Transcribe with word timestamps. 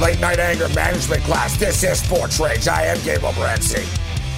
Late 0.00 0.20
night 0.20 0.38
anger 0.38 0.68
management 0.68 1.24
class. 1.24 1.56
This 1.56 1.82
is 1.82 1.98
Sports 2.00 2.38
Rage. 2.38 2.68
I 2.68 2.84
am 2.84 3.02
Gabe 3.02 3.18
Morency. 3.18 3.84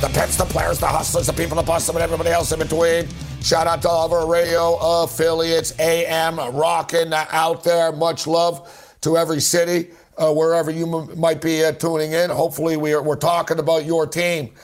The 0.01 0.09
pets, 0.09 0.39
the 0.39 0.47
players, 0.47 0.79
the 0.79 0.87
hustlers, 0.87 1.27
the 1.27 1.35
people, 1.35 1.55
the 1.55 1.63
bust, 1.63 1.87
and 1.91 1.99
everybody 1.99 2.31
else 2.31 2.51
in 2.53 2.61
between. 2.61 3.07
Shout 3.43 3.67
out 3.67 3.83
to 3.83 3.89
all 3.91 4.07
of 4.07 4.13
our 4.15 4.27
radio 4.27 4.79
affiliates, 4.81 5.79
AM, 5.79 6.37
rocking 6.57 7.13
out 7.13 7.63
there. 7.63 7.93
Much 7.93 8.27
love 8.27 8.97
to 9.03 9.19
every 9.19 9.39
city, 9.41 9.91
uh, 10.17 10.33
wherever 10.33 10.71
you 10.71 10.99
m- 10.99 11.21
might 11.21 11.43
be 11.43 11.63
uh, 11.63 11.73
tuning 11.73 12.13
in. 12.13 12.31
Hopefully, 12.31 12.79
we 12.79 12.95
are, 12.95 13.03
we're 13.03 13.17
talking 13.17 13.59
about 13.59 13.85
your 13.85 14.07
team. 14.07 14.55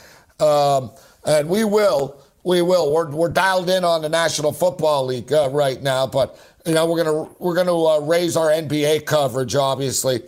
Um, 0.41 0.93
and 1.27 1.47
we 1.47 1.65
will, 1.65 2.23
we 2.43 2.63
will. 2.63 2.91
We're, 2.91 3.11
we're 3.11 3.29
dialed 3.29 3.69
in 3.69 3.85
on 3.85 4.01
the 4.01 4.09
National 4.09 4.51
Football 4.51 5.05
League 5.05 5.31
uh, 5.31 5.51
right 5.53 5.83
now, 5.83 6.07
but 6.07 6.41
you 6.65 6.73
know 6.73 6.87
we're 6.91 7.05
gonna 7.05 7.31
we're 7.39 7.55
gonna 7.55 7.85
uh, 7.85 8.01
raise 8.01 8.35
our 8.35 8.49
NBA 8.49 9.05
coverage, 9.05 9.55
obviously 9.55 10.23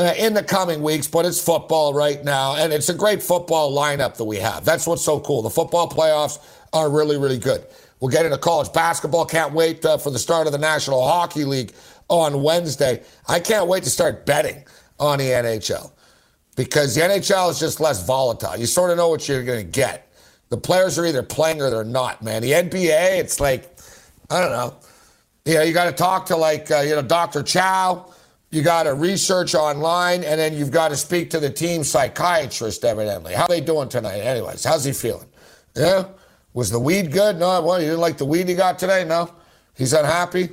uh, 0.00 0.14
in 0.16 0.32
the 0.32 0.42
coming 0.42 0.82
weeks, 0.82 1.06
but 1.06 1.26
it's 1.26 1.38
football 1.38 1.92
right 1.92 2.24
now, 2.24 2.56
and 2.56 2.72
it's 2.72 2.88
a 2.88 2.94
great 2.94 3.22
football 3.22 3.76
lineup 3.76 4.16
that 4.16 4.24
we 4.24 4.38
have. 4.38 4.64
That's 4.64 4.86
what's 4.86 5.04
so 5.04 5.20
cool. 5.20 5.42
The 5.42 5.50
football 5.50 5.90
playoffs 5.90 6.38
are 6.72 6.90
really, 6.90 7.18
really 7.18 7.36
good. 7.36 7.66
We'll 8.00 8.10
get 8.10 8.24
into 8.24 8.38
college 8.38 8.72
basketball. 8.72 9.26
Can't 9.26 9.52
wait 9.52 9.84
uh, 9.84 9.98
for 9.98 10.10
the 10.10 10.18
start 10.18 10.46
of 10.46 10.54
the 10.54 10.58
National 10.58 11.06
Hockey 11.06 11.44
League 11.44 11.74
on 12.08 12.42
Wednesday. 12.42 13.02
I 13.28 13.40
can't 13.40 13.68
wait 13.68 13.82
to 13.84 13.90
start 13.90 14.24
betting 14.24 14.64
on 14.98 15.18
the 15.18 15.26
NHL 15.26 15.92
because 16.56 16.94
the 16.94 17.02
NHL 17.02 17.50
is 17.50 17.60
just 17.60 17.78
less 17.78 18.06
volatile. 18.06 18.56
You 18.56 18.64
sort 18.64 18.90
of 18.90 18.96
know 18.96 19.10
what 19.10 19.28
you're 19.28 19.44
going 19.44 19.66
to 19.66 19.70
get. 19.70 20.10
The 20.48 20.56
players 20.56 20.98
are 20.98 21.04
either 21.04 21.22
playing 21.22 21.60
or 21.60 21.68
they're 21.68 21.84
not, 21.84 22.22
man. 22.22 22.40
The 22.40 22.52
NBA, 22.52 23.18
it's 23.18 23.38
like, 23.38 23.78
I 24.30 24.40
don't 24.40 24.52
know. 24.52 24.76
You 25.44 25.54
know, 25.56 25.62
you 25.62 25.74
got 25.74 25.84
to 25.84 25.92
talk 25.92 26.24
to 26.26 26.36
like, 26.36 26.70
uh, 26.70 26.80
you 26.80 26.94
know, 26.94 27.02
Dr. 27.02 27.42
Chow 27.42 28.10
you 28.50 28.62
got 28.62 28.84
to 28.84 28.94
research 28.94 29.54
online, 29.54 30.24
and 30.24 30.40
then 30.40 30.54
you've 30.54 30.72
got 30.72 30.88
to 30.88 30.96
speak 30.96 31.30
to 31.30 31.40
the 31.40 31.50
team 31.50 31.84
psychiatrist, 31.84 32.84
evidently. 32.84 33.32
How 33.32 33.46
they 33.46 33.60
doing 33.60 33.88
tonight? 33.88 34.18
Anyways, 34.18 34.64
how's 34.64 34.84
he 34.84 34.92
feeling? 34.92 35.28
Yeah? 35.76 36.08
Was 36.52 36.70
the 36.70 36.80
weed 36.80 37.12
good? 37.12 37.38
No, 37.38 37.60
what? 37.60 37.80
You 37.80 37.86
didn't 37.88 38.00
like 38.00 38.18
the 38.18 38.24
weed 38.24 38.48
he 38.48 38.54
got 38.54 38.78
today? 38.78 39.04
No? 39.04 39.32
He's 39.76 39.92
unhappy? 39.92 40.48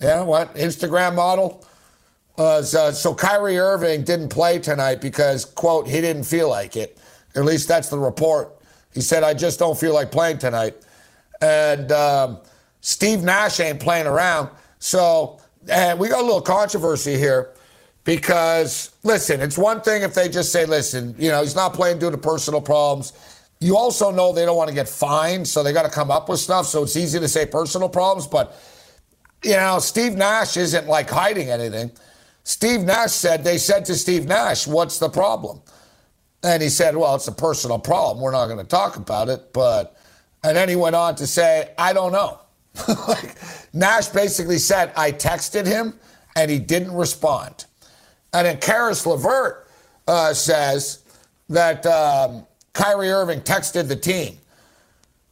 Yeah, 0.00 0.22
what? 0.22 0.54
Instagram 0.54 1.16
model? 1.16 1.66
Uh, 2.38 2.62
so, 2.62 2.92
so 2.92 3.14
Kyrie 3.14 3.58
Irving 3.58 4.04
didn't 4.04 4.30
play 4.30 4.58
tonight 4.58 5.00
because, 5.00 5.44
quote, 5.44 5.86
he 5.86 6.00
didn't 6.00 6.24
feel 6.24 6.48
like 6.48 6.76
it. 6.76 6.98
At 7.34 7.44
least 7.44 7.68
that's 7.68 7.88
the 7.88 7.98
report. 7.98 8.56
He 8.94 9.02
said, 9.02 9.22
I 9.22 9.34
just 9.34 9.58
don't 9.58 9.78
feel 9.78 9.92
like 9.92 10.10
playing 10.10 10.38
tonight. 10.38 10.76
And 11.42 11.92
um, 11.92 12.38
Steve 12.80 13.22
Nash 13.22 13.60
ain't 13.60 13.80
playing 13.80 14.06
around. 14.06 14.48
So 14.78 15.37
and 15.68 15.98
we 15.98 16.08
got 16.08 16.20
a 16.20 16.24
little 16.24 16.40
controversy 16.40 17.16
here 17.16 17.50
because, 18.04 18.92
listen, 19.02 19.40
it's 19.40 19.58
one 19.58 19.80
thing 19.80 20.02
if 20.02 20.14
they 20.14 20.28
just 20.28 20.52
say, 20.52 20.64
listen, 20.64 21.14
you 21.18 21.30
know, 21.30 21.42
he's 21.42 21.54
not 21.54 21.74
playing 21.74 21.98
due 21.98 22.10
to 22.10 22.18
personal 22.18 22.60
problems. 22.60 23.12
You 23.60 23.76
also 23.76 24.10
know 24.10 24.32
they 24.32 24.44
don't 24.44 24.56
want 24.56 24.68
to 24.68 24.74
get 24.74 24.88
fined, 24.88 25.48
so 25.48 25.62
they 25.62 25.72
got 25.72 25.82
to 25.82 25.90
come 25.90 26.10
up 26.10 26.28
with 26.28 26.40
stuff. 26.40 26.66
So 26.66 26.84
it's 26.84 26.96
easy 26.96 27.18
to 27.18 27.28
say 27.28 27.44
personal 27.44 27.88
problems, 27.88 28.26
but, 28.26 28.56
you 29.42 29.52
know, 29.52 29.78
Steve 29.78 30.14
Nash 30.14 30.56
isn't 30.56 30.86
like 30.86 31.10
hiding 31.10 31.50
anything. 31.50 31.90
Steve 32.44 32.80
Nash 32.80 33.12
said, 33.12 33.44
they 33.44 33.58
said 33.58 33.84
to 33.86 33.94
Steve 33.94 34.26
Nash, 34.26 34.66
what's 34.66 34.98
the 34.98 35.10
problem? 35.10 35.60
And 36.42 36.62
he 36.62 36.68
said, 36.68 36.96
well, 36.96 37.14
it's 37.16 37.28
a 37.28 37.32
personal 37.32 37.78
problem. 37.78 38.22
We're 38.22 38.30
not 38.30 38.46
going 38.46 38.58
to 38.58 38.64
talk 38.64 38.96
about 38.96 39.28
it. 39.28 39.52
But, 39.52 39.96
and 40.42 40.56
then 40.56 40.68
he 40.68 40.76
went 40.76 40.96
on 40.96 41.16
to 41.16 41.26
say, 41.26 41.74
I 41.76 41.92
don't 41.92 42.12
know. 42.12 42.40
like, 43.08 43.36
Nash 43.72 44.08
basically 44.08 44.58
said, 44.58 44.92
I 44.96 45.12
texted 45.12 45.66
him 45.66 45.94
and 46.36 46.50
he 46.50 46.58
didn't 46.58 46.92
respond. 46.92 47.66
And 48.32 48.46
then 48.46 48.58
Caris 48.58 49.06
LeVert 49.06 49.68
uh, 50.06 50.34
says 50.34 51.02
that 51.48 51.84
um, 51.86 52.46
Kyrie 52.72 53.10
Irving 53.10 53.40
texted 53.40 53.88
the 53.88 53.96
team. 53.96 54.38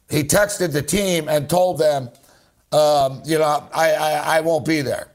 He 0.08 0.22
texted 0.22 0.72
the 0.72 0.82
team 0.82 1.28
and 1.28 1.48
told 1.48 1.78
them, 1.78 2.10
um, 2.72 3.22
you 3.24 3.38
know, 3.38 3.68
I, 3.72 3.92
I, 3.92 4.12
I, 4.36 4.40
won't 4.40 4.64
be 4.64 4.80
there, 4.80 5.08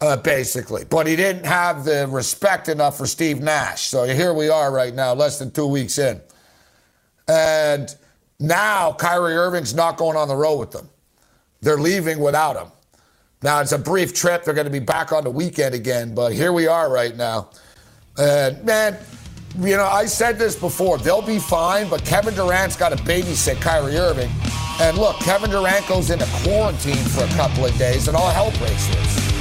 uh, 0.00 0.16
basically. 0.16 0.84
But 0.84 1.06
he 1.06 1.16
didn't 1.16 1.44
have 1.44 1.84
the 1.84 2.06
respect 2.08 2.68
enough 2.68 2.96
for 2.96 3.06
Steve 3.06 3.40
Nash. 3.40 3.82
So 3.82 4.04
here 4.04 4.32
we 4.32 4.48
are 4.48 4.72
right 4.72 4.94
now, 4.94 5.12
less 5.12 5.38
than 5.38 5.50
two 5.50 5.66
weeks 5.66 5.98
in. 5.98 6.20
And 7.28 7.94
now 8.38 8.92
Kyrie 8.92 9.34
Irving's 9.34 9.74
not 9.74 9.96
going 9.96 10.16
on 10.16 10.28
the 10.28 10.36
road 10.36 10.58
with 10.58 10.70
them. 10.70 10.88
They're 11.64 11.78
leaving 11.78 12.18
without 12.18 12.56
him. 12.56 12.70
Now, 13.42 13.60
it's 13.60 13.72
a 13.72 13.78
brief 13.78 14.14
trip. 14.14 14.44
They're 14.44 14.54
going 14.54 14.66
to 14.66 14.70
be 14.70 14.78
back 14.78 15.12
on 15.12 15.24
the 15.24 15.30
weekend 15.30 15.74
again, 15.74 16.14
but 16.14 16.32
here 16.32 16.52
we 16.52 16.66
are 16.66 16.92
right 16.92 17.16
now. 17.16 17.50
And, 18.18 18.62
man, 18.64 18.98
you 19.58 19.76
know, 19.76 19.86
I 19.86 20.04
said 20.04 20.38
this 20.38 20.56
before. 20.56 20.98
They'll 20.98 21.22
be 21.22 21.38
fine, 21.38 21.88
but 21.88 22.04
Kevin 22.04 22.34
Durant's 22.34 22.76
got 22.76 22.90
to 22.90 23.02
babysit 23.04 23.60
Kyrie 23.62 23.96
Irving. 23.96 24.30
And 24.80 24.98
look, 24.98 25.16
Kevin 25.20 25.50
Durant 25.50 25.86
goes 25.88 26.10
into 26.10 26.26
quarantine 26.42 26.96
for 26.96 27.24
a 27.24 27.28
couple 27.28 27.64
of 27.64 27.76
days, 27.78 28.08
and 28.08 28.16
all 28.16 28.28
hell 28.28 28.50
breaks 28.58 28.88
loose. 28.94 29.34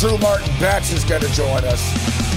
Drew 0.00 0.16
Martin 0.18 0.52
Betts 0.58 0.92
is 0.92 1.04
going 1.04 1.22
to 1.22 1.32
join 1.32 1.62
us. 1.64 2.31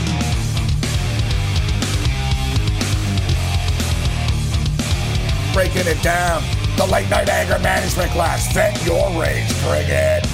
Breaking 5.55 5.87
it 5.87 6.03
down. 6.03 6.43
The 6.75 6.85
late 6.85 7.09
night 7.09 7.29
anger 7.29 7.57
management 7.59 8.11
class. 8.11 8.53
Vent 8.53 8.85
your 8.85 9.09
rage. 9.19 9.47
Bring 9.63 9.87
it. 9.87 10.27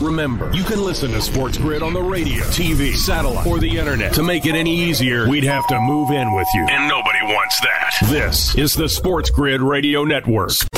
Remember, 0.00 0.50
you 0.52 0.64
can 0.64 0.82
listen 0.82 1.12
to 1.12 1.20
Sports 1.20 1.56
Grid 1.56 1.82
on 1.82 1.92
the 1.92 2.02
radio, 2.02 2.42
TV, 2.44 2.94
satellite, 2.94 3.46
or 3.46 3.58
the 3.58 3.78
internet. 3.78 4.12
To 4.14 4.22
make 4.22 4.44
it 4.44 4.54
any 4.54 4.74
easier, 4.74 5.28
we'd 5.28 5.44
have 5.44 5.66
to 5.68 5.78
move 5.78 6.10
in 6.10 6.34
with 6.34 6.48
you. 6.54 6.66
And 6.68 6.88
nobody 6.88 7.20
wants 7.22 7.60
that. 7.60 7.94
This 8.06 8.56
is 8.56 8.74
the 8.74 8.88
Sports 8.88 9.30
Grid 9.30 9.60
Radio 9.62 10.04
Network. 10.04 10.50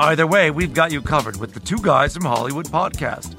Either 0.00 0.26
way, 0.26 0.50
we've 0.50 0.72
got 0.72 0.90
you 0.90 1.02
covered 1.02 1.36
with 1.36 1.52
the 1.52 1.60
Two 1.60 1.76
Guys 1.76 2.14
from 2.14 2.24
Hollywood 2.24 2.64
podcast. 2.64 3.36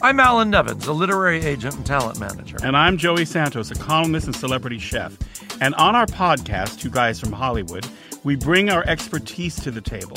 I'm 0.00 0.20
Alan 0.20 0.48
Nevins, 0.48 0.86
a 0.86 0.92
literary 0.92 1.44
agent 1.44 1.74
and 1.74 1.84
talent 1.84 2.20
manager. 2.20 2.56
And 2.62 2.76
I'm 2.76 2.96
Joey 2.96 3.24
Santos, 3.24 3.72
a 3.72 3.74
columnist 3.74 4.26
and 4.28 4.36
celebrity 4.36 4.78
chef. 4.78 5.18
And 5.60 5.74
on 5.74 5.96
our 5.96 6.06
podcast, 6.06 6.78
Two 6.78 6.88
Guys 6.88 7.18
from 7.18 7.32
Hollywood, 7.32 7.84
we 8.22 8.36
bring 8.36 8.70
our 8.70 8.84
expertise 8.86 9.56
to 9.56 9.72
the 9.72 9.80
table 9.80 10.16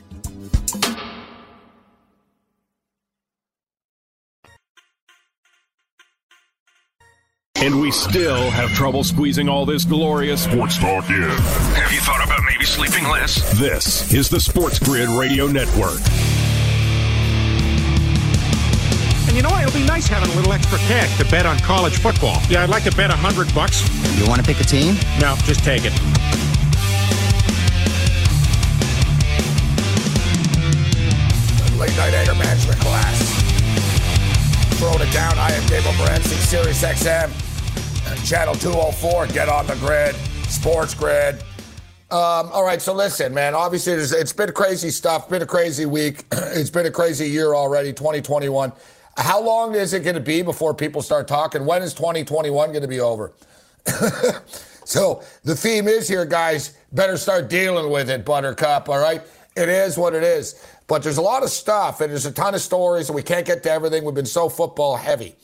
And 7.63 7.79
we 7.79 7.91
still 7.91 8.49
have 8.49 8.71
trouble 8.71 9.03
squeezing 9.03 9.47
all 9.47 9.67
this 9.67 9.85
glorious 9.85 10.43
sports 10.43 10.79
talk 10.79 11.07
in. 11.09 11.21
Have 11.21 11.91
you 11.91 11.99
thought 11.99 12.23
about 12.25 12.41
maybe 12.43 12.65
sleeping 12.65 13.03
less? 13.03 13.37
This 13.59 14.11
is 14.11 14.29
the 14.29 14.39
Sports 14.39 14.79
Grid 14.79 15.07
Radio 15.09 15.45
Network. 15.45 16.01
And 19.27 19.35
you 19.35 19.43
know 19.43 19.49
what? 19.49 19.61
It'll 19.63 19.79
be 19.79 19.85
nice 19.85 20.07
having 20.07 20.31
a 20.31 20.35
little 20.35 20.51
extra 20.53 20.79
cash 20.79 21.15
to 21.19 21.25
bet 21.29 21.45
on 21.45 21.59
college 21.59 21.99
football. 21.99 22.41
Yeah, 22.49 22.63
I'd 22.63 22.69
like 22.69 22.83
to 22.85 22.95
bet 22.95 23.11
a 23.11 23.15
hundred 23.15 23.53
bucks. 23.53 23.87
You 24.19 24.27
want 24.27 24.43
to 24.43 24.45
pick 24.45 24.59
a 24.59 24.65
team? 24.65 24.95
No, 25.19 25.35
just 25.45 25.63
take 25.63 25.83
it. 25.85 25.93
Late 31.77 31.95
night 31.95 32.13
anger 32.15 32.33
management 32.33 32.79
class. 32.79 33.21
Throwing 34.79 35.01
it 35.07 35.13
down. 35.13 35.37
I 35.37 35.51
am 35.51 35.61
Gabriel 35.67 35.93
Morency, 35.93 36.35
Sirius 36.41 36.81
XM, 36.83 37.29
Channel 38.17 38.55
204. 38.55 39.27
Get 39.27 39.49
on 39.49 39.67
the 39.67 39.75
grid, 39.75 40.15
Sports 40.47 40.93
Grid. 40.93 41.35
Um, 42.11 42.49
all 42.51 42.65
right, 42.65 42.81
so 42.81 42.93
listen, 42.93 43.33
man. 43.33 43.55
Obviously, 43.55 43.93
it's 43.93 44.33
been 44.33 44.51
crazy 44.51 44.89
stuff. 44.89 45.29
Been 45.29 45.41
a 45.41 45.45
crazy 45.45 45.85
week. 45.85 46.25
it's 46.31 46.69
been 46.69 46.85
a 46.85 46.91
crazy 46.91 47.29
year 47.29 47.53
already. 47.53 47.93
2021. 47.93 48.73
How 49.15 49.41
long 49.41 49.75
is 49.75 49.93
it 49.93 50.03
going 50.03 50.15
to 50.15 50.21
be 50.21 50.41
before 50.41 50.73
people 50.73 51.01
start 51.01 51.27
talking? 51.27 51.65
When 51.65 51.81
is 51.81 51.93
2021 51.93 52.69
going 52.69 52.81
to 52.81 52.87
be 52.87 52.99
over? 52.99 53.31
so 54.85 55.23
the 55.43 55.55
theme 55.55 55.87
is 55.87 56.07
here, 56.07 56.25
guys. 56.25 56.75
Better 56.91 57.15
start 57.15 57.49
dealing 57.49 57.89
with 57.89 58.09
it, 58.09 58.25
Buttercup. 58.25 58.89
All 58.89 58.99
right, 58.99 59.21
it 59.55 59.69
is 59.69 59.97
what 59.97 60.13
it 60.13 60.23
is. 60.23 60.65
But 60.87 61.03
there's 61.03 61.17
a 61.17 61.21
lot 61.21 61.43
of 61.43 61.49
stuff, 61.49 62.01
and 62.01 62.11
there's 62.11 62.25
a 62.25 62.31
ton 62.31 62.55
of 62.55 62.61
stories, 62.61 63.07
and 63.07 63.15
we 63.15 63.23
can't 63.23 63.45
get 63.45 63.63
to 63.63 63.71
everything. 63.71 64.03
We've 64.03 64.13
been 64.13 64.25
so 64.25 64.49
football 64.49 64.97
heavy. 64.97 65.35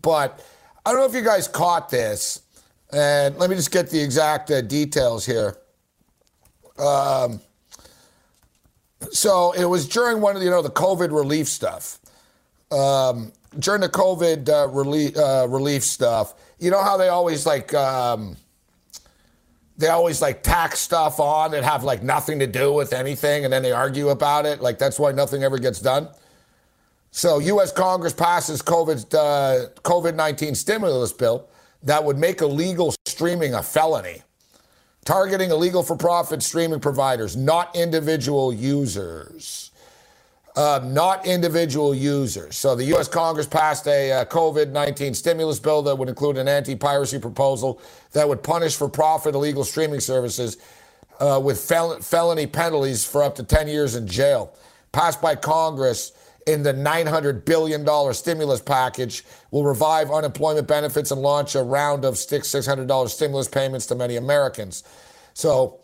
But 0.00 0.44
I 0.84 0.90
don't 0.90 1.00
know 1.00 1.06
if 1.06 1.14
you 1.14 1.22
guys 1.22 1.46
caught 1.46 1.90
this, 1.90 2.42
and 2.92 3.36
let 3.38 3.48
me 3.50 3.56
just 3.56 3.70
get 3.70 3.90
the 3.90 4.00
exact 4.00 4.50
uh, 4.50 4.62
details 4.62 5.24
here. 5.24 5.56
Um, 6.78 7.40
so 9.10 9.52
it 9.52 9.64
was 9.64 9.88
during 9.88 10.20
one 10.20 10.34
of 10.34 10.40
the, 10.40 10.46
you 10.46 10.50
know 10.50 10.62
the 10.62 10.70
COVID 10.70 11.12
relief 11.12 11.48
stuff. 11.48 11.98
Um, 12.72 13.32
during 13.58 13.80
the 13.80 13.88
COVID 13.88 14.48
uh, 14.48 14.68
relief 14.68 15.16
uh, 15.16 15.46
relief 15.48 15.84
stuff, 15.84 16.34
you 16.58 16.70
know 16.70 16.82
how 16.82 16.96
they 16.96 17.08
always 17.08 17.46
like 17.46 17.72
um, 17.74 18.36
they 19.78 19.88
always 19.88 20.20
like 20.20 20.42
tack 20.42 20.74
stuff 20.74 21.20
on 21.20 21.52
that 21.52 21.62
have 21.62 21.84
like 21.84 22.02
nothing 22.02 22.40
to 22.40 22.46
do 22.48 22.72
with 22.72 22.92
anything, 22.92 23.44
and 23.44 23.52
then 23.52 23.62
they 23.62 23.72
argue 23.72 24.08
about 24.08 24.46
it. 24.46 24.60
Like 24.60 24.78
that's 24.78 24.98
why 24.98 25.12
nothing 25.12 25.44
ever 25.44 25.58
gets 25.58 25.80
done. 25.80 26.08
So, 27.12 27.38
U.S. 27.38 27.70
Congress 27.70 28.12
passes 28.12 28.62
COVID 28.62 29.14
uh, 29.14 29.68
COVID 29.82 30.14
nineteen 30.14 30.54
stimulus 30.54 31.12
bill 31.12 31.48
that 31.84 32.02
would 32.02 32.18
make 32.18 32.40
illegal 32.40 32.94
streaming 33.06 33.54
a 33.54 33.62
felony 33.62 34.22
targeting 35.04 35.50
illegal 35.50 35.82
for 35.82 35.96
profit 35.96 36.42
streaming 36.42 36.80
providers, 36.80 37.36
not 37.36 37.74
individual 37.74 38.52
users. 38.52 39.70
Uh, 40.54 40.80
not 40.84 41.24
individual 41.26 41.94
users. 41.94 42.58
So 42.58 42.74
the 42.76 42.84
U.S. 42.84 43.08
Congress 43.08 43.46
passed 43.46 43.86
a 43.86 44.12
uh, 44.12 44.24
COVID 44.26 44.70
19 44.70 45.14
stimulus 45.14 45.58
bill 45.58 45.80
that 45.80 45.96
would 45.96 46.10
include 46.10 46.36
an 46.36 46.46
anti 46.46 46.76
piracy 46.76 47.18
proposal 47.18 47.80
that 48.12 48.28
would 48.28 48.42
punish 48.42 48.76
for 48.76 48.86
profit 48.86 49.34
illegal 49.34 49.64
streaming 49.64 50.00
services 50.00 50.58
uh, 51.20 51.40
with 51.42 51.58
fel- 51.58 52.00
felony 52.00 52.46
penalties 52.46 53.02
for 53.02 53.22
up 53.22 53.34
to 53.36 53.42
10 53.42 53.66
years 53.66 53.94
in 53.94 54.06
jail. 54.06 54.54
Passed 54.92 55.22
by 55.22 55.36
Congress 55.36 56.12
in 56.46 56.62
the 56.62 56.72
$900 56.72 57.44
billion 57.44 58.14
stimulus 58.14 58.60
package 58.60 59.24
will 59.50 59.64
revive 59.64 60.10
unemployment 60.10 60.66
benefits 60.66 61.10
and 61.10 61.20
launch 61.20 61.54
a 61.54 61.62
round 61.62 62.04
of 62.04 62.14
$600 62.14 63.08
stimulus 63.08 63.48
payments 63.48 63.86
to 63.86 63.94
many 63.94 64.16
Americans. 64.16 64.84
So, 65.34 65.80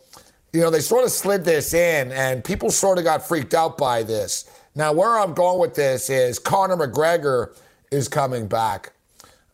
you 0.52 0.60
know, 0.60 0.70
they 0.70 0.80
sort 0.80 1.04
of 1.04 1.10
slid 1.10 1.44
this 1.44 1.74
in, 1.74 2.12
and 2.12 2.42
people 2.44 2.70
sort 2.70 2.98
of 2.98 3.04
got 3.04 3.26
freaked 3.26 3.54
out 3.54 3.78
by 3.78 4.02
this. 4.02 4.50
Now, 4.74 4.92
where 4.92 5.18
I'm 5.18 5.34
going 5.34 5.58
with 5.58 5.74
this 5.74 6.10
is 6.10 6.38
Conor 6.38 6.76
McGregor 6.76 7.56
is 7.90 8.08
coming 8.08 8.46
back, 8.46 8.92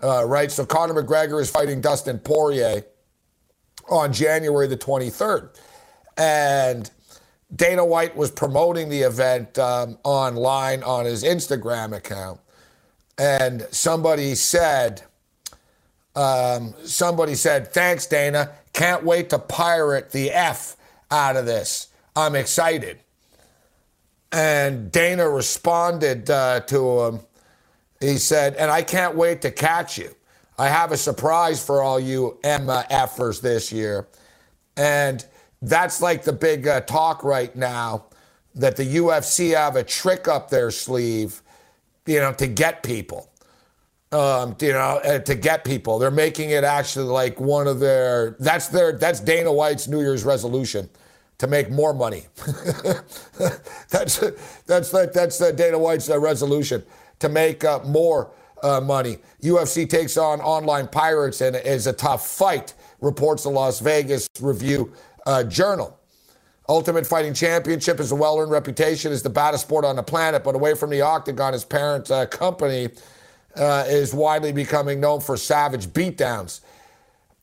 uh, 0.02 0.24
right? 0.24 0.50
So, 0.50 0.64
Conor 0.64 1.02
McGregor 1.02 1.40
is 1.40 1.50
fighting 1.50 1.80
Dustin 1.80 2.18
Poirier 2.18 2.84
on 3.88 4.12
January 4.12 4.66
the 4.66 4.76
23rd. 4.76 5.50
And 6.16 6.90
Dana 7.54 7.84
White 7.84 8.16
was 8.16 8.30
promoting 8.30 8.88
the 8.88 9.02
event 9.02 9.58
um, 9.58 9.98
online 10.02 10.82
on 10.82 11.04
his 11.04 11.22
Instagram 11.22 11.94
account, 11.94 12.40
and 13.18 13.66
somebody 13.70 14.34
said, 14.34 15.02
um, 16.16 16.74
somebody 16.84 17.34
said, 17.34 17.72
"Thanks, 17.72 18.06
Dana. 18.06 18.52
Can't 18.72 19.04
wait 19.04 19.30
to 19.30 19.38
pirate 19.38 20.10
the 20.10 20.30
f 20.32 20.76
out 21.10 21.36
of 21.36 21.46
this. 21.46 21.88
I'm 22.16 22.34
excited." 22.34 23.00
And 24.32 24.90
Dana 24.90 25.28
responded 25.28 26.28
uh, 26.30 26.60
to 26.60 27.00
him. 27.02 27.20
He 28.00 28.18
said, 28.18 28.54
"And 28.56 28.70
I 28.70 28.82
can't 28.82 29.14
wait 29.14 29.42
to 29.42 29.50
catch 29.50 29.98
you. 29.98 30.14
I 30.58 30.68
have 30.68 30.92
a 30.92 30.96
surprise 30.96 31.64
for 31.64 31.82
all 31.82 32.00
you 32.00 32.38
Emma 32.42 32.86
effers 32.90 33.40
this 33.40 33.70
year." 33.70 34.08
And 34.76 35.24
that's 35.64 36.00
like 36.00 36.24
the 36.24 36.32
big 36.32 36.66
uh, 36.66 36.80
talk 36.82 37.24
right 37.24 37.54
now 37.56 38.06
that 38.54 38.76
the 38.76 38.84
UFC 38.84 39.56
have 39.56 39.76
a 39.76 39.82
trick 39.82 40.28
up 40.28 40.50
their 40.50 40.70
sleeve, 40.70 41.42
you 42.06 42.20
know, 42.20 42.32
to 42.34 42.46
get 42.46 42.82
people. 42.82 43.30
Um, 44.12 44.54
you 44.60 44.72
know, 44.72 45.00
uh, 45.04 45.18
to 45.20 45.34
get 45.34 45.64
people, 45.64 45.98
they're 45.98 46.10
making 46.12 46.50
it 46.50 46.62
actually 46.62 47.06
like 47.06 47.40
one 47.40 47.66
of 47.66 47.80
their. 47.80 48.36
That's 48.38 48.68
their. 48.68 48.92
That's 48.92 49.18
Dana 49.18 49.52
White's 49.52 49.88
New 49.88 50.00
Year's 50.00 50.24
resolution 50.24 50.88
to 51.38 51.48
make 51.48 51.68
more 51.68 51.92
money. 51.92 52.26
that's 53.90 54.22
that's 54.66 54.90
that's 54.90 55.40
uh, 55.40 55.50
Dana 55.50 55.80
White's 55.80 56.08
uh, 56.08 56.20
resolution 56.20 56.84
to 57.18 57.28
make 57.28 57.64
uh, 57.64 57.80
more 57.80 58.30
uh, 58.62 58.80
money. 58.80 59.18
UFC 59.42 59.88
takes 59.88 60.16
on 60.16 60.40
online 60.40 60.86
pirates 60.86 61.40
and 61.40 61.56
is 61.56 61.88
a 61.88 61.92
tough 61.92 62.24
fight. 62.28 62.74
Reports 63.00 63.42
the 63.42 63.50
Las 63.50 63.80
Vegas 63.80 64.28
Review 64.40 64.92
uh, 65.26 65.44
Journal. 65.44 65.98
Ultimate 66.68 67.06
Fighting 67.06 67.34
Championship 67.34 68.00
is 68.00 68.10
a 68.10 68.14
well 68.14 68.38
earned 68.38 68.50
reputation 68.50 69.12
as 69.12 69.22
the 69.22 69.30
baddest 69.30 69.64
sport 69.64 69.84
on 69.84 69.96
the 69.96 70.02
planet, 70.02 70.42
but 70.42 70.54
away 70.54 70.74
from 70.74 70.90
the 70.90 71.02
octagon, 71.02 71.52
his 71.52 71.64
parent 71.64 72.10
uh, 72.10 72.24
company 72.26 72.88
uh, 73.56 73.84
is 73.86 74.14
widely 74.14 74.52
becoming 74.52 74.98
known 74.98 75.20
for 75.20 75.36
savage 75.36 75.86
beatdowns. 75.88 76.60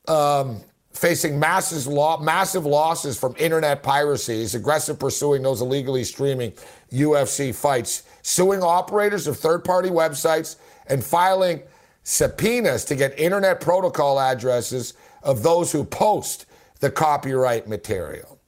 Um, 0.07 0.61
facing 0.91 1.39
massive, 1.39 1.85
lo- 1.85 2.17
massive 2.17 2.65
losses 2.65 3.17
from 3.17 3.35
internet 3.37 3.83
piracy, 3.83 4.39
he's 4.39 4.55
aggressive 4.55 4.99
pursuing 4.99 5.43
those 5.43 5.61
illegally 5.61 6.03
streaming 6.03 6.53
UFC 6.91 7.53
fights, 7.53 8.03
suing 8.23 8.63
operators 8.63 9.27
of 9.27 9.37
third 9.37 9.63
party 9.63 9.89
websites, 9.89 10.57
and 10.87 11.03
filing 11.03 11.61
subpoenas 12.03 12.83
to 12.85 12.95
get 12.95 13.17
internet 13.19 13.61
protocol 13.61 14.19
addresses 14.19 14.95
of 15.21 15.43
those 15.43 15.71
who 15.71 15.83
post 15.83 16.47
the 16.81 16.91
copyright 16.91 17.67
material. 17.67 18.39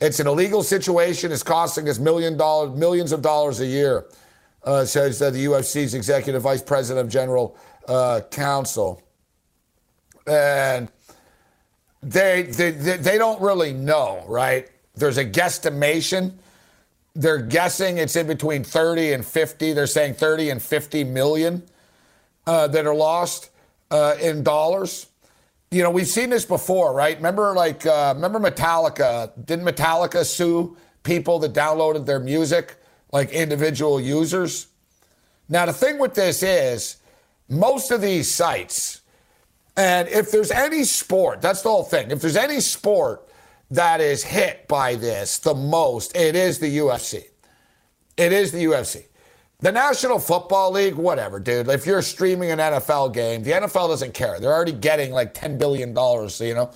It's 0.00 0.18
an 0.18 0.26
illegal 0.26 0.62
situation. 0.62 1.30
It's 1.30 1.42
costing 1.42 1.88
us 1.88 1.98
million 1.98 2.38
dollars, 2.38 2.76
millions 2.78 3.12
of 3.12 3.20
dollars 3.20 3.60
a 3.60 3.66
year, 3.66 4.06
uh, 4.64 4.86
says 4.86 5.20
uh, 5.20 5.30
the 5.30 5.44
UFC's 5.44 5.92
executive 5.94 6.42
vice 6.42 6.62
president 6.62 7.06
of 7.06 7.12
general 7.12 7.56
uh, 7.86 8.22
counsel. 8.30 9.02
And 10.26 10.88
they, 12.02 12.42
they, 12.42 12.70
they 12.70 13.18
don't 13.18 13.42
really 13.42 13.74
know, 13.74 14.24
right? 14.26 14.70
There's 14.94 15.18
a 15.18 15.24
guesstimation. 15.24 16.32
They're 17.14 17.42
guessing 17.42 17.98
it's 17.98 18.16
in 18.16 18.26
between 18.26 18.64
30 18.64 19.12
and 19.12 19.26
50. 19.26 19.74
They're 19.74 19.86
saying 19.86 20.14
30 20.14 20.50
and 20.50 20.62
50 20.62 21.04
million 21.04 21.62
uh, 22.46 22.68
that 22.68 22.86
are 22.86 22.94
lost. 22.94 23.50
uh, 23.90 24.16
in 24.20 24.42
dollars. 24.42 25.06
You 25.72 25.84
know, 25.84 25.90
we've 25.90 26.08
seen 26.08 26.30
this 26.30 26.44
before, 26.44 26.92
right? 26.92 27.16
Remember, 27.16 27.54
like, 27.54 27.86
uh, 27.86 28.12
remember 28.16 28.40
Metallica? 28.40 29.30
Didn't 29.46 29.64
Metallica 29.64 30.24
sue 30.24 30.76
people 31.04 31.38
that 31.38 31.52
downloaded 31.52 32.06
their 32.06 32.18
music, 32.18 32.74
like 33.12 33.30
individual 33.30 34.00
users? 34.00 34.66
Now, 35.48 35.66
the 35.66 35.72
thing 35.72 36.00
with 36.00 36.14
this 36.14 36.42
is, 36.42 36.96
most 37.48 37.92
of 37.92 38.00
these 38.00 38.28
sites, 38.28 39.02
and 39.76 40.08
if 40.08 40.32
there's 40.32 40.50
any 40.50 40.82
sport, 40.82 41.40
that's 41.40 41.62
the 41.62 41.68
whole 41.68 41.84
thing. 41.84 42.10
If 42.10 42.20
there's 42.20 42.36
any 42.36 42.58
sport 42.58 43.28
that 43.70 44.00
is 44.00 44.24
hit 44.24 44.66
by 44.66 44.96
this 44.96 45.38
the 45.38 45.54
most, 45.54 46.16
it 46.16 46.34
is 46.34 46.58
the 46.58 46.78
UFC. 46.78 47.26
It 48.16 48.32
is 48.32 48.50
the 48.50 48.64
UFC. 48.64 49.04
The 49.60 49.70
National 49.70 50.18
Football 50.18 50.72
League, 50.72 50.94
whatever, 50.94 51.38
dude. 51.38 51.68
If 51.68 51.84
you're 51.84 52.00
streaming 52.00 52.50
an 52.50 52.58
NFL 52.58 53.12
game, 53.12 53.42
the 53.42 53.50
NFL 53.50 53.88
doesn't 53.88 54.14
care. 54.14 54.40
They're 54.40 54.52
already 54.52 54.72
getting 54.72 55.12
like 55.12 55.34
$10 55.34 55.58
billion, 55.58 55.90
you 55.90 56.54
know, 56.54 56.70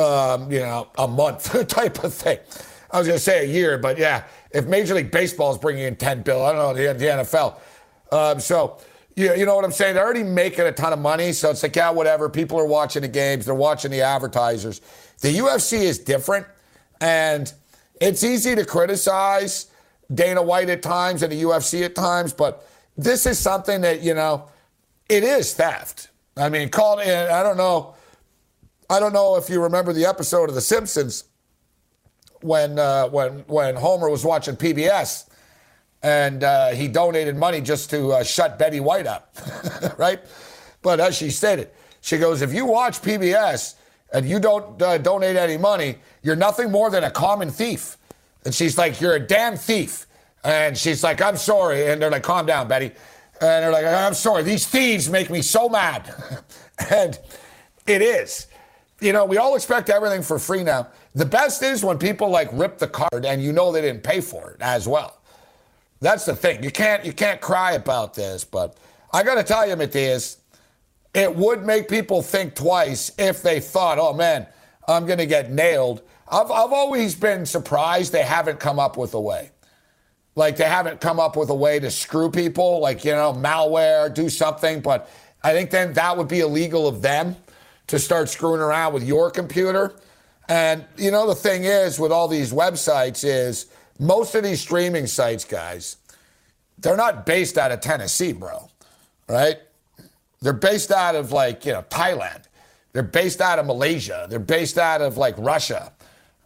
um, 0.00 0.50
you 0.50 0.60
know, 0.60 0.88
a 0.96 1.06
month 1.06 1.68
type 1.68 2.02
of 2.02 2.14
thing. 2.14 2.38
I 2.90 2.98
was 2.98 3.08
to 3.08 3.18
say 3.18 3.44
a 3.44 3.48
year, 3.48 3.76
but 3.76 3.98
yeah, 3.98 4.24
if 4.50 4.66
Major 4.66 4.94
League 4.94 5.10
Baseball 5.10 5.52
is 5.52 5.58
bringing 5.58 5.84
in 5.84 5.96
10 5.96 6.22
bill, 6.22 6.42
I 6.44 6.52
don't 6.52 6.76
know, 6.76 6.92
the, 6.92 6.98
the 6.98 7.04
NFL. 7.04 7.56
Um, 8.10 8.40
so, 8.40 8.78
you, 9.14 9.34
you 9.34 9.44
know 9.44 9.54
what 9.54 9.64
I'm 9.64 9.72
saying? 9.72 9.94
They're 9.94 10.04
already 10.04 10.22
making 10.22 10.64
a 10.64 10.72
ton 10.72 10.94
of 10.94 10.98
money. 10.98 11.32
So 11.32 11.50
it's 11.50 11.62
like, 11.62 11.76
yeah, 11.76 11.90
whatever. 11.90 12.30
People 12.30 12.58
are 12.58 12.66
watching 12.66 13.02
the 13.02 13.08
games. 13.08 13.44
They're 13.44 13.54
watching 13.54 13.90
the 13.90 14.00
advertisers. 14.00 14.80
The 15.20 15.36
UFC 15.36 15.82
is 15.82 15.98
different. 15.98 16.46
And 17.00 17.52
it's 18.00 18.24
easy 18.24 18.54
to 18.54 18.64
criticize 18.64 19.66
Dana 20.12 20.42
White 20.42 20.68
at 20.70 20.82
times 20.82 21.22
and 21.22 21.32
the 21.32 21.42
UFC 21.42 21.84
at 21.84 21.94
times, 21.94 22.32
but 22.32 22.66
this 22.96 23.26
is 23.26 23.38
something 23.38 23.80
that, 23.82 24.02
you 24.02 24.14
know, 24.14 24.48
it 25.08 25.24
is 25.24 25.54
theft. 25.54 26.08
I 26.36 26.48
mean, 26.48 26.68
called 26.68 27.00
in, 27.00 27.30
I 27.30 27.42
don't 27.42 27.56
know. 27.56 27.94
I 28.88 29.00
don't 29.00 29.12
know 29.12 29.36
if 29.36 29.48
you 29.48 29.62
remember 29.62 29.92
the 29.92 30.04
episode 30.06 30.48
of 30.48 30.54
The 30.54 30.60
Simpsons 30.60 31.24
when 32.40 32.78
uh, 32.78 33.08
when 33.08 33.44
when 33.46 33.76
Homer 33.76 34.10
was 34.10 34.24
watching 34.24 34.56
PBS 34.56 35.28
and 36.02 36.42
uh, 36.42 36.70
he 36.70 36.88
donated 36.88 37.36
money 37.36 37.60
just 37.60 37.90
to 37.90 38.12
uh, 38.12 38.24
shut 38.24 38.58
Betty 38.58 38.80
White 38.80 39.06
up, 39.06 39.36
right? 39.98 40.20
But 40.82 41.00
as 41.00 41.16
she 41.16 41.30
stated, 41.30 41.70
she 42.00 42.18
goes, 42.18 42.42
if 42.42 42.52
you 42.52 42.66
watch 42.66 43.00
PBS 43.00 43.76
and 44.12 44.28
you 44.28 44.40
don't 44.40 44.80
uh, 44.82 44.98
donate 44.98 45.36
any 45.36 45.56
money, 45.56 45.96
you're 46.22 46.36
nothing 46.36 46.70
more 46.70 46.90
than 46.90 47.04
a 47.04 47.10
common 47.10 47.50
thief. 47.50 47.96
And 48.44 48.54
she's 48.54 48.78
like, 48.78 49.00
You're 49.00 49.14
a 49.14 49.20
damn 49.20 49.56
thief. 49.56 50.06
And 50.44 50.76
she's 50.76 51.04
like, 51.04 51.20
I'm 51.20 51.36
sorry. 51.36 51.88
And 51.88 52.00
they're 52.00 52.10
like, 52.10 52.22
Calm 52.22 52.46
down, 52.46 52.68
Betty. 52.68 52.92
And 53.40 53.64
they're 53.64 53.72
like, 53.72 53.84
I'm 53.84 54.14
sorry. 54.14 54.42
These 54.42 54.66
thieves 54.66 55.08
make 55.08 55.30
me 55.30 55.42
so 55.42 55.68
mad. 55.68 56.14
and 56.90 57.18
it 57.86 58.02
is. 58.02 58.46
You 59.00 59.12
know, 59.12 59.24
we 59.24 59.36
all 59.36 59.56
expect 59.56 59.90
everything 59.90 60.22
for 60.22 60.38
free 60.38 60.62
now. 60.62 60.88
The 61.14 61.26
best 61.26 61.62
is 61.62 61.84
when 61.84 61.98
people 61.98 62.28
like 62.28 62.48
rip 62.52 62.78
the 62.78 62.86
card 62.86 63.26
and 63.26 63.42
you 63.42 63.52
know 63.52 63.72
they 63.72 63.80
didn't 63.80 64.04
pay 64.04 64.20
for 64.20 64.52
it 64.52 64.58
as 64.60 64.86
well. 64.86 65.18
That's 66.00 66.24
the 66.24 66.34
thing. 66.34 66.62
You 66.62 66.70
can't 66.70 67.04
you 67.04 67.12
can't 67.12 67.40
cry 67.40 67.72
about 67.72 68.14
this, 68.14 68.44
but 68.44 68.76
I 69.12 69.22
got 69.22 69.36
to 69.36 69.44
tell 69.44 69.68
you, 69.68 69.76
Matthias, 69.76 70.38
it 71.14 71.34
would 71.34 71.64
make 71.64 71.88
people 71.88 72.22
think 72.22 72.54
twice 72.54 73.12
if 73.18 73.42
they 73.42 73.60
thought, 73.60 73.98
"Oh 73.98 74.12
man, 74.12 74.46
I'm 74.88 75.06
to 75.06 75.26
get 75.26 75.52
nailed." 75.52 76.02
I've, 76.32 76.50
I've 76.50 76.72
always 76.72 77.14
been 77.14 77.44
surprised 77.44 78.12
they 78.12 78.22
haven't 78.22 78.58
come 78.58 78.78
up 78.78 78.96
with 78.96 79.12
a 79.12 79.20
way. 79.20 79.50
Like 80.34 80.56
they 80.56 80.64
haven't 80.64 81.02
come 81.02 81.20
up 81.20 81.36
with 81.36 81.50
a 81.50 81.54
way 81.54 81.78
to 81.78 81.90
screw 81.90 82.30
people, 82.30 82.80
like, 82.80 83.04
you 83.04 83.12
know, 83.12 83.34
malware, 83.34 84.12
do 84.12 84.30
something. 84.30 84.80
But 84.80 85.10
I 85.44 85.52
think 85.52 85.68
then 85.70 85.92
that 85.92 86.16
would 86.16 86.28
be 86.28 86.40
illegal 86.40 86.88
of 86.88 87.02
them 87.02 87.36
to 87.88 87.98
start 87.98 88.30
screwing 88.30 88.62
around 88.62 88.94
with 88.94 89.02
your 89.02 89.30
computer. 89.30 89.94
And, 90.48 90.86
you 90.96 91.10
know, 91.10 91.26
the 91.26 91.34
thing 91.34 91.64
is 91.64 92.00
with 92.00 92.10
all 92.10 92.28
these 92.28 92.50
websites 92.50 93.24
is 93.24 93.66
most 93.98 94.34
of 94.34 94.42
these 94.42 94.62
streaming 94.62 95.06
sites, 95.06 95.44
guys, 95.44 95.98
they're 96.78 96.96
not 96.96 97.26
based 97.26 97.58
out 97.58 97.72
of 97.72 97.80
Tennessee, 97.80 98.32
bro. 98.32 98.70
Right? 99.28 99.58
They're 100.40 100.54
based 100.54 100.90
out 100.92 101.14
of 101.14 101.30
like, 101.30 101.66
you 101.66 101.72
know, 101.72 101.82
Thailand. 101.82 102.44
They're 102.94 103.02
based 103.02 103.42
out 103.42 103.58
of 103.58 103.66
Malaysia. 103.66 104.26
They're 104.30 104.38
based 104.38 104.78
out 104.78 105.02
of 105.02 105.18
like 105.18 105.34
Russia 105.36 105.92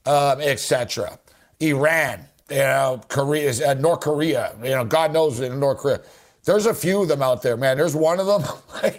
um, 0.06 0.40
etc. 0.40 1.18
Iran, 1.60 2.20
you 2.50 2.56
know, 2.56 3.00
Korea, 3.08 3.70
uh, 3.70 3.74
North 3.74 4.00
Korea, 4.00 4.54
you 4.62 4.70
know, 4.70 4.84
God 4.84 5.12
knows 5.12 5.40
in 5.40 5.58
North 5.58 5.78
Korea. 5.78 6.00
There's 6.44 6.66
a 6.66 6.74
few 6.74 7.02
of 7.02 7.08
them 7.08 7.22
out 7.22 7.42
there, 7.42 7.56
man. 7.56 7.76
There's 7.76 7.96
one 7.96 8.20
of 8.20 8.26
them. 8.26 8.44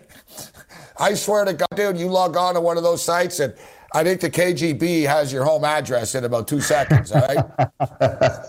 I 1.00 1.14
swear 1.14 1.46
to 1.46 1.54
God, 1.54 1.70
dude, 1.76 1.98
you 1.98 2.08
log 2.08 2.36
on 2.36 2.56
to 2.56 2.62
one 2.62 2.76
of 2.76 2.84
those 2.84 3.04
sites 3.04 3.40
and 3.40 3.54
I 3.94 4.04
think 4.04 4.20
the 4.22 4.30
KGB 4.30 5.08
has 5.08 5.32
your 5.32 5.46
home 5.46 5.64
address 5.64 6.16
in 6.16 6.26
about 6.26 6.48
two 6.48 6.60
seconds, 6.60 7.12
all 7.12 7.22
right? 7.22 7.46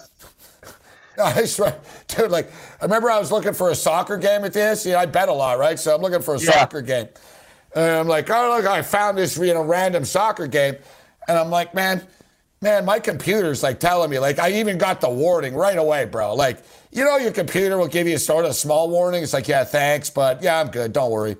I 1.19 1.45
swear, 1.45 1.79
dude, 2.09 2.31
like, 2.31 2.51
I 2.81 2.85
remember 2.85 3.11
I 3.11 3.19
was 3.19 3.33
looking 3.33 3.53
for 3.53 3.71
a 3.71 3.75
soccer 3.75 4.17
game 4.19 4.45
at 4.45 4.53
this. 4.53 4.87
You 4.87 4.93
know, 4.93 4.99
I 4.99 5.07
bet 5.07 5.29
a 5.29 5.33
lot, 5.33 5.59
right? 5.59 5.79
So 5.79 5.95
I'm 5.95 6.01
looking 6.01 6.23
for 6.23 6.35
a 6.35 6.39
yeah. 6.39 6.53
soccer 6.53 6.81
game. 6.83 7.09
And 7.75 7.85
I'm 7.85 8.09
like, 8.09 8.31
oh, 8.31 8.57
look, 8.57 8.67
I 8.67 8.83
found 8.83 9.19
this, 9.19 9.37
you 9.37 9.55
know, 9.55 9.63
random 9.63 10.05
soccer 10.05 10.47
game. 10.47 10.77
And 11.27 11.39
I'm 11.39 11.51
like, 11.51 11.75
man, 11.75 12.07
Man, 12.61 12.85
my 12.85 12.99
computer's 12.99 13.63
like 13.63 13.79
telling 13.79 14.11
me, 14.11 14.19
like, 14.19 14.41
I 14.41 14.53
even 14.53 14.79
got 14.79 15.01
the 15.01 15.09
warning 15.09 15.55
right 15.55 15.79
away, 15.79 16.07
bro. 16.07 16.35
Like, 16.35 16.59
you 16.91 17.05
know, 17.05 17.17
your 17.17 17.31
computer 17.31 17.79
will 17.79 17.87
give 17.87 18.09
you 18.09 18.19
sort 18.19 18.45
of 18.45 18.55
small 18.57 18.91
warning. 18.91 19.23
It's 19.23 19.33
like, 19.33 19.47
yeah, 19.47 19.63
thanks, 19.65 20.11
but 20.11 20.43
yeah, 20.43 20.59
I'm 20.61 20.69
good. 20.69 20.93
Don't 20.93 21.11
worry. 21.13 21.37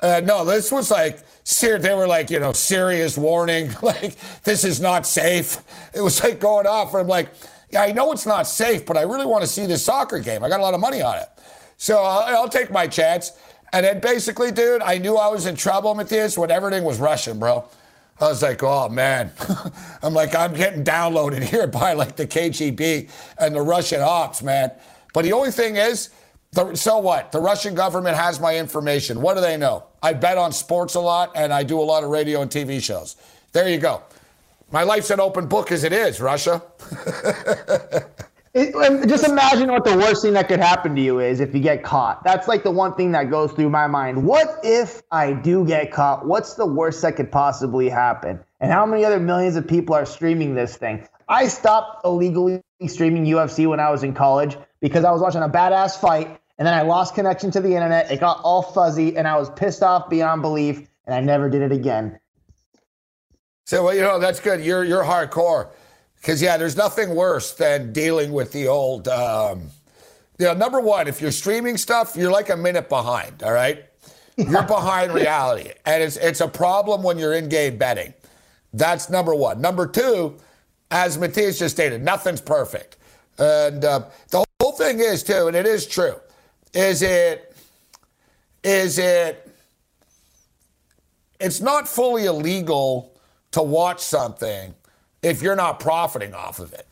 Uh, 0.00 0.20
no, 0.24 0.44
this 0.44 0.70
was 0.70 0.90
like, 0.90 1.20
ser- 1.42 1.78
they 1.78 1.94
were 1.94 2.06
like, 2.06 2.30
you 2.30 2.38
know, 2.38 2.52
serious 2.52 3.18
warning. 3.18 3.70
Like, 3.82 4.14
this 4.44 4.62
is 4.64 4.80
not 4.80 5.06
safe. 5.06 5.58
It 5.92 6.00
was 6.00 6.22
like 6.22 6.38
going 6.38 6.66
off. 6.66 6.92
And 6.94 7.02
I'm 7.02 7.08
like, 7.08 7.30
yeah, 7.70 7.82
I 7.82 7.92
know 7.92 8.12
it's 8.12 8.26
not 8.26 8.46
safe, 8.46 8.86
but 8.86 8.96
I 8.96 9.02
really 9.02 9.26
want 9.26 9.42
to 9.42 9.48
see 9.48 9.66
this 9.66 9.84
soccer 9.84 10.20
game. 10.20 10.44
I 10.44 10.48
got 10.48 10.60
a 10.60 10.62
lot 10.62 10.74
of 10.74 10.80
money 10.80 11.02
on 11.02 11.18
it. 11.18 11.28
So 11.76 12.02
I'll, 12.02 12.36
I'll 12.42 12.48
take 12.48 12.70
my 12.70 12.86
chance. 12.86 13.32
And 13.72 13.84
then 13.84 14.00
basically, 14.00 14.52
dude, 14.52 14.82
I 14.82 14.98
knew 14.98 15.16
I 15.16 15.28
was 15.28 15.46
in 15.46 15.56
trouble 15.56 15.94
with 15.94 16.08
this 16.08 16.38
when 16.38 16.50
everything 16.50 16.84
was 16.84 16.98
Russian, 17.00 17.38
bro. 17.38 17.68
I 18.20 18.28
was 18.28 18.42
like, 18.42 18.62
oh 18.62 18.88
man. 18.88 19.32
I'm 20.02 20.14
like, 20.14 20.34
I'm 20.34 20.54
getting 20.54 20.84
downloaded 20.84 21.42
here 21.42 21.66
by 21.80 21.94
like 21.94 22.16
the 22.16 22.26
KGB 22.26 23.10
and 23.38 23.54
the 23.54 23.62
Russian 23.62 24.00
ops, 24.00 24.42
man. 24.42 24.70
But 25.14 25.24
the 25.24 25.32
only 25.32 25.50
thing 25.50 25.76
is, 25.76 26.10
the, 26.52 26.74
so 26.74 26.98
what? 26.98 27.32
The 27.32 27.40
Russian 27.40 27.74
government 27.74 28.16
has 28.16 28.40
my 28.40 28.56
information. 28.56 29.20
What 29.20 29.34
do 29.34 29.40
they 29.40 29.56
know? 29.56 29.84
I 30.02 30.12
bet 30.12 30.36
on 30.36 30.52
sports 30.52 30.94
a 30.94 31.00
lot 31.00 31.32
and 31.34 31.52
I 31.52 31.62
do 31.62 31.80
a 31.80 31.82
lot 31.82 32.04
of 32.04 32.10
radio 32.10 32.42
and 32.42 32.50
TV 32.50 32.82
shows. 32.82 33.16
There 33.52 33.68
you 33.68 33.78
go. 33.78 34.02
My 34.72 34.82
life's 34.82 35.10
an 35.10 35.20
open 35.20 35.46
book 35.46 35.72
as 35.72 35.84
it 35.84 35.92
is, 35.92 36.20
Russia. 36.20 36.62
It, 38.52 38.74
um, 38.74 39.06
just 39.06 39.24
imagine 39.24 39.70
what 39.70 39.84
the 39.84 39.96
worst 39.96 40.22
thing 40.22 40.32
that 40.32 40.48
could 40.48 40.58
happen 40.58 40.96
to 40.96 41.00
you 41.00 41.20
is 41.20 41.38
if 41.38 41.54
you 41.54 41.60
get 41.60 41.84
caught. 41.84 42.24
That's 42.24 42.48
like 42.48 42.64
the 42.64 42.70
one 42.72 42.94
thing 42.94 43.12
that 43.12 43.30
goes 43.30 43.52
through 43.52 43.70
my 43.70 43.86
mind. 43.86 44.24
What 44.24 44.58
if 44.64 45.02
I 45.12 45.32
do 45.34 45.64
get 45.64 45.92
caught? 45.92 46.26
What's 46.26 46.54
the 46.54 46.66
worst 46.66 47.00
that 47.02 47.14
could 47.14 47.30
possibly 47.30 47.88
happen? 47.88 48.40
And 48.58 48.72
how 48.72 48.84
many 48.86 49.04
other 49.04 49.20
millions 49.20 49.54
of 49.54 49.68
people 49.68 49.94
are 49.94 50.04
streaming 50.04 50.56
this 50.56 50.76
thing? 50.76 51.06
I 51.28 51.46
stopped 51.46 52.04
illegally 52.04 52.60
streaming 52.88 53.24
UFC 53.24 53.68
when 53.68 53.78
I 53.78 53.90
was 53.90 54.02
in 54.02 54.14
college 54.14 54.56
because 54.80 55.04
I 55.04 55.12
was 55.12 55.20
watching 55.20 55.42
a 55.42 55.48
badass 55.48 56.00
fight 56.00 56.40
and 56.58 56.66
then 56.66 56.74
I 56.74 56.82
lost 56.82 57.14
connection 57.14 57.52
to 57.52 57.60
the 57.60 57.74
internet. 57.74 58.10
It 58.10 58.18
got 58.18 58.40
all 58.42 58.62
fuzzy 58.62 59.16
and 59.16 59.28
I 59.28 59.36
was 59.36 59.48
pissed 59.50 59.84
off 59.84 60.10
beyond 60.10 60.42
belief 60.42 60.88
and 61.06 61.14
I 61.14 61.20
never 61.20 61.48
did 61.48 61.62
it 61.62 61.70
again. 61.70 62.18
So, 63.64 63.84
well, 63.84 63.94
you 63.94 64.00
know, 64.00 64.18
that's 64.18 64.40
good. 64.40 64.60
You're, 64.60 64.82
you're 64.82 65.04
hardcore. 65.04 65.70
Because, 66.20 66.42
yeah, 66.42 66.56
there's 66.56 66.76
nothing 66.76 67.14
worse 67.14 67.52
than 67.52 67.92
dealing 67.92 68.32
with 68.32 68.52
the 68.52 68.68
old. 68.68 69.08
Um, 69.08 69.70
you 70.38 70.46
know, 70.46 70.54
number 70.54 70.80
one, 70.80 71.08
if 71.08 71.20
you're 71.20 71.32
streaming 71.32 71.76
stuff, 71.76 72.16
you're 72.16 72.30
like 72.30 72.50
a 72.50 72.56
minute 72.56 72.88
behind, 72.88 73.42
all 73.42 73.52
right? 73.52 73.84
You're 74.36 74.62
behind 74.66 75.12
reality. 75.12 75.70
And 75.86 76.02
it's, 76.02 76.16
it's 76.16 76.40
a 76.40 76.48
problem 76.48 77.02
when 77.02 77.18
you're 77.18 77.34
in 77.34 77.48
game 77.48 77.78
betting. 77.78 78.14
That's 78.72 79.10
number 79.10 79.34
one. 79.34 79.60
Number 79.60 79.86
two, 79.86 80.36
as 80.90 81.18
Matthias 81.18 81.58
just 81.58 81.76
stated, 81.76 82.02
nothing's 82.02 82.40
perfect. 82.40 82.96
And 83.38 83.84
uh, 83.84 84.04
the 84.30 84.44
whole 84.60 84.72
thing 84.72 85.00
is, 85.00 85.22
too, 85.22 85.46
and 85.46 85.56
it 85.56 85.66
is 85.66 85.86
true, 85.86 86.16
is 86.74 87.02
it, 87.02 87.56
is 88.62 88.98
it, 88.98 89.50
it's 91.38 91.60
not 91.60 91.88
fully 91.88 92.26
illegal 92.26 93.18
to 93.52 93.62
watch 93.62 94.00
something 94.00 94.74
if 95.22 95.42
you're 95.42 95.56
not 95.56 95.80
profiting 95.80 96.34
off 96.34 96.58
of 96.58 96.72
it, 96.72 96.86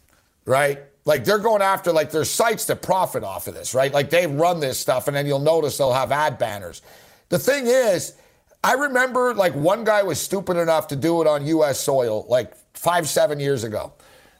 right? 0.44 0.80
Like 1.04 1.24
they're 1.24 1.38
going 1.38 1.62
after, 1.62 1.92
like 1.92 2.10
there's 2.10 2.30
sites 2.30 2.66
that 2.66 2.82
profit 2.82 3.24
off 3.24 3.46
of 3.46 3.54
this, 3.54 3.74
right? 3.74 3.92
Like 3.92 4.10
they 4.10 4.26
run 4.26 4.60
this 4.60 4.78
stuff 4.78 5.08
and 5.08 5.16
then 5.16 5.26
you'll 5.26 5.38
notice 5.38 5.78
they'll 5.78 5.92
have 5.92 6.12
ad 6.12 6.38
banners. 6.38 6.82
The 7.30 7.38
thing 7.38 7.66
is, 7.66 8.14
I 8.62 8.74
remember 8.74 9.34
like 9.34 9.54
one 9.54 9.84
guy 9.84 10.02
was 10.02 10.20
stupid 10.20 10.56
enough 10.56 10.88
to 10.88 10.96
do 10.96 11.20
it 11.22 11.26
on 11.26 11.46
US 11.46 11.80
soil 11.80 12.26
like 12.28 12.54
five, 12.74 13.08
seven 13.08 13.40
years 13.40 13.64
ago. 13.64 13.92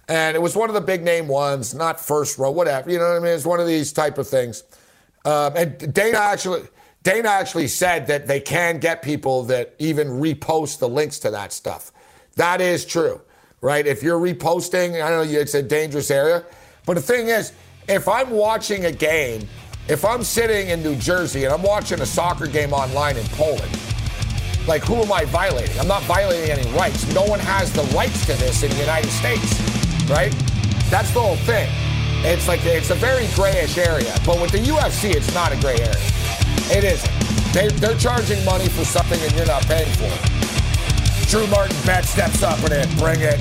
And 0.09 0.35
it 0.35 0.41
was 0.41 0.57
one 0.57 0.71
of 0.71 0.75
the 0.75 0.81
big 0.81 1.03
name 1.03 1.29
ones, 1.29 1.75
not 1.75 2.01
first 2.01 2.39
row, 2.39 2.51
whatever. 2.51 2.91
You 2.91 2.99
know 2.99 3.09
what 3.09 3.17
I 3.17 3.21
mean? 3.21 3.33
It's 3.33 3.45
one 3.45 3.61
of 3.61 3.67
these 3.67 3.93
type 3.93 4.17
of 4.19 4.27
things. 4.27 4.65
Um, 5.25 5.55
and 5.57 5.93
Dana 5.93 6.19
actually, 6.19 6.63
Dana 7.03 7.29
actually 7.29 7.69
said 7.69 8.07
that 8.07 8.27
they 8.27 8.41
can 8.41 8.79
get 8.79 9.03
people 9.03 9.45
that 9.45 9.75
even 9.79 10.09
repost 10.09 10.79
the 10.79 10.89
links 10.89 11.19
to 11.21 11.31
that 11.31 11.53
stuff. 11.53 11.93
That 12.37 12.61
is 12.61 12.87
true, 12.87 13.21
right? 13.61 13.87
If 13.87 14.03
you're 14.03 14.21
reposting, 14.21 15.03
I 15.03 15.11
know 15.11 15.23
it's 15.23 15.55
a 15.55 15.63
dangerous 15.63 16.11
area, 16.11 16.45
but 16.87 16.95
the 16.95 17.03
thing 17.03 17.29
is, 17.29 17.53
if 17.89 18.09
I'm 18.09 18.31
watching 18.31 18.85
a 18.85 18.93
game, 18.93 19.49
if 19.89 20.05
I'm 20.05 20.23
sitting 20.23 20.69
in 20.69 20.83
New 20.83 20.97
Jersey 20.97 21.45
and 21.45 21.53
I'm 21.53 21.63
watching 21.63 22.01
a 22.01 22.07
soccer 22.07 22.47
game 22.47 22.73
online 22.73 23.17
in 23.17 23.27
Poland, 23.29 23.71
like 24.67 24.83
who 24.83 24.97
am 24.97 25.11
I 25.11 25.25
violating? 25.25 25.79
I'm 25.81 25.89
not 25.89 26.03
violating 26.03 26.51
any 26.51 26.71
rights. 26.77 27.13
No 27.15 27.25
one 27.25 27.41
has 27.41 27.73
the 27.73 27.83
rights 27.97 28.27
to 28.27 28.35
this 28.35 28.63
in 28.63 28.71
the 28.71 28.77
United 28.77 29.11
States, 29.11 29.59
right? 30.11 30.33
That's 30.91 31.11
the 31.13 31.21
whole 31.21 31.37
thing. 31.37 31.69
It's 32.25 32.49
like 32.49 32.65
it's 32.65 32.91
a 32.91 32.95
very 32.95 33.29
grayish 33.35 33.79
area, 33.79 34.15
but 34.27 34.41
with 34.41 34.53
the 34.53 34.59
UFC, 34.59 35.15
it's 35.15 35.33
not 35.35 35.53
a 35.53 35.57
gray 35.61 35.77
area. 35.77 35.97
It 36.71 36.85
isn't. 36.85 37.29
They, 37.55 37.69
they're 37.69 37.97
charging 37.97 38.45
money 38.45 38.69
for 38.69 38.85
something 38.85 39.19
and 39.21 39.33
you're 39.33 39.47
not 39.47 39.63
paying 39.67 39.91
for. 39.97 40.58
Drew 41.29 41.47
Martin 41.49 41.77
bet 41.85 42.07
steps 42.07 42.43
up 42.43 42.59
in 42.65 42.73
it. 42.73 42.89
Bring 42.99 43.21
it. 43.21 43.39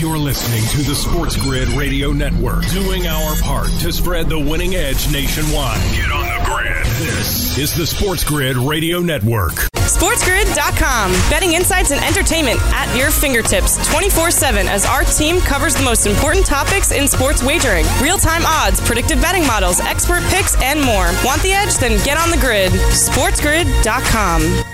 You're 0.00 0.18
listening 0.18 0.62
to 0.70 0.82
the 0.88 0.94
Sports 0.94 1.36
Grid 1.36 1.66
Radio 1.70 2.12
Network, 2.12 2.64
doing 2.68 3.08
our 3.08 3.34
part 3.42 3.66
to 3.80 3.92
spread 3.92 4.28
the 4.28 4.38
winning 4.38 4.76
edge 4.76 5.10
nationwide. 5.10 5.80
Get 5.96 6.12
on 6.12 6.22
the 6.22 6.44
grid. 6.44 6.86
This 6.98 7.58
is 7.58 7.74
the 7.74 7.86
Sports 7.86 8.22
Grid 8.22 8.56
Radio 8.56 9.00
Network. 9.00 9.54
SportsGrid.com. 9.74 11.10
Betting 11.28 11.54
insights 11.54 11.90
and 11.90 12.02
entertainment 12.04 12.60
at 12.72 12.94
your 12.96 13.10
fingertips 13.10 13.76
24 13.90 14.30
7 14.30 14.68
as 14.68 14.86
our 14.86 15.02
team 15.02 15.40
covers 15.40 15.74
the 15.74 15.82
most 15.82 16.06
important 16.06 16.46
topics 16.46 16.92
in 16.92 17.08
sports 17.08 17.42
wagering 17.42 17.84
real 18.00 18.18
time 18.18 18.42
odds, 18.46 18.80
predictive 18.80 19.20
betting 19.20 19.44
models, 19.46 19.80
expert 19.80 20.22
picks, 20.24 20.54
and 20.62 20.80
more. 20.80 21.10
Want 21.24 21.42
the 21.42 21.52
edge? 21.52 21.76
Then 21.78 22.02
get 22.04 22.16
on 22.16 22.30
the 22.30 22.38
grid. 22.38 22.70
SportsGrid.com. 22.70 24.73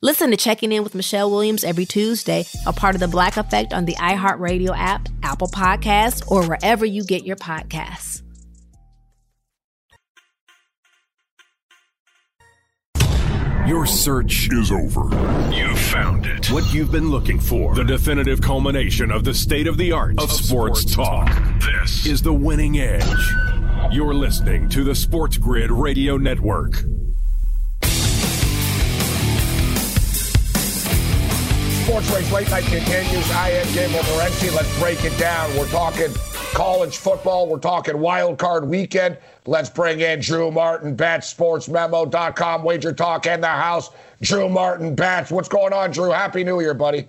Listen 0.00 0.30
to 0.30 0.36
Checking 0.36 0.70
In 0.70 0.84
with 0.84 0.94
Michelle 0.94 1.28
Williams 1.28 1.64
every 1.64 1.84
Tuesday, 1.84 2.44
a 2.66 2.72
part 2.72 2.94
of 2.94 3.00
the 3.00 3.08
Black 3.08 3.36
Effect 3.36 3.72
on 3.72 3.84
the 3.84 3.94
iHeartRadio 3.94 4.72
app, 4.76 5.08
Apple 5.24 5.48
Podcasts, 5.48 6.22
or 6.30 6.46
wherever 6.46 6.86
you 6.86 7.04
get 7.04 7.24
your 7.24 7.34
podcasts. 7.34 8.22
Your 13.66 13.86
search 13.86 14.48
is 14.52 14.70
over. 14.70 15.02
You 15.52 15.74
found 15.74 16.26
it. 16.26 16.48
What 16.52 16.72
you've 16.72 16.92
been 16.92 17.10
looking 17.10 17.40
for. 17.40 17.74
The 17.74 17.82
definitive 17.82 18.40
culmination 18.40 19.10
of 19.10 19.24
the 19.24 19.34
state 19.34 19.66
of 19.66 19.76
the 19.78 19.90
art 19.90 20.22
of, 20.22 20.30
sports, 20.30 20.82
sports 20.82 20.94
talk. 20.94 21.26
talk. 21.26 21.62
This 21.82 22.06
is 22.06 22.22
the 22.22 22.32
winning 22.32 22.78
edge. 22.78 23.02
You're 23.90 24.14
listening 24.14 24.68
to 24.68 24.84
the 24.84 24.94
Sports 24.94 25.38
Grid 25.38 25.72
Radio 25.72 26.16
Network. 26.16 26.84
Sports 31.88 32.10
Rage 32.10 32.30
Late 32.32 32.50
Night 32.50 32.64
continues. 32.64 33.30
I 33.30 33.48
am 33.48 33.66
Gabriel 33.72 34.02
Morency. 34.02 34.54
Let's 34.54 34.78
break 34.78 35.06
it 35.06 35.18
down. 35.18 35.56
We're 35.56 35.70
talking 35.70 36.12
college 36.52 36.98
football. 36.98 37.48
We're 37.48 37.60
talking 37.60 37.98
wild 37.98 38.36
card 38.36 38.68
weekend. 38.68 39.16
Let's 39.46 39.70
bring 39.70 40.00
in 40.00 40.20
Drew 40.20 40.50
Martin, 40.50 40.94
Bats, 40.94 41.32
sportsmemo.com, 41.32 42.62
wager 42.62 42.92
talk, 42.92 43.26
and 43.26 43.42
the 43.42 43.46
house. 43.46 43.88
Drew 44.20 44.50
Martin, 44.50 44.94
Bats. 44.94 45.30
What's 45.30 45.48
going 45.48 45.72
on, 45.72 45.90
Drew? 45.90 46.10
Happy 46.10 46.44
New 46.44 46.60
Year, 46.60 46.74
buddy. 46.74 47.08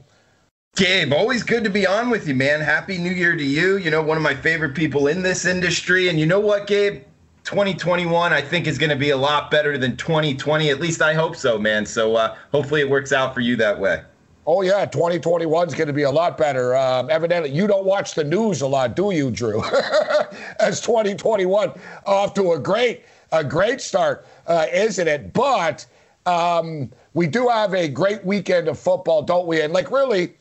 Gabe, 0.78 1.12
always 1.12 1.44
good 1.44 1.65
to 1.65 1.70
be 1.70 1.86
on 1.86 2.10
with 2.10 2.26
you, 2.26 2.34
man. 2.34 2.62
Happy 2.62 2.98
New 2.98 3.12
Year 3.12 3.36
to 3.36 3.44
you. 3.44 3.76
You 3.76 3.92
know, 3.92 4.02
one 4.02 4.15
of 4.15 4.24
my 4.24 4.34
favorite 4.34 4.76
people 4.76 5.08
in 5.08 5.22
this 5.22 5.44
industry. 5.44 6.08
And 6.08 6.18
you 6.18 6.26
know 6.26 6.39
what, 6.39 6.68
Gabe? 6.68 7.04
2021, 7.44 8.32
I 8.32 8.39
think, 8.39 8.65
is 8.65 8.78
going 8.78 8.92
to 8.92 8.96
be 8.96 9.10
a 9.10 9.18
lot 9.18 9.52
better 9.52 9.78
than 9.78 9.98
2020. 9.98 10.70
At 10.70 10.80
least 10.80 11.02
I 11.02 11.15
hope 11.15 11.36
so, 11.36 11.58
man. 11.58 11.86
So 11.86 12.15
uh, 12.15 12.38
hopefully 12.54 12.80
it 12.80 12.89
works 12.89 13.12
out 13.12 13.34
for 13.34 13.42
you 13.42 13.58
that 13.58 13.78
way. 13.78 14.04
Oh 14.52 14.64
yeah, 14.64 14.84
2021 14.84 15.68
is 15.68 15.76
going 15.76 15.90
to 15.90 15.94
be 15.94 16.02
a 16.02 16.10
lot 16.10 16.36
better. 16.36 16.76
Um, 16.76 17.08
evidently, 17.12 17.52
you 17.52 17.68
don't 17.68 17.86
watch 17.86 18.16
the 18.16 18.24
news 18.24 18.62
a 18.62 18.68
lot, 18.68 18.96
do 18.96 19.12
you, 19.12 19.30
Drew? 19.30 19.62
As 20.60 20.82
2021 20.82 21.72
off 22.08 22.34
to 22.34 22.54
a 22.54 22.60
great, 22.60 23.04
a 23.32 23.44
great 23.44 23.80
start, 23.80 24.26
uh, 24.48 24.66
isn't 24.74 25.08
it? 25.08 25.34
But 25.34 25.86
um, 26.26 26.90
we 27.14 27.28
do 27.28 27.48
have 27.48 27.76
a 27.76 27.88
great 27.88 28.26
weekend 28.26 28.68
of 28.68 28.80
football, 28.80 29.22
don't 29.22 29.46
we? 29.46 29.62
And 29.62 29.72
like, 29.72 29.92
really, 29.92 30.34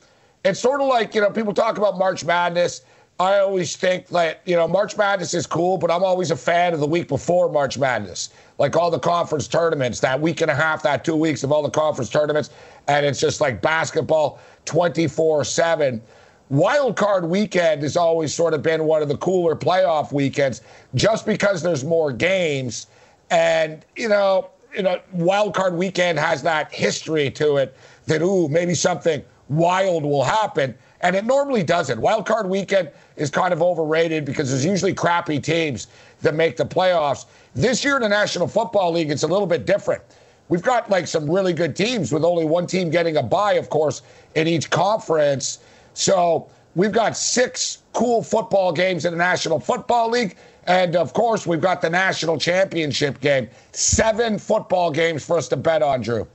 it's 0.42 0.58
sort 0.58 0.80
of 0.80 0.86
like 0.86 1.14
you 1.14 1.20
know, 1.20 1.28
people 1.28 1.52
talk 1.52 1.76
about 1.76 1.98
March 1.98 2.24
Madness. 2.24 2.80
I 3.20 3.40
always 3.40 3.76
think 3.76 4.06
that 4.08 4.40
you 4.46 4.56
know 4.56 4.66
March 4.66 4.96
Madness 4.96 5.34
is 5.34 5.46
cool, 5.46 5.76
but 5.76 5.90
I'm 5.90 6.02
always 6.02 6.30
a 6.30 6.36
fan 6.36 6.72
of 6.72 6.80
the 6.80 6.86
week 6.86 7.08
before 7.08 7.52
March 7.52 7.76
Madness, 7.76 8.30
like 8.58 8.76
all 8.76 8.90
the 8.90 8.98
conference 8.98 9.48
tournaments, 9.48 10.00
that 10.00 10.20
week 10.20 10.40
and 10.40 10.50
a 10.50 10.54
half, 10.54 10.82
that 10.82 11.04
two 11.04 11.16
weeks 11.16 11.44
of 11.44 11.52
all 11.52 11.62
the 11.62 11.70
conference 11.70 12.10
tournaments 12.10 12.50
and 12.88 13.04
it's 13.04 13.20
just 13.20 13.40
like 13.40 13.62
basketball 13.62 14.40
24 14.64 15.44
7. 15.44 16.02
Wild 16.50 16.96
card 16.96 17.26
weekend 17.26 17.82
has 17.82 17.96
always 17.96 18.34
sort 18.34 18.54
of 18.54 18.62
been 18.62 18.84
one 18.84 19.02
of 19.02 19.08
the 19.08 19.18
cooler 19.18 19.54
playoff 19.54 20.12
weekends 20.12 20.62
just 20.94 21.26
because 21.26 21.62
there's 21.62 21.84
more 21.84 22.10
games. 22.10 22.86
And, 23.30 23.84
you 23.96 24.08
know, 24.08 24.50
you 24.74 24.82
know, 24.82 24.98
wild 25.12 25.54
card 25.54 25.74
weekend 25.74 26.18
has 26.18 26.42
that 26.42 26.72
history 26.72 27.30
to 27.32 27.58
it 27.58 27.76
that, 28.06 28.22
ooh, 28.22 28.48
maybe 28.48 28.74
something 28.74 29.22
wild 29.48 30.02
will 30.04 30.24
happen. 30.24 30.74
And 31.02 31.14
it 31.14 31.26
normally 31.26 31.62
doesn't. 31.62 32.00
Wild 32.00 32.26
card 32.26 32.48
weekend 32.48 32.90
is 33.16 33.30
kind 33.30 33.52
of 33.52 33.60
overrated 33.60 34.24
because 34.24 34.50
there's 34.50 34.64
usually 34.64 34.94
crappy 34.94 35.38
teams 35.38 35.88
that 36.22 36.34
make 36.34 36.56
the 36.56 36.64
playoffs. 36.64 37.26
This 37.58 37.82
year 37.82 37.96
in 37.96 38.02
the 38.02 38.08
National 38.08 38.46
Football 38.46 38.92
League, 38.92 39.10
it's 39.10 39.24
a 39.24 39.26
little 39.26 39.44
bit 39.44 39.66
different. 39.66 40.00
We've 40.48 40.62
got 40.62 40.88
like 40.90 41.08
some 41.08 41.28
really 41.28 41.52
good 41.52 41.74
teams 41.74 42.12
with 42.12 42.24
only 42.24 42.44
one 42.44 42.68
team 42.68 42.88
getting 42.88 43.16
a 43.16 43.22
bye, 43.22 43.54
of 43.54 43.68
course, 43.68 44.02
in 44.36 44.46
each 44.46 44.70
conference. 44.70 45.58
So 45.92 46.48
we've 46.76 46.92
got 46.92 47.16
six 47.16 47.82
cool 47.94 48.22
football 48.22 48.70
games 48.70 49.06
in 49.06 49.12
the 49.12 49.18
National 49.18 49.58
Football 49.58 50.10
League. 50.10 50.36
And 50.68 50.94
of 50.94 51.14
course, 51.14 51.48
we've 51.48 51.60
got 51.60 51.82
the 51.82 51.90
national 51.90 52.38
championship 52.38 53.20
game. 53.20 53.48
Seven 53.72 54.38
football 54.38 54.92
games 54.92 55.24
for 55.24 55.36
us 55.36 55.48
to 55.48 55.56
bet 55.56 55.82
on, 55.82 56.00
Drew. 56.00 56.28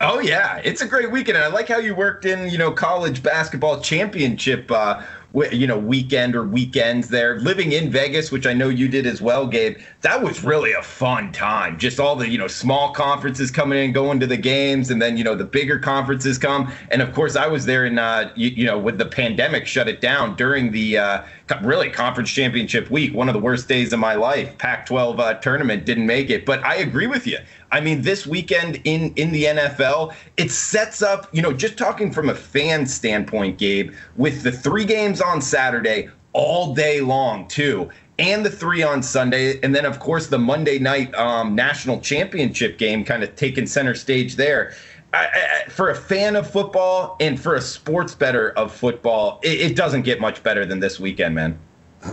Oh 0.00 0.18
yeah, 0.18 0.60
it's 0.62 0.82
a 0.82 0.86
great 0.86 1.10
weekend. 1.10 1.38
I 1.38 1.46
like 1.46 1.68
how 1.68 1.78
you 1.78 1.94
worked 1.94 2.26
in, 2.26 2.50
you 2.50 2.58
know, 2.58 2.70
college 2.70 3.22
basketball 3.22 3.80
championship 3.80 4.70
uh, 4.70 5.02
you 5.50 5.66
know 5.66 5.78
weekend 5.78 6.36
or 6.36 6.44
weekends 6.44 7.08
there. 7.08 7.40
Living 7.40 7.72
in 7.72 7.90
vegas 7.90 8.30
which 8.30 8.46
i 8.46 8.52
know 8.52 8.68
you 8.68 8.88
did 8.88 9.06
as 9.06 9.20
well 9.20 9.46
gabe 9.46 9.76
that 10.02 10.22
was 10.22 10.44
really 10.44 10.72
a 10.72 10.82
fun 10.82 11.32
time. 11.32 11.78
Just 11.78 11.98
all 11.98 12.16
the 12.16 12.28
you 12.28 12.38
know 12.38 12.46
small 12.46 12.92
conferences 12.92 13.50
coming 13.50 13.84
in 13.84 13.92
going 13.92 14.20
to 14.20 14.26
the 14.26 14.36
games 14.36 14.90
and 14.90 15.02
then 15.02 15.16
you 15.16 15.24
know 15.24 15.34
the 15.34 15.44
bigger 15.44 15.78
conferences 15.78 16.38
come. 16.38 16.72
And 16.90 17.02
of 17.02 17.12
course 17.12 17.36
i 17.36 17.46
was 17.46 17.66
there 17.66 17.84
in 17.84 17.98
uh 17.98 18.30
you, 18.36 18.50
you 18.50 18.64
know 18.64 18.78
with 18.78 18.98
the 18.98 19.06
pandemic 19.06 19.66
shut 19.66 19.88
it 19.88 20.00
down 20.00 20.36
during 20.36 20.70
the 20.70 20.98
uh 20.98 21.22
really 21.62 21.90
conference 21.90 22.30
championship 22.30 22.90
week 22.90 23.12
one 23.12 23.28
of 23.28 23.34
the 23.34 23.40
worst 23.40 23.68
days 23.68 23.92
of 23.92 23.98
my 23.98 24.14
life. 24.14 24.56
Pac 24.58 24.86
12 24.86 25.20
uh, 25.20 25.34
tournament 25.34 25.84
didn't 25.84 26.06
make 26.06 26.30
it. 26.30 26.46
But 26.46 26.64
i 26.64 26.76
agree 26.76 27.06
with 27.06 27.26
you 27.26 27.38
I 27.74 27.80
mean, 27.80 28.02
this 28.02 28.24
weekend 28.24 28.80
in 28.84 29.12
in 29.16 29.32
the 29.32 29.46
NFL, 29.46 30.14
it 30.36 30.52
sets 30.52 31.02
up, 31.02 31.28
you 31.32 31.42
know, 31.42 31.52
just 31.52 31.76
talking 31.76 32.12
from 32.12 32.28
a 32.28 32.34
fan 32.34 32.86
standpoint, 32.86 33.58
Gabe, 33.58 33.92
with 34.14 34.44
the 34.44 34.52
three 34.52 34.84
games 34.84 35.20
on 35.20 35.42
Saturday 35.42 36.08
all 36.34 36.72
day 36.72 37.00
long 37.00 37.48
too, 37.48 37.90
and 38.20 38.46
the 38.46 38.50
three 38.50 38.84
on 38.84 39.02
Sunday, 39.02 39.60
and 39.62 39.74
then 39.74 39.84
of 39.84 39.98
course 39.98 40.28
the 40.28 40.38
Monday 40.38 40.78
night 40.78 41.12
um, 41.16 41.56
national 41.56 42.00
championship 42.00 42.78
game, 42.78 43.04
kind 43.04 43.24
of 43.24 43.34
taking 43.34 43.66
center 43.66 43.96
stage 43.96 44.36
there. 44.36 44.72
I, 45.12 45.26
I, 45.26 45.68
for 45.68 45.90
a 45.90 45.96
fan 45.96 46.36
of 46.36 46.48
football 46.48 47.16
and 47.18 47.40
for 47.40 47.56
a 47.56 47.60
sports 47.60 48.14
bettor 48.14 48.50
of 48.50 48.72
football, 48.72 49.40
it, 49.42 49.72
it 49.72 49.76
doesn't 49.76 50.02
get 50.02 50.20
much 50.20 50.44
better 50.44 50.64
than 50.64 50.78
this 50.78 51.00
weekend, 51.00 51.34
man. 51.34 51.58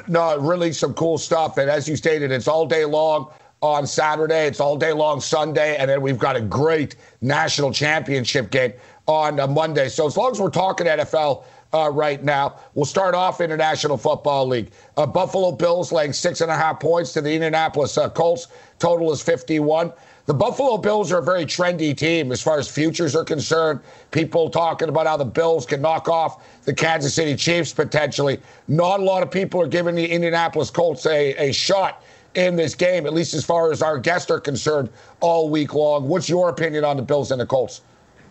No, 0.08 0.40
really 0.40 0.74
some 0.74 0.96
cool 0.96 1.20
stuff. 1.20 1.58
And 1.60 1.70
as 1.70 1.88
you 1.88 1.96
stated, 1.96 2.32
it's 2.32 2.48
all 2.48 2.66
day 2.66 2.86
long 2.86 3.32
on 3.62 3.86
Saturday. 3.86 4.48
It's 4.48 4.60
all 4.60 4.76
day 4.76 4.92
long 4.92 5.22
Sunday. 5.22 5.78
And 5.78 5.90
then 5.90 6.02
we've 6.02 6.18
got 6.18 6.36
a 6.36 6.42
great 6.42 6.96
national 7.22 7.72
championship 7.72 8.50
game 8.50 8.74
on 9.08 9.40
uh, 9.40 9.48
Monday. 9.48 9.88
So 9.88 10.08
as 10.08 10.18
long 10.18 10.32
as 10.32 10.40
we're 10.40 10.50
talking 10.50 10.88
NFL 10.88 11.44
uh, 11.74 11.90
right 11.92 12.24
now, 12.24 12.56
we'll 12.74 12.86
start 12.86 13.14
off 13.14 13.40
in 13.40 13.50
the 13.50 13.58
National 13.58 13.98
Football 13.98 14.48
League. 14.48 14.72
Uh, 14.98 15.06
Buffalo 15.06 15.52
Bills 15.52 15.92
laying 15.92 16.12
six 16.12 16.42
and 16.42 16.52
a 16.52 16.56
half 16.56 16.80
points 16.80 17.14
to 17.14 17.22
the 17.22 17.32
Indianapolis 17.32 17.98
uh, 17.98 18.10
Colts. 18.10 18.48
Total 18.80 19.12
is 19.12 19.22
51. 19.22 19.94
The 20.26 20.34
Buffalo 20.34 20.78
Bills 20.78 21.12
are 21.12 21.18
a 21.18 21.24
very 21.24 21.46
trendy 21.46 21.96
team 21.96 22.32
as 22.32 22.42
far 22.42 22.58
as 22.58 22.68
futures 22.68 23.16
are 23.16 23.24
concerned. 23.24 23.80
People 24.12 24.50
talking 24.50 24.88
about 24.90 25.08
how 25.08 25.18
the 25.18 25.26
Bills 25.26 25.66
can 25.66 25.82
knock 25.82 26.08
off 26.08 26.46
the 26.66 26.74
Kansas 26.74 27.14
City 27.14 27.36
Chiefs 27.36 27.74
potentially. 27.74 28.40
Not 28.68 29.00
a 29.00 29.04
lot 29.04 29.24
of 29.24 29.32
people 29.32 29.62
are 29.62 29.68
giving 29.68 29.96
the 29.96 30.06
Indianapolis 30.06 30.70
Colts 30.70 31.06
a, 31.06 31.34
a 31.50 31.52
shot 31.52 32.04
in 32.36 32.56
this 32.56 32.76
game, 32.76 33.06
at 33.06 33.14
least 33.14 33.34
as 33.34 33.44
far 33.44 33.72
as 33.72 33.82
our 33.82 33.98
guests 33.98 34.32
are 34.32 34.40
concerned, 34.40 34.90
all 35.20 35.50
week 35.50 35.74
long. 35.74 36.08
What's 36.08 36.30
your 36.30 36.50
opinion 36.50 36.86
on 36.86 36.98
the 36.98 37.04
Bills 37.04 37.32
and 37.32 37.42
the 37.42 37.46
Colts? 37.46 37.82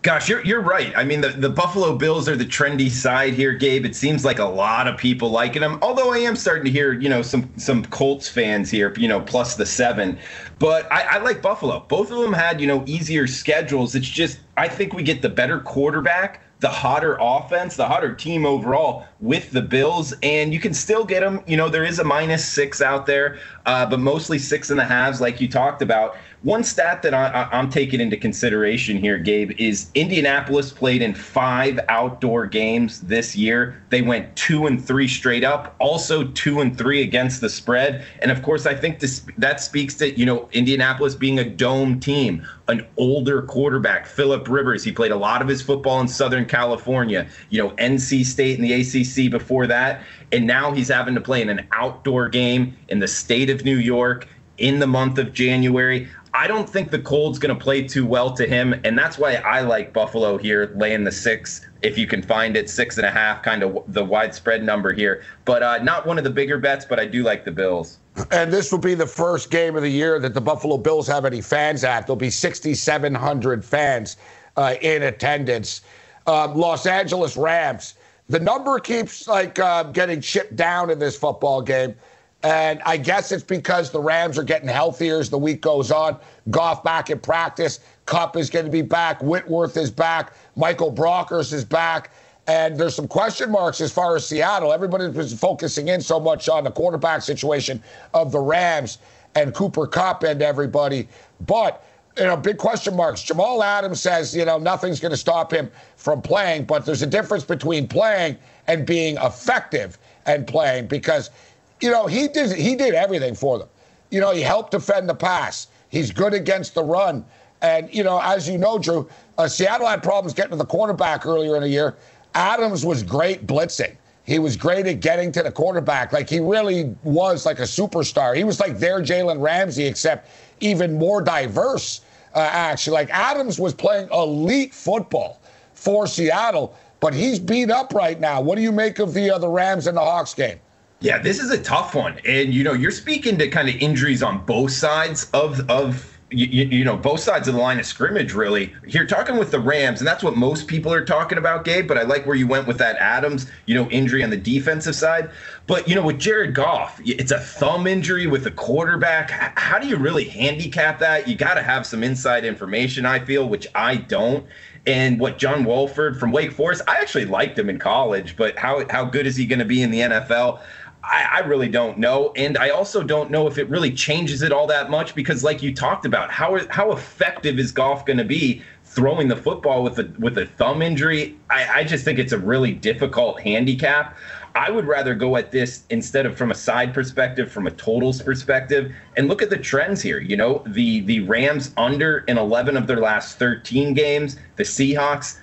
Gosh, 0.02 0.30
you're 0.30 0.42
you're 0.46 0.62
right. 0.62 0.94
I 0.96 1.04
mean, 1.04 1.20
the, 1.20 1.28
the 1.28 1.50
Buffalo 1.50 1.94
Bills 1.94 2.26
are 2.26 2.34
the 2.34 2.46
trendy 2.46 2.90
side 2.90 3.34
here, 3.34 3.52
Gabe. 3.52 3.84
It 3.84 3.94
seems 3.94 4.24
like 4.24 4.38
a 4.38 4.44
lot 4.44 4.88
of 4.88 4.96
people 4.96 5.28
liking 5.28 5.60
them. 5.60 5.78
Although 5.82 6.10
I 6.10 6.18
am 6.18 6.36
starting 6.36 6.64
to 6.64 6.70
hear, 6.70 6.94
you 6.94 7.10
know, 7.10 7.20
some 7.20 7.50
some 7.58 7.84
Colts 7.84 8.26
fans 8.26 8.70
here, 8.70 8.94
you 8.96 9.08
know, 9.08 9.20
plus 9.20 9.56
the 9.56 9.66
seven. 9.66 10.18
But 10.58 10.90
I, 10.90 11.02
I 11.02 11.18
like 11.18 11.42
Buffalo. 11.42 11.80
Both 11.80 12.10
of 12.10 12.18
them 12.18 12.32
had, 12.32 12.62
you 12.62 12.66
know, 12.66 12.82
easier 12.86 13.26
schedules. 13.26 13.94
It's 13.94 14.08
just 14.08 14.40
I 14.56 14.68
think 14.68 14.94
we 14.94 15.02
get 15.02 15.20
the 15.20 15.28
better 15.28 15.60
quarterback 15.60 16.40
the 16.60 16.68
hotter 16.68 17.16
offense, 17.20 17.76
the 17.76 17.86
hotter 17.86 18.14
team 18.14 18.44
overall 18.44 19.06
with 19.18 19.50
the 19.50 19.62
Bills, 19.62 20.14
and 20.22 20.52
you 20.52 20.60
can 20.60 20.74
still 20.74 21.04
get 21.04 21.20
them. 21.20 21.42
You 21.46 21.56
know, 21.56 21.68
there 21.68 21.84
is 21.84 21.98
a 21.98 22.04
minus 22.04 22.46
six 22.46 22.82
out 22.82 23.06
there, 23.06 23.38
uh, 23.66 23.86
but 23.86 23.98
mostly 23.98 24.38
six 24.38 24.70
and 24.70 24.78
a 24.78 24.84
halves, 24.84 25.20
like 25.20 25.40
you 25.40 25.48
talked 25.48 25.80
about. 25.80 26.16
One 26.42 26.64
stat 26.64 27.02
that 27.02 27.12
I, 27.12 27.50
am 27.52 27.68
taking 27.68 28.00
into 28.00 28.16
consideration 28.16 28.96
here, 28.96 29.18
Gabe, 29.18 29.52
is 29.58 29.90
Indianapolis 29.94 30.72
played 30.72 31.02
in 31.02 31.12
five 31.12 31.78
outdoor 31.90 32.46
games 32.46 33.02
this 33.02 33.36
year. 33.36 33.82
They 33.90 34.00
went 34.00 34.34
two 34.36 34.66
and 34.66 34.82
three 34.82 35.06
straight 35.06 35.44
up, 35.44 35.76
also 35.80 36.28
two 36.28 36.60
and 36.60 36.78
three 36.78 37.02
against 37.02 37.42
the 37.42 37.50
spread. 37.50 38.06
And 38.20 38.30
of 38.30 38.42
course, 38.42 38.64
I 38.64 38.74
think 38.74 39.00
this 39.00 39.26
that 39.36 39.60
speaks 39.60 39.94
to 39.96 40.18
you 40.18 40.24
know 40.24 40.48
Indianapolis 40.52 41.14
being 41.14 41.38
a 41.38 41.44
dome 41.44 42.00
team, 42.00 42.46
an 42.68 42.86
older 42.96 43.42
quarterback, 43.42 44.06
Philip 44.06 44.48
Rivers. 44.48 44.82
He 44.82 44.92
played 44.92 45.12
a 45.12 45.16
lot 45.16 45.42
of 45.42 45.48
his 45.48 45.60
football 45.60 46.00
in 46.00 46.08
Southern 46.08 46.46
California. 46.46 47.28
You 47.50 47.64
know, 47.64 47.70
NC 47.72 48.24
State 48.24 48.58
and 48.58 48.66
the 48.66 48.72
ACC 48.72 49.30
before 49.30 49.66
that, 49.66 50.04
and 50.32 50.46
now 50.46 50.72
he's 50.72 50.88
having 50.88 51.14
to 51.16 51.20
play 51.20 51.42
in 51.42 51.50
an 51.50 51.66
outdoor 51.72 52.30
game 52.30 52.78
in 52.88 52.98
the 52.98 53.08
state 53.08 53.50
of 53.50 53.62
New 53.62 53.76
York 53.76 54.26
in 54.60 54.78
the 54.78 54.86
month 54.86 55.18
of 55.18 55.32
January. 55.32 56.08
I 56.32 56.46
don't 56.46 56.68
think 56.68 56.90
the 56.90 56.98
cold's 56.98 57.38
going 57.38 57.56
to 57.56 57.60
play 57.60 57.82
too 57.82 58.06
well 58.06 58.32
to 58.34 58.46
him, 58.46 58.80
and 58.84 58.96
that's 58.96 59.18
why 59.18 59.34
I 59.34 59.60
like 59.62 59.92
Buffalo 59.92 60.38
here, 60.38 60.72
laying 60.76 61.04
the 61.04 61.12
six 61.12 61.66
if 61.82 61.96
you 61.96 62.06
can 62.06 62.22
find 62.22 62.56
it, 62.56 62.68
six 62.68 62.98
and 62.98 63.06
a 63.06 63.10
half, 63.10 63.42
kind 63.42 63.62
of 63.62 63.82
the 63.88 64.04
widespread 64.04 64.62
number 64.62 64.92
here. 64.92 65.22
But 65.44 65.62
uh, 65.62 65.78
not 65.82 66.06
one 66.06 66.18
of 66.18 66.24
the 66.24 66.30
bigger 66.30 66.58
bets, 66.58 66.84
but 66.84 67.00
I 67.00 67.06
do 67.06 67.22
like 67.22 67.44
the 67.44 67.50
Bills. 67.50 67.98
And 68.30 68.52
this 68.52 68.70
will 68.70 68.78
be 68.78 68.94
the 68.94 69.06
first 69.06 69.50
game 69.50 69.76
of 69.76 69.82
the 69.82 69.90
year 69.90 70.18
that 70.18 70.34
the 70.34 70.40
Buffalo 70.40 70.76
Bills 70.76 71.06
have 71.06 71.24
any 71.24 71.40
fans 71.40 71.84
at. 71.84 72.06
There'll 72.06 72.16
be 72.16 72.30
6,700 72.30 73.64
fans 73.64 74.16
uh, 74.56 74.74
in 74.82 75.04
attendance. 75.04 75.82
Um, 76.26 76.54
Los 76.54 76.86
Angeles 76.86 77.36
Rams. 77.36 77.94
The 78.28 78.40
number 78.40 78.78
keeps 78.78 79.26
like 79.26 79.58
uh, 79.58 79.84
getting 79.84 80.20
chipped 80.20 80.54
down 80.54 80.90
in 80.90 80.98
this 80.98 81.16
football 81.16 81.62
game. 81.62 81.94
And 82.42 82.80
I 82.86 82.96
guess 82.96 83.32
it's 83.32 83.44
because 83.44 83.90
the 83.90 84.00
Rams 84.00 84.38
are 84.38 84.42
getting 84.42 84.68
healthier 84.68 85.18
as 85.18 85.28
the 85.28 85.38
week 85.38 85.60
goes 85.60 85.90
on. 85.90 86.16
Goff 86.48 86.82
back 86.82 87.10
in 87.10 87.18
practice. 87.18 87.80
Kupp 88.06 88.36
is 88.36 88.48
going 88.48 88.64
to 88.64 88.70
be 88.70 88.82
back. 88.82 89.22
Whitworth 89.22 89.76
is 89.76 89.90
back. 89.90 90.32
Michael 90.56 90.92
Brockers 90.92 91.52
is 91.52 91.64
back. 91.64 92.10
And 92.46 92.78
there's 92.78 92.94
some 92.94 93.06
question 93.08 93.50
marks 93.50 93.80
as 93.80 93.92
far 93.92 94.16
as 94.16 94.26
Seattle. 94.26 94.72
Everybody's 94.72 95.10
been 95.10 95.28
focusing 95.36 95.88
in 95.88 96.00
so 96.00 96.18
much 96.18 96.48
on 96.48 96.64
the 96.64 96.70
quarterback 96.70 97.22
situation 97.22 97.82
of 98.14 98.32
the 98.32 98.40
Rams 98.40 98.98
and 99.34 99.54
Cooper 99.54 99.86
Kupp 99.86 100.22
and 100.22 100.40
everybody. 100.40 101.08
But, 101.46 101.84
you 102.16 102.24
know, 102.24 102.38
big 102.38 102.56
question 102.56 102.96
marks. 102.96 103.22
Jamal 103.22 103.62
Adams 103.62 104.00
says, 104.00 104.34
you 104.34 104.46
know, 104.46 104.58
nothing's 104.58 104.98
going 104.98 105.12
to 105.12 105.18
stop 105.18 105.52
him 105.52 105.70
from 105.96 106.22
playing. 106.22 106.64
But 106.64 106.86
there's 106.86 107.02
a 107.02 107.06
difference 107.06 107.44
between 107.44 107.86
playing 107.86 108.38
and 108.66 108.86
being 108.86 109.18
effective 109.18 109.98
and 110.24 110.46
playing 110.46 110.86
because– 110.86 111.28
you 111.80 111.90
know, 111.90 112.06
he 112.06 112.28
did 112.28 112.52
he 112.52 112.76
did 112.76 112.94
everything 112.94 113.34
for 113.34 113.58
them. 113.58 113.68
You 114.10 114.20
know, 114.20 114.32
he 114.32 114.40
helped 114.40 114.72
defend 114.72 115.08
the 115.08 115.14
pass. 115.14 115.68
He's 115.88 116.10
good 116.10 116.34
against 116.34 116.74
the 116.74 116.84
run. 116.84 117.24
And, 117.62 117.92
you 117.94 118.02
know, 118.02 118.20
as 118.22 118.48
you 118.48 118.58
know, 118.58 118.78
Drew, 118.78 119.08
uh, 119.38 119.46
Seattle 119.46 119.86
had 119.86 120.02
problems 120.02 120.32
getting 120.34 120.52
to 120.52 120.56
the 120.56 120.64
quarterback 120.64 121.26
earlier 121.26 121.56
in 121.56 121.62
the 121.62 121.68
year. 121.68 121.96
Adams 122.34 122.86
was 122.86 123.02
great 123.02 123.46
blitzing. 123.46 123.96
He 124.24 124.38
was 124.38 124.56
great 124.56 124.86
at 124.86 125.00
getting 125.00 125.32
to 125.32 125.42
the 125.42 125.50
quarterback. 125.50 126.12
Like, 126.12 126.28
he 126.28 126.40
really 126.40 126.94
was 127.02 127.44
like 127.44 127.58
a 127.58 127.64
superstar. 127.64 128.36
He 128.36 128.44
was 128.44 128.60
like 128.60 128.78
their 128.78 129.00
Jalen 129.00 129.40
Ramsey, 129.40 129.86
except 129.86 130.30
even 130.60 130.98
more 130.98 131.20
diverse, 131.20 132.00
uh, 132.34 132.48
actually. 132.50 132.94
Like, 132.94 133.10
Adams 133.10 133.58
was 133.58 133.74
playing 133.74 134.08
elite 134.12 134.72
football 134.72 135.40
for 135.74 136.06
Seattle, 136.06 136.76
but 137.00 137.12
he's 137.12 137.38
beat 137.38 137.70
up 137.70 137.92
right 137.92 138.20
now. 138.20 138.40
What 138.40 138.56
do 138.56 138.62
you 138.62 138.72
make 138.72 139.00
of 139.00 139.12
the, 139.14 139.30
uh, 139.30 139.38
the 139.38 139.48
Rams 139.48 139.86
and 139.86 139.96
the 139.96 140.02
Hawks 140.02 140.32
game? 140.32 140.60
Yeah, 141.00 141.18
this 141.18 141.40
is 141.40 141.50
a 141.50 141.62
tough 141.62 141.94
one, 141.94 142.18
and 142.26 142.52
you 142.52 142.62
know 142.62 142.74
you're 142.74 142.90
speaking 142.90 143.38
to 143.38 143.48
kind 143.48 143.70
of 143.70 143.76
injuries 143.76 144.22
on 144.22 144.44
both 144.44 144.72
sides 144.72 145.30
of 145.32 145.68
of 145.70 146.20
you, 146.30 146.46
you, 146.46 146.84
know 146.84 146.96
both 146.96 147.20
sides 147.20 147.48
of 147.48 147.54
the 147.54 147.60
line 147.60 147.78
of 147.80 147.86
scrimmage 147.86 148.34
really. 148.34 148.74
You're 148.86 149.06
talking 149.06 149.36
with 149.36 149.50
the 149.50 149.58
rams 149.58 150.00
and 150.00 150.06
that's 150.06 150.22
what 150.22 150.36
most 150.36 150.66
people 150.66 150.92
are 150.92 151.04
talking 151.04 151.38
about 151.38 151.64
gabe 151.64 151.88
but 151.88 151.98
i 151.98 152.02
like 152.02 152.24
where 152.26 152.36
you 152.36 152.46
went 152.46 152.68
with 152.68 152.78
that 152.78 152.96
adams 152.98 153.50
you 153.66 153.74
know 153.74 153.88
injury 153.90 154.22
on 154.22 154.30
the 154.30 154.36
defensive 154.36 154.94
side. 154.94 155.30
But 155.66 155.88
you 155.88 155.94
know 155.94 156.02
with 156.02 156.18
jared 156.18 156.54
goff 156.54 157.00
it's 157.04 157.32
a 157.32 157.40
thumb 157.40 157.86
injury 157.86 158.26
with 158.26 158.44
the 158.44 158.50
quarterback. 158.50 159.30
How 159.58 159.78
do 159.78 159.88
you 159.88 159.96
really 159.96 160.24
handicap 160.24 160.98
that? 161.00 161.26
You 161.26 161.34
got 161.34 161.54
to 161.54 161.62
have 161.62 161.86
some 161.86 162.04
inside 162.04 162.44
information 162.44 163.06
i 163.06 163.18
feel 163.18 163.48
which 163.48 163.66
i 163.74 163.96
don't. 163.96 164.46
And 164.86 165.20
what 165.20 165.36
John 165.36 165.64
Wolford 165.64 166.18
from 166.18 166.32
Wake 166.32 166.52
Forest, 166.52 166.80
I 166.88 166.96
actually 166.96 167.26
liked 167.26 167.58
him 167.58 167.68
in 167.68 167.78
college, 167.78 168.34
but 168.34 168.56
how 168.58 168.86
how 168.88 169.04
good 169.04 169.26
is 169.26 169.36
he 169.36 169.44
going 169.44 169.58
to 169.58 169.66
be 169.66 169.82
in 169.82 169.90
the 169.90 170.00
NFL? 170.00 170.60
I, 171.02 171.28
I, 171.32 171.38
really 171.40 171.68
don't 171.68 171.98
know, 171.98 172.32
and 172.36 172.58
I 172.58 172.70
also 172.70 173.02
don't 173.02 173.30
know 173.30 173.46
if 173.46 173.56
it 173.56 173.68
really 173.70 173.90
changes 173.90 174.42
it 174.42 174.52
all 174.52 174.66
that 174.66 174.90
much 174.90 175.14
because, 175.14 175.42
like 175.42 175.62
you 175.62 175.74
talked 175.74 176.04
about, 176.04 176.30
how 176.30 176.58
how 176.68 176.92
effective 176.92 177.58
is 177.58 177.72
Goff 177.72 178.04
going 178.04 178.18
to 178.18 178.24
be 178.24 178.62
throwing 178.84 179.28
the 179.28 179.36
football 179.36 179.82
with 179.82 179.98
a 179.98 180.12
with 180.18 180.36
a 180.36 180.46
thumb 180.46 180.82
injury? 180.82 181.38
I, 181.48 181.80
I 181.80 181.84
just 181.84 182.04
think 182.04 182.18
it's 182.18 182.32
a 182.32 182.38
really 182.38 182.72
difficult 182.72 183.40
handicap. 183.40 184.16
I 184.54 184.70
would 184.70 184.86
rather 184.86 185.14
go 185.14 185.36
at 185.36 185.52
this 185.52 185.84
instead 185.90 186.26
of 186.26 186.36
from 186.36 186.50
a 186.50 186.54
side 186.54 186.92
perspective, 186.92 187.50
from 187.50 187.66
a 187.66 187.70
totals 187.70 188.20
perspective, 188.20 188.92
and 189.16 189.28
look 189.28 189.42
at 189.42 189.48
the 189.48 189.58
trends 189.58 190.02
here. 190.02 190.20
You 190.20 190.36
know, 190.36 190.62
the 190.66 191.00
the 191.00 191.20
Rams 191.20 191.72
under 191.76 192.18
in 192.28 192.36
11 192.36 192.76
of 192.76 192.86
their 192.86 193.00
last 193.00 193.38
13 193.38 193.94
games, 193.94 194.36
the 194.56 194.64
Seahawks 194.64 195.38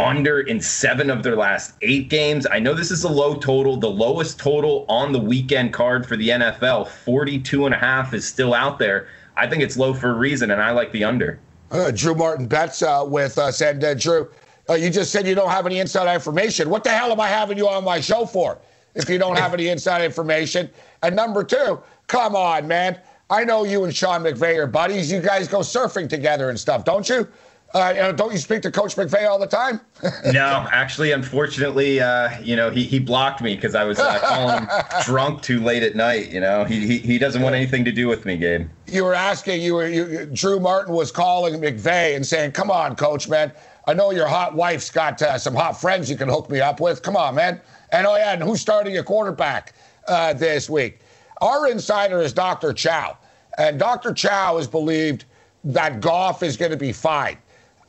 under 0.00 0.40
in 0.40 0.60
seven 0.60 1.10
of 1.10 1.22
their 1.22 1.36
last 1.36 1.74
eight 1.82 2.08
games. 2.08 2.46
I 2.50 2.58
know 2.58 2.74
this 2.74 2.90
is 2.90 3.04
a 3.04 3.08
low 3.08 3.34
total, 3.34 3.76
the 3.76 3.90
lowest 3.90 4.38
total 4.38 4.84
on 4.88 5.12
the 5.12 5.18
weekend 5.18 5.72
card 5.72 6.06
for 6.06 6.16
the 6.16 6.28
NFL. 6.30 6.88
42 6.88 7.66
and 7.66 7.74
a 7.74 7.78
half 7.78 8.14
is 8.14 8.26
still 8.26 8.54
out 8.54 8.78
there. 8.78 9.08
I 9.36 9.46
think 9.46 9.62
it's 9.62 9.76
low 9.76 9.94
for 9.94 10.10
a 10.10 10.14
reason, 10.14 10.50
and 10.50 10.60
I 10.60 10.70
like 10.72 10.92
the 10.92 11.04
under. 11.04 11.38
Uh, 11.70 11.90
Drew 11.90 12.14
Martin 12.14 12.46
bets 12.46 12.82
uh, 12.82 13.04
with 13.06 13.38
us. 13.38 13.60
And 13.60 13.82
uh, 13.82 13.94
Drew, 13.94 14.28
uh, 14.68 14.74
you 14.74 14.90
just 14.90 15.12
said 15.12 15.26
you 15.26 15.34
don't 15.34 15.50
have 15.50 15.66
any 15.66 15.78
inside 15.78 16.12
information. 16.12 16.68
What 16.68 16.84
the 16.84 16.90
hell 16.90 17.12
am 17.12 17.20
I 17.20 17.28
having 17.28 17.56
you 17.56 17.68
on 17.68 17.84
my 17.84 18.00
show 18.00 18.26
for 18.26 18.58
if 18.94 19.08
you 19.08 19.18
don't 19.18 19.38
have 19.38 19.54
any 19.54 19.68
inside 19.68 20.02
information? 20.02 20.68
And 21.02 21.14
number 21.14 21.44
two, 21.44 21.80
come 22.08 22.34
on, 22.34 22.66
man. 22.66 22.98
I 23.30 23.44
know 23.44 23.62
you 23.64 23.84
and 23.84 23.94
Sean 23.94 24.22
McVay 24.22 24.56
are 24.56 24.66
buddies. 24.66 25.10
You 25.10 25.20
guys 25.20 25.46
go 25.46 25.60
surfing 25.60 26.08
together 26.08 26.50
and 26.50 26.58
stuff, 26.58 26.84
don't 26.84 27.08
you? 27.08 27.28
Uh, 27.72 28.10
don't 28.12 28.32
you 28.32 28.38
speak 28.38 28.62
to 28.62 28.70
Coach 28.70 28.96
McVay 28.96 29.28
all 29.28 29.38
the 29.38 29.46
time? 29.46 29.80
no, 30.32 30.66
actually, 30.72 31.12
unfortunately, 31.12 32.00
uh, 32.00 32.40
you 32.40 32.56
know, 32.56 32.68
he, 32.68 32.82
he 32.82 32.98
blocked 32.98 33.40
me 33.40 33.54
because 33.54 33.76
I 33.76 33.84
was 33.84 33.98
uh, 34.00 34.18
calling 34.18 34.64
him 34.64 34.68
drunk 35.04 35.42
too 35.42 35.60
late 35.60 35.84
at 35.84 35.94
night. 35.94 36.32
You 36.32 36.40
know, 36.40 36.64
he, 36.64 36.84
he 36.86 36.98
he 36.98 37.18
doesn't 37.18 37.42
want 37.42 37.54
anything 37.54 37.84
to 37.84 37.92
do 37.92 38.08
with 38.08 38.24
me, 38.24 38.36
Gabe. 38.36 38.68
You 38.88 39.04
were 39.04 39.14
asking, 39.14 39.62
you 39.62 39.74
were 39.74 39.86
you, 39.86 40.26
Drew 40.26 40.58
Martin 40.58 40.94
was 40.94 41.12
calling 41.12 41.60
McVay 41.60 42.16
and 42.16 42.26
saying, 42.26 42.52
"Come 42.52 42.72
on, 42.72 42.96
Coach, 42.96 43.28
man. 43.28 43.52
I 43.86 43.94
know 43.94 44.10
your 44.10 44.26
hot 44.26 44.54
wife's 44.54 44.90
got 44.90 45.22
uh, 45.22 45.38
some 45.38 45.54
hot 45.54 45.80
friends 45.80 46.10
you 46.10 46.16
can 46.16 46.28
hook 46.28 46.50
me 46.50 46.60
up 46.60 46.80
with. 46.80 47.02
Come 47.02 47.16
on, 47.16 47.36
man. 47.36 47.60
And 47.92 48.04
oh 48.04 48.16
yeah, 48.16 48.32
and 48.32 48.42
who's 48.42 48.60
starting 48.60 48.92
your 48.92 49.04
quarterback 49.04 49.74
uh, 50.08 50.32
this 50.32 50.68
week? 50.68 51.00
Our 51.40 51.68
insider 51.68 52.20
is 52.20 52.32
Dr. 52.32 52.72
Chow, 52.72 53.16
and 53.58 53.78
Dr. 53.78 54.12
Chow 54.12 54.56
has 54.56 54.66
believed 54.66 55.24
that 55.62 56.00
Goff 56.00 56.42
is 56.42 56.56
going 56.56 56.72
to 56.72 56.76
be 56.76 56.92
fine. 56.92 57.38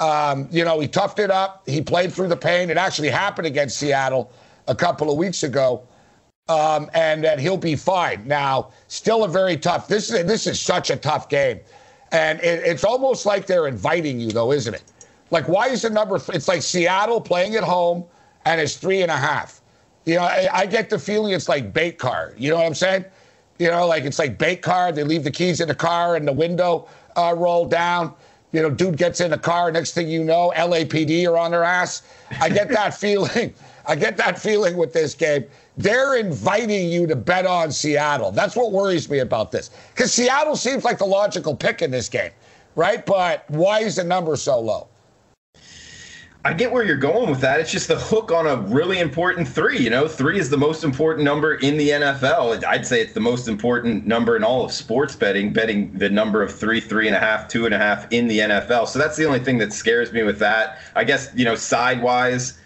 Um, 0.01 0.47
you 0.51 0.65
know, 0.65 0.79
he 0.79 0.87
toughed 0.87 1.19
it 1.19 1.29
up. 1.29 1.61
He 1.67 1.79
played 1.79 2.11
through 2.11 2.27
the 2.27 2.35
pain. 2.35 2.71
It 2.71 2.77
actually 2.77 3.09
happened 3.09 3.45
against 3.45 3.77
Seattle 3.77 4.31
a 4.67 4.75
couple 4.75 5.11
of 5.11 5.17
weeks 5.17 5.43
ago. 5.43 5.83
Um, 6.49 6.89
and 6.93 7.23
that 7.23 7.39
he'll 7.39 7.55
be 7.55 7.75
fine. 7.75 8.27
Now, 8.27 8.71
still 8.87 9.23
a 9.23 9.27
very 9.27 9.55
tough. 9.55 9.87
This 9.87 10.11
is 10.11 10.25
this 10.25 10.47
is 10.47 10.59
such 10.59 10.89
a 10.89 10.97
tough 10.97 11.29
game, 11.29 11.61
and 12.11 12.39
it, 12.39 12.63
it's 12.65 12.83
almost 12.83 13.25
like 13.25 13.45
they're 13.45 13.67
inviting 13.67 14.19
you, 14.19 14.31
though, 14.31 14.51
isn't 14.51 14.73
it? 14.73 14.83
Like, 15.29 15.47
why 15.47 15.67
is 15.67 15.83
the 15.83 15.89
number? 15.89 16.19
It's 16.33 16.49
like 16.49 16.61
Seattle 16.61 17.21
playing 17.21 17.55
at 17.55 17.63
home, 17.63 18.03
and 18.43 18.59
it's 18.59 18.75
three 18.75 19.01
and 19.01 19.11
a 19.11 19.15
half. 19.15 19.61
You 20.05 20.15
know, 20.15 20.23
I, 20.23 20.49
I 20.51 20.65
get 20.65 20.89
the 20.89 20.99
feeling 20.99 21.31
it's 21.31 21.47
like 21.47 21.71
bait 21.71 21.99
card. 21.99 22.35
You 22.37 22.49
know 22.49 22.57
what 22.57 22.65
I'm 22.65 22.73
saying? 22.73 23.05
You 23.59 23.69
know, 23.69 23.85
like 23.87 24.03
it's 24.03 24.19
like 24.19 24.37
bait 24.37 24.61
card. 24.61 24.95
They 24.95 25.03
leave 25.03 25.23
the 25.23 25.31
keys 25.31 25.61
in 25.61 25.69
the 25.69 25.75
car 25.75 26.15
and 26.15 26.27
the 26.27 26.33
window 26.33 26.89
uh, 27.15 27.33
rolled 27.37 27.71
down. 27.71 28.13
You 28.51 28.61
know, 28.61 28.69
dude 28.69 28.97
gets 28.97 29.21
in 29.21 29.33
a 29.33 29.37
car. 29.37 29.71
Next 29.71 29.93
thing 29.93 30.09
you 30.09 30.23
know, 30.23 30.51
LAPD 30.55 31.27
are 31.27 31.37
on 31.37 31.51
their 31.51 31.63
ass. 31.63 32.03
I 32.39 32.49
get 32.49 32.69
that 32.69 32.93
feeling. 32.93 33.53
I 33.85 33.95
get 33.95 34.17
that 34.17 34.39
feeling 34.39 34.77
with 34.77 34.93
this 34.93 35.13
game. 35.15 35.45
They're 35.77 36.15
inviting 36.17 36.89
you 36.89 37.07
to 37.07 37.15
bet 37.15 37.45
on 37.45 37.71
Seattle. 37.71 38.31
That's 38.31 38.55
what 38.55 38.71
worries 38.71 39.09
me 39.09 39.19
about 39.19 39.51
this. 39.51 39.71
Because 39.93 40.13
Seattle 40.13 40.55
seems 40.55 40.83
like 40.83 40.97
the 40.97 41.05
logical 41.05 41.55
pick 41.55 41.81
in 41.81 41.89
this 41.91 42.09
game, 42.09 42.31
right? 42.75 43.05
But 43.05 43.45
why 43.49 43.79
is 43.79 43.95
the 43.95 44.03
number 44.03 44.35
so 44.35 44.59
low? 44.59 44.87
I 46.43 46.53
get 46.53 46.71
where 46.71 46.83
you're 46.83 46.97
going 46.97 47.29
with 47.29 47.39
that. 47.41 47.59
It's 47.59 47.71
just 47.71 47.87
the 47.87 47.99
hook 47.99 48.31
on 48.31 48.47
a 48.47 48.55
really 48.55 48.97
important 48.97 49.47
three. 49.47 49.77
You 49.77 49.91
know, 49.91 50.07
three 50.07 50.39
is 50.39 50.49
the 50.49 50.57
most 50.57 50.83
important 50.83 51.23
number 51.23 51.53
in 51.55 51.77
the 51.77 51.89
NFL. 51.89 52.63
I'd 52.65 52.87
say 52.87 52.99
it's 52.99 53.13
the 53.13 53.19
most 53.19 53.47
important 53.47 54.07
number 54.07 54.35
in 54.35 54.43
all 54.43 54.65
of 54.65 54.71
sports 54.71 55.15
betting, 55.15 55.53
betting 55.53 55.93
the 55.93 56.09
number 56.09 56.41
of 56.41 56.51
three, 56.51 56.81
three 56.81 57.05
and 57.05 57.15
a 57.15 57.19
half, 57.19 57.47
two 57.47 57.65
and 57.65 57.75
a 57.75 57.77
half 57.77 58.11
in 58.11 58.27
the 58.27 58.39
NFL. 58.39 58.87
So 58.87 58.97
that's 58.97 59.17
the 59.17 59.25
only 59.25 59.39
thing 59.39 59.59
that 59.59 59.71
scares 59.71 60.11
me 60.11 60.23
with 60.23 60.39
that. 60.39 60.79
I 60.95 61.03
guess, 61.03 61.29
you 61.35 61.45
know, 61.45 61.53
sidewise, 61.53 62.57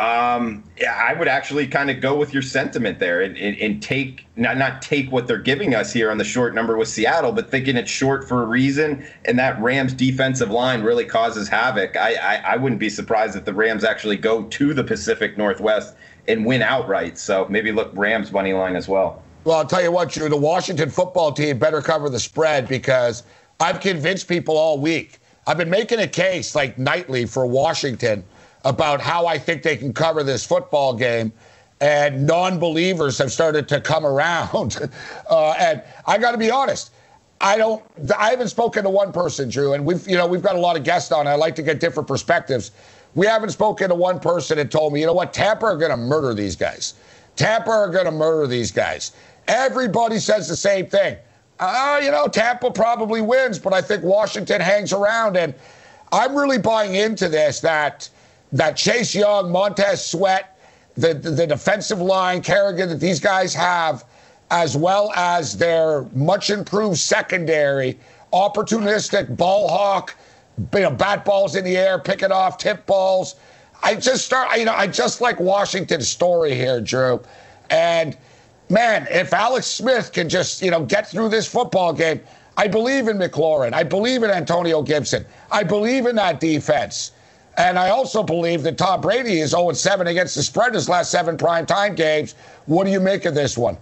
um, 0.00 0.64
yeah, 0.78 0.94
I 0.94 1.12
would 1.12 1.28
actually 1.28 1.66
kind 1.66 1.90
of 1.90 2.00
go 2.00 2.16
with 2.16 2.32
your 2.32 2.42
sentiment 2.42 2.98
there 2.98 3.20
and, 3.20 3.36
and, 3.36 3.54
and, 3.58 3.82
take 3.82 4.24
not 4.34 4.56
not 4.56 4.80
take 4.80 5.12
what 5.12 5.26
they're 5.26 5.36
giving 5.36 5.74
us 5.74 5.92
here 5.92 6.10
on 6.10 6.16
the 6.16 6.24
short 6.24 6.54
number 6.54 6.78
with 6.78 6.88
Seattle, 6.88 7.32
but 7.32 7.50
thinking 7.50 7.76
it's 7.76 7.90
short 7.90 8.26
for 8.26 8.42
a 8.42 8.46
reason, 8.46 9.04
and 9.26 9.38
that 9.38 9.60
Rams 9.60 9.92
defensive 9.92 10.50
line 10.50 10.80
really 10.82 11.04
causes 11.04 11.48
havoc. 11.48 11.98
I, 11.98 12.14
I, 12.14 12.34
I 12.36 12.56
wouldn't 12.56 12.80
be 12.80 12.88
surprised 12.88 13.36
if 13.36 13.44
the 13.44 13.52
Rams 13.52 13.84
actually 13.84 14.16
go 14.16 14.44
to 14.44 14.72
the 14.72 14.82
Pacific 14.82 15.36
Northwest 15.36 15.94
and 16.26 16.46
win 16.46 16.62
outright. 16.62 17.18
So 17.18 17.46
maybe 17.50 17.70
look 17.70 17.90
Rams 17.92 18.32
money 18.32 18.54
line 18.54 18.76
as 18.76 18.88
well. 18.88 19.22
Well, 19.44 19.58
I'll 19.58 19.66
tell 19.66 19.82
you 19.82 19.92
what, 19.92 20.08
Drew, 20.08 20.30
the 20.30 20.36
Washington 20.36 20.88
football 20.88 21.30
team 21.30 21.58
better 21.58 21.82
cover 21.82 22.08
the 22.08 22.20
spread 22.20 22.68
because 22.68 23.24
I've 23.58 23.80
convinced 23.80 24.28
people 24.28 24.56
all 24.56 24.78
week. 24.80 25.18
I've 25.46 25.58
been 25.58 25.70
making 25.70 25.98
a 25.98 26.08
case 26.08 26.54
like 26.54 26.78
nightly 26.78 27.26
for 27.26 27.44
Washington 27.44 28.24
about 28.64 29.00
how 29.00 29.26
I 29.26 29.38
think 29.38 29.62
they 29.62 29.76
can 29.76 29.92
cover 29.92 30.22
this 30.22 30.44
football 30.44 30.94
game. 30.94 31.32
And 31.80 32.26
non 32.26 32.58
believers 32.58 33.16
have 33.18 33.32
started 33.32 33.66
to 33.68 33.80
come 33.80 34.04
around. 34.04 34.90
uh, 35.30 35.52
and 35.52 35.82
I 36.06 36.18
got 36.18 36.32
to 36.32 36.38
be 36.38 36.50
honest. 36.50 36.92
I 37.40 37.56
don't. 37.56 37.82
I 38.18 38.30
haven't 38.30 38.48
spoken 38.48 38.84
to 38.84 38.90
one 38.90 39.12
person, 39.12 39.48
Drew, 39.48 39.72
and 39.72 39.86
we've 39.86 40.06
you 40.06 40.16
know 40.16 40.26
we've 40.26 40.42
got 40.42 40.56
a 40.56 40.60
lot 40.60 40.76
of 40.76 40.84
guests 40.84 41.10
on. 41.10 41.26
I 41.26 41.36
like 41.36 41.54
to 41.54 41.62
get 41.62 41.80
different 41.80 42.06
perspectives. 42.06 42.72
We 43.14 43.26
haven't 43.26 43.50
spoken 43.50 43.88
to 43.88 43.94
one 43.94 44.20
person 44.20 44.58
that 44.58 44.70
told 44.70 44.92
me, 44.92 45.00
you 45.00 45.06
know 45.06 45.14
what, 45.14 45.32
Tampa 45.32 45.64
are 45.66 45.76
going 45.76 45.90
to 45.90 45.96
murder 45.96 46.34
these 46.34 46.54
guys. 46.54 46.94
Tampa 47.34 47.70
are 47.70 47.88
going 47.88 48.04
to 48.04 48.12
murder 48.12 48.46
these 48.46 48.70
guys. 48.70 49.12
Everybody 49.48 50.18
says 50.18 50.48
the 50.48 50.56
same 50.56 50.86
thing. 50.86 51.16
Uh, 51.58 52.00
you 52.02 52.10
know, 52.10 52.28
Tampa 52.28 52.70
probably 52.70 53.20
wins, 53.20 53.58
but 53.58 53.72
I 53.72 53.82
think 53.82 54.02
Washington 54.02 54.60
hangs 54.60 54.92
around, 54.92 55.36
and 55.36 55.54
I'm 56.12 56.36
really 56.36 56.58
buying 56.58 56.94
into 56.94 57.28
this 57.28 57.60
that 57.60 58.08
that 58.52 58.76
Chase 58.76 59.14
Young, 59.14 59.50
Montez 59.50 60.04
Sweat, 60.04 60.58
the, 60.96 61.14
the, 61.14 61.30
the 61.30 61.46
defensive 61.46 62.00
line, 62.00 62.42
Kerrigan 62.42 62.88
that 62.88 63.00
these 63.00 63.20
guys 63.20 63.54
have, 63.54 64.04
as 64.50 64.76
well 64.76 65.12
as 65.14 65.56
their 65.56 66.02
much 66.14 66.50
improved 66.50 66.98
secondary, 66.98 67.98
opportunistic 68.32 69.36
ball 69.36 69.68
hawk, 69.68 70.16
you 70.74 70.80
know, 70.80 70.90
bat 70.90 71.24
balls 71.24 71.56
in 71.56 71.64
the 71.64 71.76
air, 71.76 71.98
pick 71.98 72.22
it 72.22 72.32
off, 72.32 72.58
tip 72.58 72.84
balls. 72.86 73.36
I 73.82 73.94
just 73.94 74.26
start, 74.26 74.58
you 74.58 74.64
know, 74.64 74.74
I 74.74 74.86
just 74.86 75.20
like 75.20 75.40
Washington's 75.40 76.08
story 76.08 76.54
here, 76.54 76.80
Drew. 76.80 77.22
And 77.70 78.16
man, 78.68 79.06
if 79.10 79.32
Alex 79.32 79.66
Smith 79.66 80.12
can 80.12 80.28
just, 80.28 80.60
you 80.60 80.70
know, 80.70 80.84
get 80.84 81.08
through 81.08 81.28
this 81.28 81.46
football 81.46 81.92
game, 81.92 82.20
I 82.56 82.66
believe 82.66 83.08
in 83.08 83.16
McLaurin. 83.16 83.72
I 83.72 83.84
believe 83.84 84.22
in 84.22 84.30
Antonio 84.30 84.82
Gibson. 84.82 85.24
I 85.50 85.62
believe 85.62 86.06
in 86.06 86.16
that 86.16 86.40
defense. 86.40 87.12
And 87.60 87.78
I 87.78 87.90
also 87.90 88.22
believe 88.22 88.62
that 88.62 88.78
Tom 88.78 89.02
Brady 89.02 89.40
is 89.40 89.50
0 89.50 89.72
7 89.72 90.06
against 90.06 90.34
the 90.34 90.42
spread 90.42 90.72
his 90.72 90.88
last 90.88 91.10
seven 91.10 91.36
primetime 91.36 91.94
games. 91.94 92.34
What 92.64 92.84
do 92.84 92.90
you 92.90 93.00
make 93.00 93.26
of 93.26 93.34
this 93.34 93.58
one? 93.58 93.76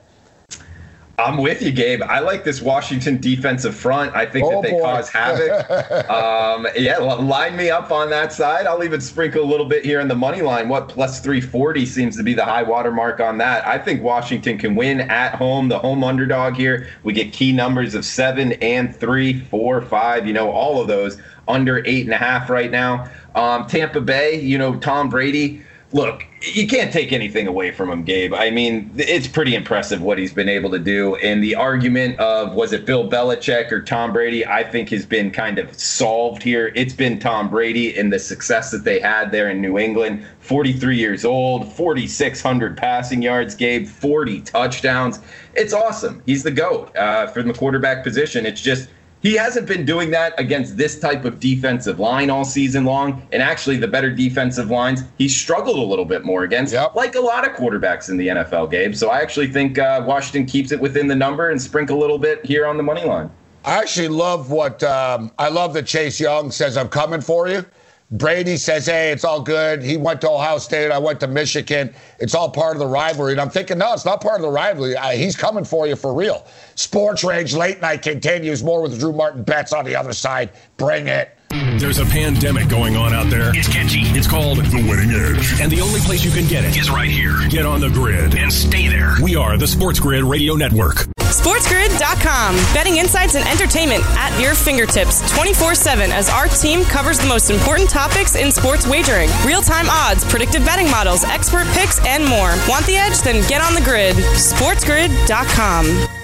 I'm 1.18 1.36
with 1.36 1.60
you, 1.62 1.72
Gabe. 1.72 2.00
I 2.02 2.20
like 2.20 2.44
this 2.44 2.62
Washington 2.62 3.20
defensive 3.20 3.74
front. 3.74 4.14
I 4.14 4.24
think 4.24 4.46
oh, 4.46 4.62
that 4.62 4.62
they 4.62 4.70
boy. 4.70 4.82
cause 4.82 5.08
havoc. 5.08 5.68
um, 6.10 6.68
yeah, 6.76 6.98
line 6.98 7.56
me 7.56 7.70
up 7.70 7.90
on 7.90 8.08
that 8.10 8.32
side. 8.32 8.66
I'll 8.66 8.84
even 8.84 9.00
sprinkle 9.00 9.42
a 9.42 9.44
little 9.44 9.66
bit 9.66 9.84
here 9.84 9.98
in 9.98 10.06
the 10.06 10.14
money 10.14 10.42
line. 10.42 10.68
What 10.68 10.88
plus 10.88 11.18
340 11.18 11.86
seems 11.86 12.16
to 12.18 12.22
be 12.22 12.34
the 12.34 12.44
high 12.44 12.62
water 12.62 12.92
mark 12.92 13.18
on 13.18 13.36
that. 13.38 13.66
I 13.66 13.78
think 13.78 14.00
Washington 14.00 14.58
can 14.58 14.76
win 14.76 15.00
at 15.00 15.34
home, 15.34 15.68
the 15.68 15.80
home 15.80 16.04
underdog 16.04 16.54
here. 16.54 16.88
We 17.02 17.12
get 17.12 17.32
key 17.32 17.50
numbers 17.52 17.96
of 17.96 18.04
seven 18.04 18.52
and 18.54 18.94
three, 18.94 19.40
four, 19.40 19.82
five. 19.82 20.24
You 20.24 20.34
know, 20.34 20.52
all 20.52 20.80
of 20.80 20.86
those 20.86 21.20
under 21.48 21.82
eight 21.84 22.04
and 22.04 22.14
a 22.14 22.18
half 22.18 22.48
right 22.48 22.70
now. 22.70 23.10
Um, 23.34 23.66
Tampa 23.66 24.00
Bay, 24.00 24.40
you 24.40 24.56
know, 24.56 24.76
Tom 24.76 25.08
Brady. 25.08 25.64
Look, 25.92 26.26
you 26.42 26.66
can't 26.66 26.92
take 26.92 27.12
anything 27.12 27.46
away 27.46 27.70
from 27.70 27.90
him, 27.90 28.04
Gabe. 28.04 28.34
I 28.34 28.50
mean, 28.50 28.90
it's 28.96 29.26
pretty 29.26 29.54
impressive 29.54 30.02
what 30.02 30.18
he's 30.18 30.34
been 30.34 30.48
able 30.48 30.70
to 30.70 30.78
do. 30.78 31.16
And 31.16 31.42
the 31.42 31.54
argument 31.54 32.18
of 32.20 32.52
was 32.52 32.74
it 32.74 32.84
Bill 32.84 33.08
Belichick 33.08 33.72
or 33.72 33.80
Tom 33.80 34.12
Brady, 34.12 34.46
I 34.46 34.64
think 34.64 34.90
has 34.90 35.06
been 35.06 35.30
kind 35.30 35.58
of 35.58 35.72
solved 35.78 36.42
here. 36.42 36.72
It's 36.74 36.92
been 36.92 37.18
Tom 37.18 37.48
Brady 37.48 37.98
and 37.98 38.12
the 38.12 38.18
success 38.18 38.70
that 38.72 38.84
they 38.84 39.00
had 39.00 39.32
there 39.32 39.48
in 39.48 39.62
New 39.62 39.78
England. 39.78 40.26
43 40.40 40.96
years 40.96 41.24
old, 41.24 41.72
4,600 41.72 42.76
passing 42.76 43.22
yards, 43.22 43.54
Gabe, 43.54 43.86
40 43.86 44.42
touchdowns. 44.42 45.20
It's 45.54 45.72
awesome. 45.72 46.22
He's 46.26 46.42
the 46.42 46.50
GOAT 46.50 46.94
uh, 46.96 47.28
for 47.28 47.42
the 47.42 47.54
quarterback 47.54 48.04
position. 48.04 48.44
It's 48.44 48.60
just 48.60 48.90
he 49.22 49.34
hasn't 49.34 49.66
been 49.66 49.84
doing 49.84 50.10
that 50.10 50.38
against 50.38 50.76
this 50.76 50.98
type 50.98 51.24
of 51.24 51.40
defensive 51.40 51.98
line 51.98 52.30
all 52.30 52.44
season 52.44 52.84
long. 52.84 53.22
And 53.32 53.42
actually, 53.42 53.76
the 53.76 53.88
better 53.88 54.10
defensive 54.10 54.70
lines, 54.70 55.02
he 55.18 55.28
struggled 55.28 55.78
a 55.78 55.82
little 55.82 56.04
bit 56.04 56.24
more 56.24 56.44
against, 56.44 56.72
yep. 56.72 56.94
like 56.94 57.14
a 57.14 57.20
lot 57.20 57.48
of 57.48 57.56
quarterbacks 57.56 58.08
in 58.08 58.16
the 58.16 58.28
NFL, 58.28 58.70
Gabe. 58.70 58.94
So 58.94 59.10
I 59.10 59.20
actually 59.20 59.48
think 59.48 59.78
uh, 59.78 60.04
Washington 60.06 60.46
keeps 60.46 60.72
it 60.72 60.80
within 60.80 61.08
the 61.08 61.16
number 61.16 61.50
and 61.50 61.60
sprinkle 61.60 61.98
a 61.98 62.00
little 62.00 62.18
bit 62.18 62.44
here 62.44 62.66
on 62.66 62.76
the 62.76 62.82
money 62.82 63.04
line. 63.04 63.30
I 63.64 63.78
actually 63.78 64.08
love 64.08 64.50
what 64.50 64.82
um, 64.82 65.32
I 65.38 65.48
love 65.48 65.74
that 65.74 65.86
Chase 65.86 66.20
Young 66.20 66.50
says, 66.50 66.76
I'm 66.76 66.88
coming 66.88 67.20
for 67.20 67.48
you. 67.48 67.66
Brady 68.10 68.56
says, 68.56 68.86
hey, 68.86 69.10
it's 69.10 69.24
all 69.24 69.42
good. 69.42 69.82
He 69.82 69.98
went 69.98 70.22
to 70.22 70.30
Ohio 70.30 70.56
State. 70.58 70.90
I 70.90 70.96
went 70.98 71.20
to 71.20 71.26
Michigan. 71.26 71.94
It's 72.18 72.34
all 72.34 72.50
part 72.50 72.74
of 72.74 72.80
the 72.80 72.86
rivalry. 72.86 73.32
And 73.32 73.40
I'm 73.40 73.50
thinking, 73.50 73.76
no, 73.76 73.92
it's 73.92 74.06
not 74.06 74.22
part 74.22 74.36
of 74.36 74.42
the 74.42 74.50
rivalry. 74.50 74.96
Uh, 74.96 75.10
he's 75.10 75.36
coming 75.36 75.64
for 75.64 75.86
you 75.86 75.94
for 75.94 76.14
real. 76.14 76.46
Sports 76.74 77.22
Rage 77.22 77.52
Late 77.52 77.82
Night 77.82 78.00
continues. 78.00 78.64
More 78.64 78.80
with 78.80 78.98
Drew 78.98 79.12
Martin 79.12 79.42
Betts 79.42 79.74
on 79.74 79.84
the 79.84 79.94
other 79.94 80.14
side. 80.14 80.50
Bring 80.78 81.06
it. 81.06 81.37
There's 81.78 81.98
a 81.98 82.04
pandemic 82.04 82.68
going 82.68 82.96
on 82.96 83.12
out 83.12 83.30
there. 83.30 83.50
It's 83.54 83.68
catchy. 83.68 84.02
It's 84.16 84.26
called 84.26 84.58
The 84.58 84.76
Winning 84.76 85.10
Edge. 85.10 85.60
And 85.60 85.70
the 85.70 85.80
only 85.80 86.00
place 86.00 86.24
you 86.24 86.30
can 86.30 86.46
get 86.46 86.64
it 86.64 86.76
is 86.76 86.90
right 86.90 87.10
here. 87.10 87.36
Get 87.48 87.66
on 87.66 87.80
the 87.80 87.88
grid 87.88 88.36
and 88.36 88.52
stay 88.52 88.88
there. 88.88 89.14
We 89.22 89.36
are 89.36 89.56
the 89.56 89.66
Sports 89.66 90.00
Grid 90.00 90.24
Radio 90.24 90.54
Network. 90.54 91.06
SportsGrid.com. 91.18 92.54
Betting 92.74 92.96
insights 92.96 93.34
and 93.34 93.46
entertainment 93.48 94.02
at 94.16 94.38
your 94.40 94.54
fingertips 94.54 95.20
24 95.34 95.74
7 95.74 96.10
as 96.10 96.28
our 96.28 96.48
team 96.48 96.84
covers 96.84 97.18
the 97.18 97.26
most 97.26 97.50
important 97.50 97.90
topics 97.90 98.34
in 98.34 98.50
sports 98.50 98.86
wagering 98.86 99.28
real 99.44 99.62
time 99.62 99.86
odds, 99.88 100.24
predictive 100.24 100.64
betting 100.64 100.90
models, 100.90 101.24
expert 101.24 101.66
picks, 101.68 102.04
and 102.06 102.24
more. 102.24 102.54
Want 102.68 102.86
the 102.86 102.96
edge? 102.96 103.20
Then 103.22 103.46
get 103.48 103.60
on 103.60 103.74
the 103.74 103.82
grid. 103.82 104.16
SportsGrid.com. 104.16 106.17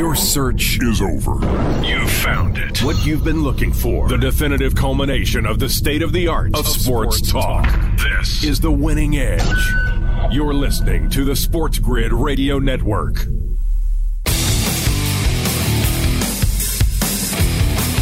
Your 0.00 0.14
search 0.14 0.78
is 0.80 1.02
over. 1.02 1.34
You 1.84 2.08
found 2.08 2.56
it. 2.56 2.82
What 2.82 3.04
you've 3.04 3.22
been 3.22 3.42
looking 3.42 3.70
for. 3.70 4.08
The 4.08 4.16
definitive 4.16 4.74
culmination 4.74 5.44
of 5.44 5.58
the 5.58 5.68
state 5.68 6.00
of 6.00 6.14
the 6.14 6.26
art 6.26 6.54
of, 6.54 6.60
of 6.60 6.68
sports, 6.68 7.18
sports 7.18 7.30
talk. 7.30 7.66
talk. 7.66 7.98
This 7.98 8.42
is 8.42 8.60
the 8.60 8.72
winning 8.72 9.18
edge. 9.18 9.42
You're 10.32 10.54
listening 10.54 11.10
to 11.10 11.26
the 11.26 11.36
Sports 11.36 11.78
Grid 11.78 12.14
Radio 12.14 12.58
Network. 12.58 13.26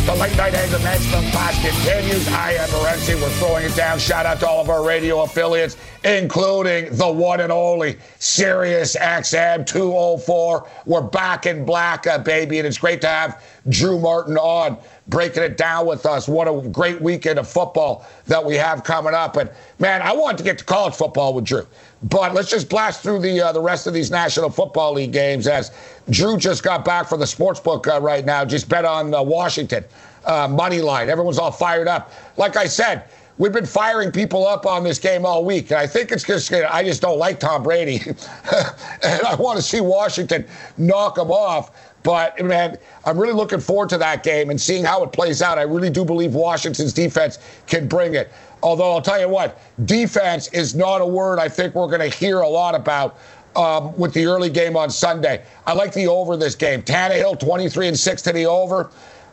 The 0.09 0.15
late 0.15 0.35
night 0.39 0.55
anger 0.55 0.79
management 0.79 1.31
class 1.33 1.55
continues. 1.61 2.27
I 2.29 2.53
am 2.53 2.67
Morency. 2.71 3.15
We're 3.21 3.29
throwing 3.33 3.67
it 3.67 3.77
down. 3.77 3.99
Shout 3.99 4.25
out 4.25 4.41
to 4.41 4.49
all 4.49 4.63
of 4.63 4.71
our 4.71 4.83
radio 4.83 5.21
affiliates, 5.21 5.77
including 6.03 6.97
the 6.97 7.13
one 7.13 7.41
and 7.41 7.53
only 7.53 7.99
Sirius 8.19 8.97
XM 8.97 9.67
204. 9.67 10.67
We're 10.87 11.03
back 11.03 11.45
in 11.45 11.67
black, 11.67 12.07
uh, 12.07 12.17
baby, 12.21 12.57
and 12.57 12.67
it's 12.67 12.79
great 12.79 13.03
to 13.03 13.07
have 13.07 13.45
Drew 13.69 13.99
Martin 13.99 14.39
on, 14.39 14.79
breaking 15.09 15.43
it 15.43 15.59
down 15.59 15.85
with 15.85 16.07
us. 16.07 16.27
What 16.27 16.49
a 16.49 16.67
great 16.71 17.03
weekend 17.03 17.39
of 17.39 17.47
football 17.47 18.07
that 18.29 18.43
we 18.43 18.55
have 18.55 18.85
coming 18.85 19.13
up. 19.13 19.37
And 19.37 19.51
man, 19.79 20.01
I 20.01 20.15
want 20.15 20.39
to 20.39 20.45
get 20.45 20.57
to 20.57 20.65
college 20.65 20.95
football 20.95 21.35
with 21.35 21.45
Drew. 21.45 21.67
But 22.03 22.33
let's 22.33 22.51
just 22.51 22.69
blast 22.69 23.03
through 23.03 23.21
the 23.21 23.41
uh, 23.41 23.53
the 23.53 23.61
rest 23.61 23.87
of 23.87 23.95
these 23.95 24.11
National 24.11 24.51
Football 24.51 24.95
League 24.95 25.13
games 25.13 25.49
as 25.49 25.73
Drew 26.11 26.37
just 26.37 26.63
got 26.63 26.85
back 26.85 27.09
from 27.09 27.19
the 27.19 27.27
sports 27.27 27.59
book 27.59 27.89
uh, 27.89 28.01
right 28.01 28.25
now. 28.25 28.45
Just 28.45 28.69
bet 28.69 28.85
on 28.85 29.13
uh, 29.13 29.23
Washington 29.23 29.85
uh, 30.25 30.47
money 30.47 30.81
line. 30.81 31.09
Everyone's 31.09 31.39
all 31.39 31.51
fired 31.51 31.89
up. 31.89 32.13
Like 32.37 32.57
I 32.57 32.67
said, 32.67 33.05
we've 33.39 33.53
been 33.53 33.67
firing 33.67 34.13
people 34.13 34.47
up 34.47 34.65
on 34.65 34.85
this 34.85 34.99
game 35.01 35.27
all 35.27 35.45
week, 35.45 35.71
and 35.71 35.81
I 35.81 35.89
think 35.89 36.13
it's 36.13 36.23
just 36.23 36.53
I 36.53 36.85
just 36.85 37.03
don't 37.03 37.19
like 37.19 37.41
Tom 37.41 37.65
Brady, 37.65 38.01
and 38.07 39.23
I 39.27 39.35
want 39.37 39.57
to 39.57 39.63
see 39.63 39.81
Washington 39.81 40.47
knock 40.77 41.19
him 41.19 41.33
off. 41.33 41.73
But 42.05 42.43
man, 42.45 42.79
I'm 43.05 43.19
really 43.19 43.33
looking 43.33 43.61
forward 43.61 43.89
to 43.91 43.99
that 43.99 44.23
game 44.23 44.51
and 44.51 44.61
seeing 44.61 44.85
how 44.85 45.03
it 45.03 45.13
plays 45.13 45.43
out. 45.43 45.59
I 45.59 45.63
really 45.63 45.91
do 45.91 46.05
believe 46.05 46.35
Washington's 46.35 46.93
defense 46.93 47.39
can 47.67 47.89
bring 47.89 48.15
it. 48.15 48.31
Although 48.63 48.93
I'll 48.93 49.03
tell 49.03 49.21
you 49.21 49.29
what, 49.29 49.61
defense 49.87 50.49
is 50.49 50.75
not 50.75 51.01
a 51.01 51.07
word 51.07 51.39
I 51.39 51.49
think 51.49 51.75
we're 51.75 51.87
going 51.87 52.11
to 52.11 52.17
hear 52.17 52.41
a 52.41 52.49
lot 52.49 52.75
about 52.75 53.19
um, 53.57 53.97
with 53.97 54.13
the 54.15 54.27
early 54.27 54.51
game 54.51 54.77
on 54.77 54.91
Sunday. 54.91 55.45
I 55.67 55.73
like 55.73 55.93
the 55.93 56.07
over 56.07 56.37
this 56.37 56.55
game. 56.55 56.83
Tannehill 56.83 57.41
23 57.41 57.89
and 57.89 57.99
6 57.99 58.23
to 58.23 58.33
the 58.33 58.47
over. 58.47 58.91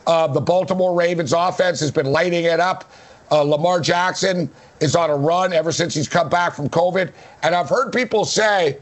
Uh, 0.08 0.28
the 0.28 0.42
Baltimore 0.42 0.94
Ravens 0.96 1.34
offense 1.34 1.80
has 1.80 1.92
been 1.92 2.06
lighting 2.06 2.46
it 2.46 2.60
up. 2.60 2.92
Uh, 3.32 3.42
Lamar 3.42 3.80
Jackson 3.80 4.50
is 4.80 4.96
on 4.96 5.10
a 5.10 5.16
run 5.16 5.52
ever 5.54 5.72
since 5.72 5.96
he's 5.96 6.08
come 6.08 6.30
back 6.30 6.54
from 6.54 6.70
COVID. 6.70 7.12
And 7.42 7.56
I've 7.56 7.70
heard 7.70 7.92
people 7.92 8.26
say, 8.26 8.78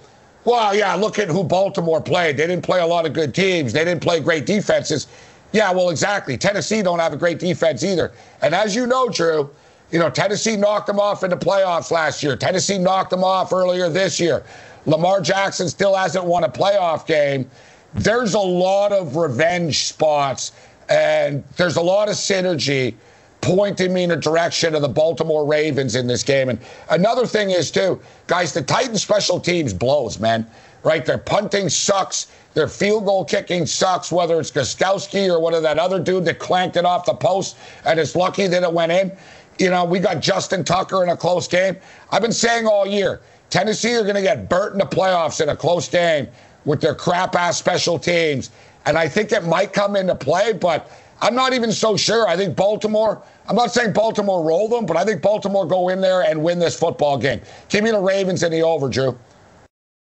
well, 0.46 0.76
yeah, 0.76 0.94
look 0.96 1.20
at 1.20 1.30
who 1.30 1.44
Baltimore 1.44 2.02
played. 2.02 2.36
They 2.36 2.48
didn't 2.48 2.66
play 2.66 2.82
a 2.82 2.86
lot 2.86 3.06
of 3.06 3.14
good 3.14 3.34
teams. 3.34 3.72
They 3.72 3.86
didn't 3.86 4.02
play 4.02 4.20
great 4.20 4.46
defenses. 4.46 5.08
Yeah, 5.54 5.72
well, 5.72 5.90
exactly. 5.90 6.38
Tennessee 6.38 6.82
don't 6.82 7.00
have 7.00 7.14
a 7.14 7.18
great 7.18 7.40
defense 7.40 7.84
either. 7.84 8.12
And 8.42 8.54
as 8.54 8.76
you 8.76 8.86
know, 8.86 9.08
Drew, 9.08 9.50
you 9.94 10.00
know, 10.00 10.10
Tennessee 10.10 10.58
knocked 10.58 10.88
them 10.88 11.00
off 11.00 11.24
in 11.24 11.30
the 11.30 11.38
playoffs 11.38 11.92
last 11.92 12.24
year. 12.24 12.36
Tennessee 12.36 12.80
knocked 12.80 13.12
them 13.12 13.24
off 13.24 13.54
earlier 13.54 13.90
this 13.90 14.20
year. 14.20 14.44
Lamar 14.88 15.22
Jackson 15.22 15.70
still 15.70 15.96
hasn't 15.96 16.26
won 16.26 16.44
a 16.44 16.50
playoff 16.50 17.06
game. 17.06 17.50
There's 17.94 18.34
a 18.34 18.40
lot 18.40 18.92
of 18.92 19.16
revenge 19.16 19.84
spots, 19.84 20.52
and 20.90 21.44
there's 21.58 21.76
a 21.76 21.82
lot 21.82 22.10
of 22.10 22.16
synergy 22.16 22.96
pointing 23.42 23.94
me 23.94 24.04
in 24.04 24.10
the 24.10 24.16
direction 24.16 24.74
of 24.74 24.82
the 24.82 24.90
Baltimore 24.90 25.46
Ravens 25.46 25.96
in 25.96 26.08
this 26.08 26.24
game. 26.24 26.50
And 26.50 26.58
another 26.90 27.28
thing 27.28 27.52
is, 27.52 27.70
too, 27.70 28.02
guys, 28.26 28.52
the 28.52 28.64
Titans 28.64 29.04
special 29.04 29.40
teams 29.40 29.74
blows, 29.74 30.20
man. 30.20 30.48
Right? 30.82 31.06
Their 31.06 31.20
punting 31.20 31.70
sucks. 31.70 32.28
Their 32.56 32.68
field 32.68 33.06
goal 33.06 33.26
kicking 33.26 33.66
sucks, 33.66 34.12
whether 34.12 34.40
it's 34.40 34.52
Gostkowski 34.52 35.30
or 35.30 35.40
whether 35.40 35.62
that 35.62 35.80
other 35.80 36.00
dude 36.00 36.26
that 36.26 36.40
clanked 36.40 36.78
it 36.78 36.86
off 36.86 37.06
the 37.06 37.14
post 37.14 37.58
and 37.86 38.00
is 38.00 38.16
lucky 38.16 38.48
that 38.48 38.64
it 38.64 38.74
went 38.74 38.92
in. 38.92 39.12
You 39.60 39.70
know, 39.70 39.86
we 39.86 40.00
got 40.00 40.22
Justin 40.22 40.64
Tucker 40.64 41.04
in 41.04 41.10
a 41.10 41.18
close 41.18 41.48
game. 41.48 41.78
I've 42.12 42.22
been 42.22 42.32
saying 42.32 42.66
all 42.66 42.88
year, 42.88 43.22
Tennessee 43.50 43.96
are 43.96 44.04
going 44.04 44.16
to 44.16 44.22
get 44.22 44.50
burnt 44.50 44.74
in 44.74 44.80
the 44.80 44.86
playoffs 44.86 45.42
in 45.42 45.50
a 45.50 45.56
close 45.56 45.88
game 45.88 46.28
with 46.66 46.82
their 46.82 46.96
crap 46.96 47.36
ass 47.36 47.58
special 47.58 48.00
teams. 48.00 48.50
And 48.86 48.98
I 48.98 49.08
think 49.08 49.32
it 49.32 49.44
might 49.44 49.74
come 49.74 49.96
into 49.96 50.16
play, 50.16 50.54
but 50.54 50.92
I'm 51.22 51.36
not 51.36 51.54
even 51.54 51.72
so 51.72 51.96
sure. 51.96 52.28
I 52.28 52.36
think 52.36 52.56
Baltimore, 52.56 53.22
I'm 53.48 53.56
not 53.56 53.72
saying 53.72 53.94
Baltimore 53.94 54.44
roll 54.44 54.68
them, 54.68 54.86
but 54.86 54.98
I 54.98 55.06
think 55.06 55.22
Baltimore 55.22 55.66
go 55.66 55.90
in 55.90 56.02
there 56.02 56.24
and 56.24 56.44
win 56.44 56.60
this 56.60 56.78
football 56.78 57.18
game. 57.18 57.42
Give 57.70 57.84
me 57.84 57.92
the 57.92 58.00
Ravens 58.00 58.44
in 58.44 58.52
the 58.52 58.62
over, 58.62 58.90
Drew. 58.90 59.18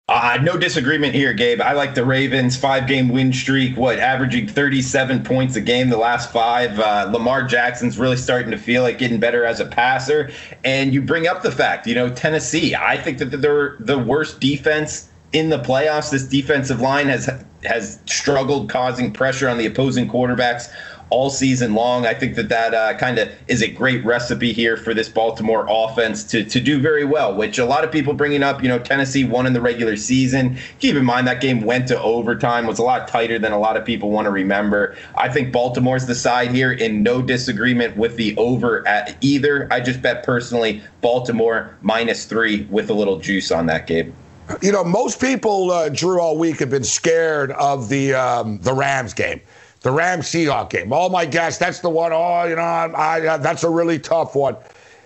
Uh, 0.07 0.37
no 0.43 0.55
disagreement 0.55 1.15
here, 1.15 1.33
Gabe. 1.33 1.59
I 1.59 1.73
like 1.73 1.95
the 1.95 2.05
Ravens 2.05 2.55
five 2.55 2.85
game 2.87 3.09
win 3.09 3.33
streak, 3.33 3.75
what, 3.75 3.97
averaging 3.97 4.47
37 4.47 5.23
points 5.23 5.55
a 5.55 5.61
game 5.61 5.89
the 5.89 5.97
last 5.97 6.31
five. 6.31 6.79
Uh, 6.79 7.09
Lamar 7.11 7.41
Jackson's 7.41 7.97
really 7.97 8.17
starting 8.17 8.51
to 8.51 8.57
feel 8.57 8.83
like 8.83 8.99
getting 8.99 9.19
better 9.19 9.45
as 9.45 9.59
a 9.59 9.65
passer. 9.65 10.29
And 10.63 10.93
you 10.93 11.01
bring 11.01 11.27
up 11.27 11.41
the 11.41 11.51
fact, 11.51 11.87
you 11.87 11.95
know, 11.95 12.13
Tennessee, 12.13 12.75
I 12.75 12.97
think 12.97 13.17
that 13.17 13.31
they're 13.41 13.77
the 13.79 13.97
worst 13.97 14.39
defense 14.39 15.09
in 15.33 15.49
the 15.49 15.57
playoffs. 15.57 16.11
This 16.11 16.25
defensive 16.25 16.81
line 16.81 17.07
has 17.07 17.27
has 17.63 17.99
struggled 18.05 18.69
causing 18.69 19.11
pressure 19.11 19.49
on 19.49 19.57
the 19.57 19.65
opposing 19.65 20.07
quarterbacks 20.07 20.69
all 21.09 21.29
season 21.29 21.73
long. 21.73 22.05
I 22.05 22.13
think 22.13 22.35
that 22.35 22.49
that 22.49 22.73
uh, 22.73 22.97
kind 22.97 23.19
of 23.19 23.29
is 23.47 23.61
a 23.61 23.67
great 23.67 24.03
recipe 24.03 24.53
here 24.53 24.75
for 24.75 24.93
this 24.93 25.07
Baltimore 25.09 25.65
offense 25.69 26.23
to 26.25 26.43
to 26.43 26.59
do 26.59 26.79
very 26.79 27.05
well. 27.05 27.35
Which 27.35 27.57
a 27.57 27.65
lot 27.65 27.83
of 27.83 27.91
people 27.91 28.13
bringing 28.13 28.43
up, 28.43 28.61
you 28.63 28.69
know, 28.69 28.79
Tennessee 28.79 29.23
won 29.23 29.45
in 29.45 29.53
the 29.53 29.61
regular 29.61 29.95
season. 29.95 30.57
Keep 30.79 30.95
in 30.95 31.05
mind 31.05 31.27
that 31.27 31.41
game 31.41 31.61
went 31.61 31.87
to 31.89 32.01
overtime, 32.01 32.65
was 32.65 32.79
a 32.79 32.83
lot 32.83 33.07
tighter 33.07 33.37
than 33.39 33.51
a 33.51 33.59
lot 33.59 33.77
of 33.77 33.85
people 33.85 34.09
want 34.09 34.25
to 34.25 34.31
remember. 34.31 34.95
I 35.15 35.29
think 35.29 35.51
Baltimore's 35.51 36.05
the 36.05 36.15
side 36.15 36.51
here, 36.51 36.71
in 36.71 37.03
no 37.03 37.21
disagreement 37.21 37.95
with 37.97 38.15
the 38.15 38.35
over 38.37 38.87
at 38.87 39.15
either. 39.21 39.67
I 39.71 39.79
just 39.79 40.01
bet 40.01 40.23
personally 40.23 40.81
Baltimore 41.01 41.77
minus 41.81 42.25
three 42.25 42.63
with 42.69 42.89
a 42.89 42.93
little 42.93 43.19
juice 43.19 43.51
on 43.51 43.67
that 43.67 43.87
game. 43.87 44.13
You 44.61 44.71
know, 44.71 44.83
most 44.83 45.19
people, 45.19 45.71
uh, 45.71 45.89
Drew, 45.89 46.19
all 46.19 46.37
week 46.37 46.59
have 46.59 46.69
been 46.69 46.83
scared 46.83 47.51
of 47.51 47.89
the 47.89 48.13
um, 48.13 48.59
the 48.59 48.73
Rams 48.73 49.13
game 49.13 49.41
the 49.85 49.91
Rams 49.91 50.25
Seahawks 50.25 50.71
game. 50.71 50.91
Oh 50.91 51.09
my 51.09 51.27
gosh, 51.27 51.57
that's 51.57 51.79
the 51.79 51.91
one. 51.91 52.11
Oh, 52.11 52.45
you 52.45 52.55
know, 52.55 52.61
I, 52.63 53.33
I, 53.33 53.37
that's 53.37 53.63
a 53.63 53.69
really 53.69 53.99
tough 53.99 54.33
one. 54.33 54.57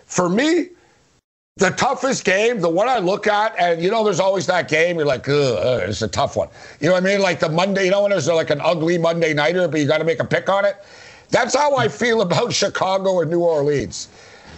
For 0.06 0.30
me, 0.30 0.70
the 1.58 1.72
toughest 1.72 2.24
game, 2.24 2.62
the 2.62 2.70
one 2.70 2.88
I 2.88 3.00
look 3.00 3.28
at, 3.28 3.54
and 3.60 3.84
you 3.84 3.92
know, 3.92 4.06
there's 4.06 4.22
always 4.22 4.46
that 4.48 4.70
game. 4.70 4.96
You're 4.96 5.06
like, 5.06 5.28
ugh, 5.28 5.82
it's 5.84 6.02
a 6.02 6.08
tough 6.08 6.38
one. 6.38 6.48
You 6.80 6.88
know 6.88 6.94
what 6.94 7.04
I 7.04 7.06
mean? 7.06 7.20
Like 7.20 7.42
the 7.42 7.50
Monday, 7.50 7.84
you 7.84 7.92
know, 7.92 8.04
when 8.04 8.12
there's 8.12 8.30
like 8.30 8.52
an 8.52 8.62
ugly 8.62 8.98
Monday 8.98 9.34
nighter, 9.34 9.68
but 9.68 9.82
you 9.82 9.86
got 9.86 9.98
to 9.98 10.06
make 10.06 10.22
a 10.22 10.26
pick 10.26 10.48
on 10.48 10.64
it. 10.64 10.78
That's 11.28 11.54
how 11.54 11.76
I 11.76 11.90
feel 11.90 12.22
about 12.22 12.54
Chicago 12.62 13.20
and 13.20 13.30
New 13.30 13.42
Orleans. 13.42 14.08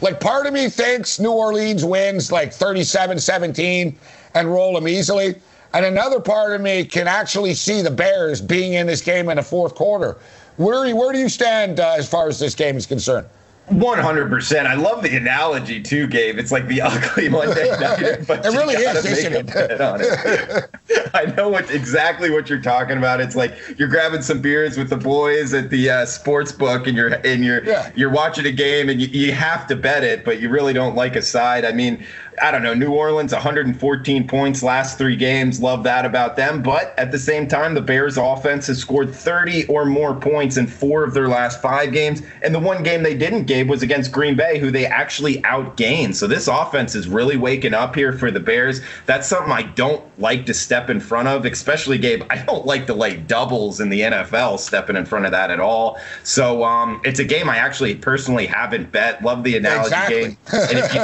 Like, 0.01 0.19
part 0.19 0.45
of 0.45 0.53
me 0.53 0.69
thinks 0.69 1.19
New 1.19 1.31
Orleans 1.31 1.83
wins 1.83 2.31
like 2.31 2.53
37 2.53 3.17
17 3.17 3.97
and 4.35 4.51
roll 4.53 4.75
them 4.75 4.87
easily. 4.87 5.33
And 5.73 5.85
another 5.85 6.19
part 6.19 6.53
of 6.53 6.61
me 6.61 6.83
can 6.83 7.07
actually 7.07 7.53
see 7.53 7.81
the 7.81 7.91
Bears 7.91 8.41
being 8.41 8.73
in 8.73 8.87
this 8.87 9.01
game 9.01 9.29
in 9.29 9.37
the 9.37 9.43
fourth 9.43 9.75
quarter. 9.75 10.17
Where, 10.57 10.93
where 10.95 11.13
do 11.13 11.19
you 11.19 11.29
stand 11.29 11.79
uh, 11.79 11.95
as 11.97 12.09
far 12.09 12.27
as 12.27 12.39
this 12.39 12.55
game 12.55 12.75
is 12.75 12.85
concerned? 12.85 13.27
One 13.71 13.99
hundred 13.99 14.29
percent. 14.29 14.67
I 14.67 14.73
love 14.73 15.01
the 15.01 15.15
analogy 15.15 15.81
too, 15.81 16.05
Gabe. 16.05 16.37
It's 16.37 16.51
like 16.51 16.67
the 16.67 16.81
ugly 16.81 17.29
Monday 17.29 17.69
night, 17.79 18.27
but 18.27 18.45
it 18.45 18.49
really 18.49 18.75
is, 18.75 19.05
isn't 19.05 19.49
it? 19.49 19.79
On 19.79 20.01
it. 20.01 20.69
I 21.13 21.25
know 21.37 21.47
what 21.47 21.71
exactly 21.71 22.29
what 22.29 22.49
you're 22.49 22.61
talking 22.61 22.97
about. 22.97 23.21
It's 23.21 23.35
like 23.35 23.53
you're 23.77 23.87
grabbing 23.87 24.23
some 24.23 24.41
beers 24.41 24.77
with 24.77 24.89
the 24.89 24.97
boys 24.97 25.53
at 25.53 25.69
the 25.69 25.89
uh, 25.89 26.05
sports 26.05 26.51
book, 26.51 26.85
and 26.85 26.97
you're 26.97 27.13
and 27.25 27.45
you're 27.45 27.63
yeah. 27.63 27.91
you're 27.95 28.09
watching 28.09 28.45
a 28.45 28.51
game, 28.51 28.89
and 28.89 29.01
you, 29.01 29.07
you 29.07 29.31
have 29.31 29.67
to 29.67 29.77
bet 29.77 30.03
it, 30.03 30.25
but 30.25 30.41
you 30.41 30.49
really 30.49 30.73
don't 30.73 30.95
like 30.95 31.15
a 31.15 31.21
side. 31.21 31.63
I 31.63 31.71
mean, 31.71 32.05
I 32.41 32.49
don't 32.49 32.63
know, 32.63 32.73
New 32.73 32.91
Orleans 32.91 33.31
114 33.33 34.27
points 34.27 34.63
last 34.63 34.97
three 34.97 35.15
games. 35.15 35.61
Love 35.61 35.83
that 35.83 36.05
about 36.05 36.35
them. 36.35 36.63
But 36.63 36.97
at 36.97 37.11
the 37.11 37.19
same 37.19 37.47
time, 37.47 37.75
the 37.75 37.81
Bears 37.81 38.17
offense 38.17 38.67
has 38.67 38.79
scored 38.79 39.13
30 39.13 39.67
or 39.67 39.85
more 39.85 40.15
points 40.15 40.57
in 40.57 40.65
four 40.65 41.03
of 41.03 41.13
their 41.13 41.27
last 41.27 41.61
five 41.61 41.93
games. 41.93 42.23
And 42.41 42.53
the 42.53 42.59
one 42.59 42.81
game 42.81 43.03
they 43.03 43.13
didn't, 43.13 43.45
Gabe, 43.45 43.69
was 43.69 43.83
against 43.83 44.11
Green 44.11 44.35
Bay, 44.35 44.57
who 44.57 44.71
they 44.71 44.87
actually 44.87 45.41
outgained. 45.43 46.15
So 46.15 46.25
this 46.25 46.47
offense 46.47 46.95
is 46.95 47.07
really 47.07 47.37
waking 47.37 47.75
up 47.75 47.95
here 47.95 48.11
for 48.11 48.31
the 48.31 48.39
Bears. 48.39 48.81
That's 49.05 49.27
something 49.27 49.51
I 49.51 49.63
don't 49.63 50.03
like 50.19 50.47
to 50.47 50.53
step 50.53 50.89
in 50.89 50.99
front 50.99 51.27
of, 51.27 51.45
especially, 51.45 51.99
Gabe. 51.99 52.23
I 52.31 52.43
don't 52.43 52.65
like 52.65 52.87
to 52.87 52.93
lay 52.93 53.17
doubles 53.17 53.79
in 53.79 53.89
the 53.89 54.01
NFL 54.01 54.59
stepping 54.59 54.95
in 54.95 55.05
front 55.05 55.25
of 55.25 55.31
that 55.31 55.51
at 55.51 55.59
all. 55.59 55.99
So 56.23 56.63
um, 56.63 57.01
it's 57.03 57.19
a 57.19 57.25
game 57.25 57.49
I 57.49 57.57
actually 57.57 57.95
personally 57.95 58.47
haven't 58.47 58.91
bet. 58.91 59.23
Love 59.23 59.43
the 59.43 59.57
analogy 59.57 59.87
exactly. 59.87 60.21
game. 60.21 60.37
And 60.51 60.79
if 60.79 60.93
you, 60.93 61.01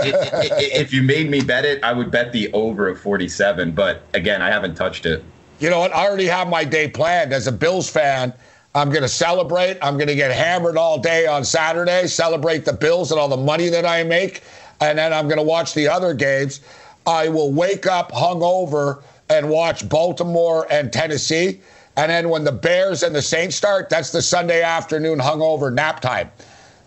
if 0.82 0.93
you 0.93 1.04
made 1.04 1.27
made 1.28 1.42
me 1.42 1.46
bet 1.46 1.66
it, 1.66 1.84
I 1.84 1.94
would 1.94 2.12
bet 2.12 2.32
the 2.32 2.52
over 2.54 2.88
of 2.88 3.00
47. 3.00 3.72
But 3.72 4.04
again, 4.13 4.42
I 4.42 4.50
haven't 4.50 4.76
touched 4.76 5.06
it. 5.06 5.24
You 5.60 5.70
know 5.70 5.80
what? 5.80 5.94
I 5.94 6.06
already 6.06 6.28
have 6.28 6.48
my 6.48 6.63
day 6.63 6.88
planned. 6.88 7.34
As 7.34 7.48
a 7.48 7.52
Bills 7.52 7.90
fan, 7.90 8.34
I'm 8.76 8.90
going 8.90 9.02
to 9.02 9.10
celebrate. 9.10 9.78
I'm 9.82 9.96
going 9.96 10.08
to 10.08 10.16
get 10.16 10.32
hammered 10.32 10.78
all 10.78 11.00
day 11.00 11.26
on 11.26 11.44
Saturday, 11.44 12.08
celebrate 12.08 12.66
the 12.66 12.74
Bills 12.74 13.12
and 13.12 13.20
all 13.20 13.28
the 13.28 13.38
money 13.38 13.70
that 13.70 13.86
I 13.86 14.04
make. 14.04 14.44
And 14.80 14.98
then 14.98 15.13
I'm 15.13 15.28
going 15.28 15.40
to 15.40 15.44
watch 15.44 15.74
the 15.74 15.88
other 15.88 16.13
games. 16.13 16.62
I 17.06 17.30
will 17.30 17.52
wake 17.52 17.88
up 17.88 18.12
hungover 18.12 19.02
and 19.30 19.50
watch 19.50 19.88
Baltimore 19.90 20.67
and 20.69 20.94
Tennessee. 20.94 21.60
And 21.96 22.12
then 22.12 22.30
when 22.30 22.44
the 22.44 22.52
Bears 22.52 23.02
and 23.02 23.15
the 23.15 23.21
Saints 23.21 23.56
start, 23.56 23.90
that's 23.90 24.12
the 24.12 24.21
Sunday 24.21 24.62
afternoon 24.62 25.17
hungover 25.17 25.73
nap 25.73 26.00
time. 26.00 26.30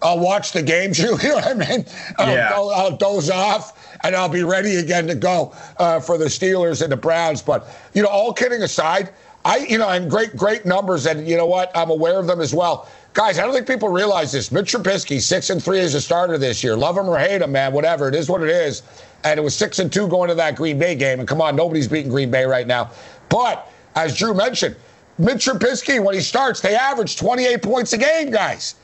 I'll 0.03 0.21
watch 0.21 0.53
the 0.53 0.63
games. 0.63 0.99
You 1.01 1.17
know 1.17 1.35
what 1.35 1.47
I 1.47 1.55
mean? 1.55 1.85
I'll, 2.19 2.35
yeah. 2.35 2.53
I'll, 2.55 2.71
I'll 2.71 2.97
doze 2.97 3.29
off 3.29 3.90
and 4.03 4.17
I'll 4.17 4.29
be 4.29 4.43
ready 4.43 4.77
again 4.77 5.07
to 5.07 5.15
go 5.15 5.55
uh, 5.79 6.01
for 6.01 6.19
the 6.19 6.27
Steelers 6.27 6.83
and 6.83 6.93
the 6.93 6.97
Browns. 6.97 7.43
But 7.43 7.69
you 7.95 8.03
know, 8.03 8.09
all 8.09 8.33
kidding 8.33 8.63
aside, 8.63 9.11
I 9.45 9.59
you 9.59 9.79
know, 9.79 9.89
and 9.89 10.11
great 10.11 10.37
great 10.37 10.65
numbers, 10.67 11.07
and 11.07 11.27
you 11.27 11.37
know 11.37 11.47
what? 11.47 11.71
I'm 11.75 11.91
aware 11.91 12.19
of 12.19 12.27
them 12.27 12.41
as 12.41 12.55
well. 12.55 12.89
Guys, 13.13 13.39
I 13.39 13.43
don't 13.43 13.53
think 13.53 13.67
people 13.67 13.89
realize 13.89 14.31
this. 14.31 14.53
Mitch 14.53 14.73
Trubisky, 14.73 15.21
six 15.21 15.51
and 15.51 15.63
three 15.63 15.81
as 15.81 15.95
a 15.95 16.01
starter 16.01 16.39
this 16.39 16.63
year. 16.63 16.77
Love 16.77 16.97
him 16.97 17.09
or 17.09 17.19
hate 17.19 17.43
him, 17.43 17.53
man. 17.53 17.73
Whatever 17.73 18.09
it 18.09 18.15
is, 18.15 18.29
what 18.29 18.43
it 18.43 18.51
is. 18.51 18.83
And 19.25 19.39
it 19.39 19.43
was 19.43 19.55
six 19.55 19.81
and 19.81 19.93
two 19.93 20.09
going 20.09 20.29
to 20.29 20.35
that 20.37 20.57
Green 20.57 20.79
Bay 20.79 20.95
game. 20.95 21.19
And 21.19 21.29
come 21.29 21.41
on, 21.41 21.57
nobody's 21.57 21.89
beating 21.89 22.11
Green 22.11 22.31
Bay 22.31 22.45
right 22.45 22.67
now. 22.67 22.91
But 23.29 23.71
as 23.97 24.17
Drew 24.17 24.33
mentioned, 24.33 24.77
Mitch 25.19 25.45
Trubisky, 25.45 26.03
when 26.03 26.15
he 26.15 26.21
starts, 26.21 26.61
they 26.61 26.75
average 26.75 27.17
28 27.17 27.63
points 27.63 27.93
a 27.93 27.99
game, 27.99 28.31
guys. 28.31 28.77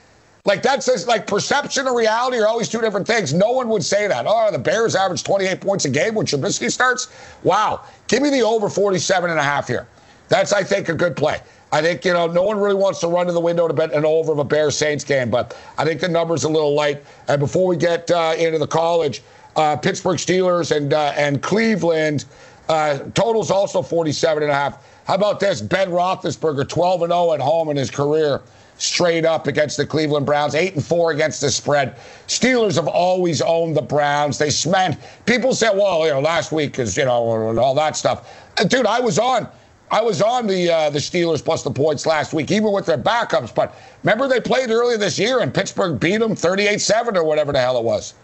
Like 0.47 0.62
that's 0.62 0.86
just 0.86 1.09
like 1.09 1.26
perception 1.26 1.88
and 1.88 1.97
reality 1.97 2.38
are 2.38 2.47
always 2.47 2.68
two 2.68 2.80
different 2.80 3.07
things. 3.07 3.34
No 3.34 3.51
one 3.51 3.68
would 3.68 3.84
say 3.84 4.07
that. 4.07 4.26
Oh, 4.28 4.49
the 4.53 4.59
Bears 4.59 4.94
average 4.94 5.24
28 5.24 5.61
points 5.61 5.84
a 5.84 5.90
game 5.90 6.14
when 6.14 6.24
Trubisky 6.24 6.70
starts. 6.70 7.09
Wow. 7.42 7.82
Give 8.07 8.22
me 8.22 8.30
the 8.30 8.42
over 8.42 8.68
47 8.68 9.28
and 9.28 9.40
a 9.40 9.42
half 9.42 9.66
here. 9.66 9.88
That's, 10.28 10.53
I 10.53 10.62
think, 10.62 10.88
a 10.88 10.94
good 10.94 11.16
play. 11.16 11.40
I 11.72 11.82
think, 11.82 12.05
you 12.05 12.12
know, 12.12 12.28
no 12.28 12.44
one 12.44 12.59
really 12.59 12.76
wants 12.76 13.01
to 13.01 13.09
run 13.09 13.26
to 13.26 13.32
the 13.32 13.40
window 13.40 13.66
to 13.66 13.74
bet 13.74 13.92
an 13.92 14.05
over 14.05 14.32
of 14.32 14.38
a 14.38 14.44
Bears 14.44 14.76
Saints 14.76 15.03
game, 15.03 15.30
but 15.30 15.59
I 15.78 15.84
think 15.84 16.01
the 16.01 16.09
number's 16.09 16.44
a 16.44 16.49
little 16.49 16.74
light. 16.74 17.05
And 17.26 17.40
before 17.40 17.66
we 17.66 17.76
get 17.76 18.09
uh, 18.11 18.34
into 18.38 18.59
the 18.59 18.68
college, 18.68 19.22
uh, 19.57 19.76
Pittsburgh 19.76 20.16
Steelers 20.16 20.74
and 20.74 20.92
uh, 20.92 21.12
and 21.16 21.42
Cleveland, 21.42 22.24
uh, 22.68 22.99
totals 23.14 23.51
also 23.51 23.82
47 23.82 24.44
and 24.44 24.53
a 24.53 24.55
half. 24.55 24.84
How 25.07 25.14
about 25.14 25.40
this? 25.40 25.61
Ben 25.61 25.90
Roethlisberger, 25.90 26.68
12 26.68 27.03
and 27.03 27.11
0 27.12 27.32
at 27.32 27.40
home 27.40 27.68
in 27.68 27.76
his 27.76 27.90
career 27.90 28.42
straight 28.78 29.24
up 29.24 29.46
against 29.46 29.76
the 29.76 29.86
Cleveland 29.86 30.26
Browns, 30.26 30.54
eight 30.54 30.74
and 30.74 30.84
four 30.84 31.10
against 31.10 31.40
the 31.40 31.50
spread. 31.50 31.96
Steelers 32.28 32.76
have 32.76 32.88
always 32.88 33.40
owned 33.42 33.76
the 33.76 33.82
Browns. 33.82 34.38
They 34.38 34.50
smashed. 34.50 34.98
People 35.24 35.54
say, 35.54 35.70
well, 35.72 36.06
you 36.06 36.12
know, 36.12 36.20
last 36.20 36.52
week 36.52 36.78
is 36.78 36.96
you 36.96 37.04
know 37.04 37.48
and 37.48 37.58
all 37.58 37.74
that 37.74 37.96
stuff. 37.96 38.32
Uh, 38.58 38.64
dude, 38.64 38.86
I 38.86 39.00
was 39.00 39.18
on. 39.18 39.48
I 39.90 40.02
was 40.02 40.20
on 40.20 40.46
the 40.46 40.70
uh, 40.70 40.90
the 40.90 40.98
Steelers 40.98 41.44
plus 41.44 41.62
the 41.62 41.70
points 41.70 42.06
last 42.06 42.32
week, 42.32 42.50
even 42.50 42.72
with 42.72 42.86
their 42.86 42.98
backups. 42.98 43.54
But 43.54 43.74
remember, 44.02 44.28
they 44.28 44.40
played 44.40 44.70
earlier 44.70 44.98
this 44.98 45.18
year, 45.18 45.40
and 45.40 45.54
Pittsburgh 45.54 46.00
beat 46.00 46.18
them 46.18 46.34
38-7 46.34 47.14
or 47.14 47.24
whatever 47.24 47.52
the 47.52 47.60
hell 47.60 47.78
it 47.78 47.84
was. 47.84 48.14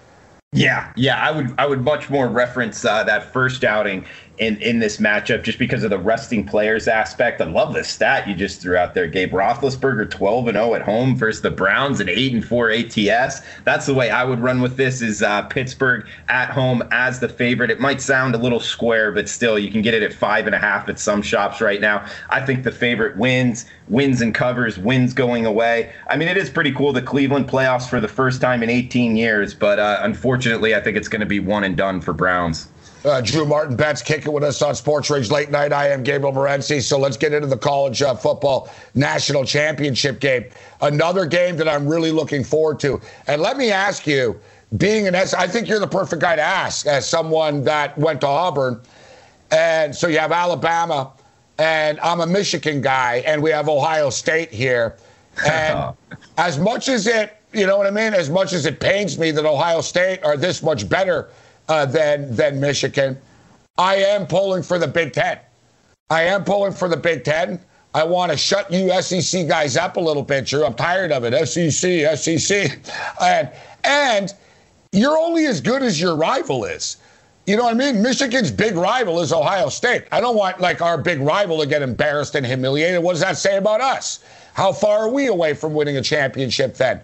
Yeah, 0.54 0.92
yeah, 0.96 1.16
I 1.16 1.30
would 1.30 1.54
I 1.58 1.66
would 1.66 1.82
much 1.82 2.10
more 2.10 2.28
reference 2.28 2.84
uh, 2.84 3.04
that 3.04 3.32
first 3.32 3.64
outing 3.64 4.04
in 4.38 4.56
in 4.62 4.78
this 4.78 4.96
matchup 4.96 5.42
just 5.42 5.58
because 5.58 5.84
of 5.84 5.90
the 5.90 5.98
resting 5.98 6.44
players 6.44 6.88
aspect. 6.88 7.40
I 7.40 7.44
love 7.44 7.74
the 7.74 7.84
stat 7.84 8.26
you 8.26 8.34
just 8.34 8.60
threw 8.60 8.76
out 8.76 8.94
there, 8.94 9.06
Gabe 9.06 9.32
Roethlisberger, 9.32 10.10
12 10.10 10.48
and 10.48 10.56
0 10.56 10.74
at 10.74 10.82
home 10.82 11.16
versus 11.16 11.42
the 11.42 11.50
Browns 11.50 12.00
at 12.00 12.08
8 12.08 12.32
and 12.34 12.44
4 12.44 12.70
ATS. 12.70 13.42
That's 13.64 13.86
the 13.86 13.94
way 13.94 14.10
I 14.10 14.24
would 14.24 14.40
run 14.40 14.62
with 14.62 14.76
this. 14.76 15.02
Is 15.02 15.22
uh, 15.22 15.42
Pittsburgh 15.42 16.06
at 16.28 16.50
home 16.50 16.82
as 16.90 17.20
the 17.20 17.28
favorite? 17.28 17.70
It 17.70 17.80
might 17.80 18.00
sound 18.00 18.34
a 18.34 18.38
little 18.38 18.60
square, 18.60 19.12
but 19.12 19.28
still, 19.28 19.58
you 19.58 19.70
can 19.70 19.82
get 19.82 19.94
it 19.94 20.02
at 20.02 20.12
five 20.12 20.46
and 20.46 20.54
a 20.54 20.58
half 20.58 20.88
at 20.88 20.98
some 20.98 21.22
shops 21.22 21.60
right 21.60 21.80
now. 21.80 22.06
I 22.30 22.44
think 22.44 22.64
the 22.64 22.72
favorite 22.72 23.16
wins, 23.16 23.66
wins 23.88 24.20
and 24.20 24.34
covers, 24.34 24.78
wins 24.78 25.12
going 25.12 25.46
away. 25.46 25.92
I 26.08 26.16
mean, 26.16 26.28
it 26.28 26.36
is 26.36 26.48
pretty 26.50 26.72
cool 26.72 26.92
the 26.92 27.02
Cleveland 27.02 27.48
playoffs 27.48 27.88
for 27.88 28.00
the 28.00 28.08
first 28.08 28.40
time 28.40 28.62
in 28.62 28.70
18 28.70 29.16
years, 29.16 29.54
but 29.54 29.78
uh, 29.78 29.98
unfortunately, 30.02 30.74
I 30.74 30.80
think 30.80 30.96
it's 30.96 31.08
going 31.08 31.20
to 31.20 31.26
be 31.26 31.40
one 31.40 31.64
and 31.64 31.76
done 31.76 32.00
for 32.00 32.12
Browns. 32.12 32.68
Uh, 33.04 33.20
Drew 33.20 33.44
Martin 33.44 33.74
Betts 33.74 34.00
kicking 34.00 34.32
with 34.32 34.44
us 34.44 34.62
on 34.62 34.76
Sports 34.76 35.10
Rage 35.10 35.28
Late 35.28 35.50
Night. 35.50 35.72
I 35.72 35.88
am 35.88 36.04
Gabriel 36.04 36.32
Morency. 36.32 36.80
So 36.80 36.98
let's 36.98 37.16
get 37.16 37.32
into 37.32 37.48
the 37.48 37.56
college 37.56 38.00
uh, 38.00 38.14
football 38.14 38.70
national 38.94 39.44
championship 39.44 40.20
game. 40.20 40.44
Another 40.80 41.26
game 41.26 41.56
that 41.56 41.68
I'm 41.68 41.88
really 41.88 42.12
looking 42.12 42.44
forward 42.44 42.78
to. 42.80 43.00
And 43.26 43.42
let 43.42 43.56
me 43.56 43.72
ask 43.72 44.06
you, 44.06 44.38
being 44.76 45.08
an 45.08 45.16
S, 45.16 45.34
I 45.34 45.48
think 45.48 45.68
you're 45.68 45.80
the 45.80 45.86
perfect 45.86 46.22
guy 46.22 46.36
to 46.36 46.42
ask 46.42 46.86
as 46.86 47.08
someone 47.08 47.64
that 47.64 47.98
went 47.98 48.20
to 48.20 48.28
Auburn. 48.28 48.80
And 49.50 49.94
so 49.94 50.06
you 50.06 50.18
have 50.18 50.30
Alabama, 50.30 51.10
and 51.58 51.98
I'm 52.00 52.20
a 52.20 52.26
Michigan 52.26 52.80
guy, 52.80 53.24
and 53.26 53.42
we 53.42 53.50
have 53.50 53.68
Ohio 53.68 54.10
State 54.10 54.50
here. 54.50 54.96
And 55.46 55.96
as 56.36 56.58
much 56.58 56.90
as 56.90 57.06
it, 57.06 57.38
you 57.54 57.66
know 57.66 57.78
what 57.78 57.86
I 57.86 57.90
mean, 57.90 58.12
as 58.12 58.28
much 58.28 58.52
as 58.52 58.66
it 58.66 58.80
pains 58.80 59.18
me 59.18 59.30
that 59.30 59.46
Ohio 59.46 59.80
State 59.80 60.22
are 60.24 60.36
this 60.36 60.62
much 60.62 60.86
better 60.86 61.30
uh, 61.68 61.86
than 61.86 62.34
than 62.34 62.60
Michigan. 62.60 63.18
I 63.78 63.96
am 63.96 64.26
pulling 64.26 64.62
for 64.62 64.78
the 64.78 64.88
Big 64.88 65.12
Ten. 65.12 65.38
I 66.10 66.22
am 66.22 66.44
pulling 66.44 66.72
for 66.72 66.88
the 66.88 66.96
Big 66.96 67.24
Ten. 67.24 67.60
I 67.94 68.04
want 68.04 68.32
to 68.32 68.38
shut 68.38 68.72
you 68.72 68.90
SEC 69.02 69.46
guys 69.48 69.76
up 69.76 69.96
a 69.96 70.00
little 70.00 70.22
bit. 70.22 70.46
Drew. 70.46 70.64
I'm 70.64 70.74
tired 70.74 71.12
of 71.12 71.24
it. 71.24 71.46
SEC, 71.46 72.16
SEC, 72.16 72.78
and 73.20 73.50
and 73.84 74.34
you're 74.92 75.18
only 75.18 75.46
as 75.46 75.60
good 75.60 75.82
as 75.82 76.00
your 76.00 76.16
rival 76.16 76.64
is. 76.64 76.98
You 77.46 77.56
know 77.56 77.64
what 77.64 77.74
I 77.74 77.78
mean? 77.78 78.02
Michigan's 78.02 78.52
big 78.52 78.76
rival 78.76 79.20
is 79.20 79.32
Ohio 79.32 79.68
State. 79.68 80.04
I 80.12 80.20
don't 80.20 80.36
want 80.36 80.60
like 80.60 80.80
our 80.80 80.96
big 80.96 81.20
rival 81.20 81.58
to 81.60 81.66
get 81.66 81.82
embarrassed 81.82 82.34
and 82.34 82.46
humiliated. 82.46 83.02
What 83.02 83.12
does 83.12 83.20
that 83.20 83.36
say 83.36 83.56
about 83.56 83.80
us? 83.80 84.20
How 84.54 84.72
far 84.72 84.98
are 84.98 85.08
we 85.08 85.26
away 85.26 85.54
from 85.54 85.74
winning 85.74 85.96
a 85.96 86.02
championship 86.02 86.74
then? 86.74 87.00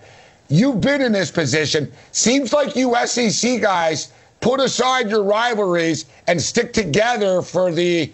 You've 0.49 0.81
been 0.81 1.03
in 1.03 1.13
this 1.13 1.31
position. 1.31 1.91
Seems 2.13 2.53
like 2.53 2.77
you 2.77 2.95
SEC 3.07 3.61
guys 3.61 4.13
put 4.41 4.61
aside 4.61 5.11
your 5.11 5.23
rivalries 5.23 6.07
and 6.27 6.41
stick 6.41 6.73
together 6.73 7.43
for 7.43 7.73
the 7.73 8.13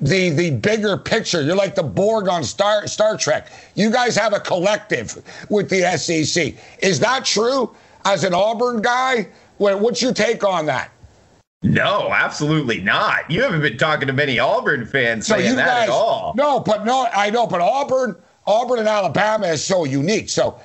the 0.00 0.30
the 0.30 0.50
bigger 0.50 0.96
picture. 0.96 1.42
You're 1.42 1.56
like 1.56 1.74
the 1.74 1.82
Borg 1.82 2.28
on 2.28 2.44
Star 2.44 2.86
Star 2.86 3.16
Trek. 3.16 3.48
You 3.74 3.90
guys 3.90 4.16
have 4.16 4.32
a 4.32 4.40
collective 4.40 5.22
with 5.48 5.68
the 5.70 5.96
SEC. 5.96 6.54
Is 6.80 7.00
that 7.00 7.24
true? 7.24 7.74
As 8.04 8.24
an 8.24 8.34
Auburn 8.34 8.82
guy, 8.82 9.28
what's 9.58 10.02
your 10.02 10.12
take 10.12 10.42
on 10.42 10.66
that? 10.66 10.90
No, 11.62 12.12
absolutely 12.12 12.80
not. 12.80 13.30
You 13.30 13.42
haven't 13.42 13.60
been 13.60 13.78
talking 13.78 14.08
to 14.08 14.12
many 14.12 14.40
Auburn 14.40 14.84
fans 14.84 15.28
so 15.28 15.36
saying 15.36 15.54
that 15.54 15.66
guys, 15.66 15.88
at 15.88 15.92
all. 15.92 16.34
No, 16.36 16.58
but 16.58 16.84
no, 16.84 17.06
I 17.14 17.30
know, 17.30 17.46
but 17.46 17.60
Auburn, 17.60 18.16
Auburn 18.48 18.80
and 18.80 18.88
Alabama 18.88 19.46
is 19.46 19.64
so 19.64 19.84
unique. 19.84 20.28
So 20.28 20.58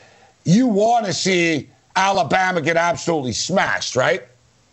you 0.43 0.66
want 0.66 1.05
to 1.05 1.14
see 1.14 1.70
Alabama 1.95 2.62
get 2.62 2.78
absolutely 2.78 3.34
smashed, 3.34 3.95
right? 3.95 4.24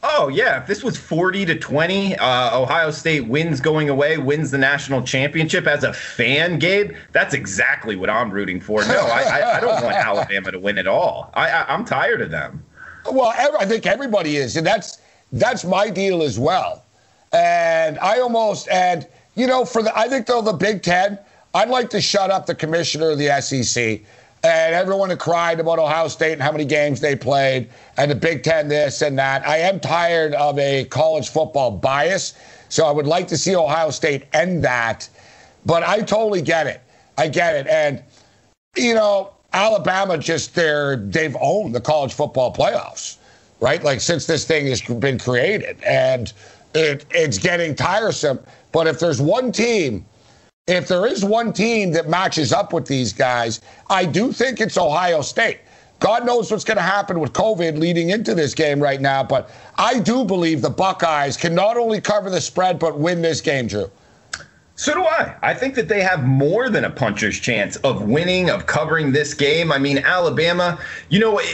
Oh 0.07 0.29
yeah, 0.29 0.61
if 0.61 0.67
this 0.67 0.85
was 0.85 0.99
forty 0.99 1.47
to 1.47 1.59
twenty, 1.59 2.15
uh, 2.17 2.61
Ohio 2.61 2.91
State 2.91 3.27
wins 3.27 3.59
going 3.59 3.89
away, 3.89 4.19
wins 4.19 4.51
the 4.51 4.59
national 4.59 5.03
championship. 5.03 5.67
As 5.67 5.83
a 5.83 5.95
fan, 5.95 6.59
Gabe, 6.59 6.93
that's 7.13 7.33
exactly 7.33 7.97
what 7.97 8.11
I'm 8.11 8.31
rooting 8.31 8.61
for. 8.61 8.85
No, 8.85 9.01
I, 9.01 9.23
I, 9.23 9.57
I 9.57 9.61
don't 9.61 9.83
want 9.83 9.87
Alabama 9.97 10.53
to 10.53 10.59
win 10.59 10.77
at 10.77 10.87
all. 10.87 11.31
I, 11.33 11.49
I, 11.49 11.75
am 11.75 11.87
tired 11.87 12.21
of 12.21 12.31
them. 12.31 12.63
Well, 13.11 13.33
I 13.59 13.65
think 13.65 13.87
everybody 13.87 14.37
is, 14.37 14.59
and 14.59 14.67
that's 14.67 14.99
that's 15.33 15.65
my 15.65 15.89
deal 15.89 16.23
as 16.23 16.39
well. 16.39 16.85
And 17.33 17.99
I 17.99 18.21
almost 18.21 18.69
and 18.69 19.09
you 19.37 19.47
know 19.47 19.65
for 19.65 19.83
the 19.83 19.99
I 19.99 20.09
think 20.09 20.27
though 20.27 20.43
the 20.43 20.53
Big 20.53 20.83
Ten, 20.83 21.19
I'd 21.55 21.71
like 21.71 21.89
to 21.91 22.01
shut 22.03 22.31
up 22.31 22.45
the 22.45 22.55
commissioner 22.55 23.11
of 23.11 23.19
the 23.19 23.41
SEC 23.41 24.03
and 24.45 24.75
everyone 24.75 25.09
had 25.09 25.19
cried 25.19 25.59
about 25.59 25.79
Ohio 25.79 26.07
State 26.07 26.35
and 26.35 26.43
how 26.43 26.53
many 26.53 26.67
games 26.67 27.01
they 27.01 27.17
played 27.17 27.71
and 27.97 28.11
the 28.11 28.15
Big 28.15 28.43
Ten 28.43 28.69
this 28.69 29.01
and 29.01 29.19
that. 29.19 29.47
I 29.49 29.57
am 29.57 29.81
tired 29.81 30.35
of 30.35 30.59
a 30.59 30.85
college 30.85 31.31
football 31.31 31.71
bias, 31.71 32.35
so 32.69 32.85
I 32.85 32.91
would 32.91 33.07
like 33.07 33.27
to 33.29 33.39
see 33.39 33.57
Ohio 33.57 33.89
State 33.89 34.25
end 34.35 34.63
that. 34.63 35.09
But 35.65 35.83
I 35.83 36.03
totally 36.03 36.43
get 36.43 36.67
it. 36.67 36.83
I 37.17 37.29
get 37.29 37.57
it. 37.57 37.67
And, 37.69 38.03
you 38.77 38.95
know, 38.95 39.33
Alabama 39.55 40.19
just 40.19 40.55
they're 40.55 40.97
they've 40.97 41.37
owned 41.41 41.75
the 41.75 41.81
college 41.81 42.13
football 42.13 42.53
playoffs, 42.53 43.17
right? 43.61 43.83
Like 43.83 44.03
since 44.03 44.27
this 44.27 44.45
thing 44.45 44.67
has 44.67 44.83
been 44.83 45.19
created. 45.19 45.83
And 45.85 46.31
it, 46.75 47.07
it's 47.13 47.39
getting 47.39 47.75
tiresome. 47.75 48.41
But 48.73 48.89
if 48.89 48.99
there's 48.99 49.23
one 49.23 49.53
team 49.53 50.05
if 50.67 50.89
there 50.89 51.07
is 51.07 51.23
one 51.23 51.53
team 51.53 51.91
that 51.93 52.09
matches 52.09 52.51
up 52.51 52.73
with 52.73 52.87
these 52.87 53.13
guys, 53.13 53.61
I 53.91 54.07
do 54.07 54.33
think 54.33 54.63
it's 54.63 54.79
Ohio 54.79 55.21
State. 55.21 55.59
God 56.01 56.25
knows 56.25 56.51
what's 56.51 56.65
going 56.65 56.79
to 56.79 56.83
happen 56.83 57.21
with 57.21 57.35
COVID 57.35 57.79
leading 57.79 58.11
into 58.11 58.35
this 58.35 58.55
game 58.55 58.81
right 58.81 59.01
now, 59.01 59.23
but 59.23 59.51
I 59.77 59.99
do 59.99 60.25
believe 60.25 60.63
the 60.63 60.71
Buckeyes 60.71 61.37
can 61.37 61.55
not 61.55 61.77
only 61.77 62.01
cover 62.01 62.31
the 62.31 62.41
spread 62.41 62.79
but 62.79 62.99
win 62.99 63.21
this 63.21 63.43
game, 63.43 63.67
Drew. 63.67 63.91
So 64.77 64.93
do 64.93 65.05
I. 65.05 65.37
I 65.41 65.55
think 65.55 65.77
that 65.77 65.87
they 65.87 66.03
have 66.03 66.25
more 66.25 66.69
than 66.69 66.85
a 66.85 66.91
puncher's 66.91 67.39
chance 67.39 67.77
of 67.77 68.03
winning, 68.03 68.51
of 68.51 68.67
covering 68.67 69.13
this 69.13 69.33
game. 69.33 69.71
I 69.71 69.79
mean, 69.79 69.99
Alabama, 69.99 70.81
you 71.11 71.21
know, 71.21 71.39
it, 71.39 71.47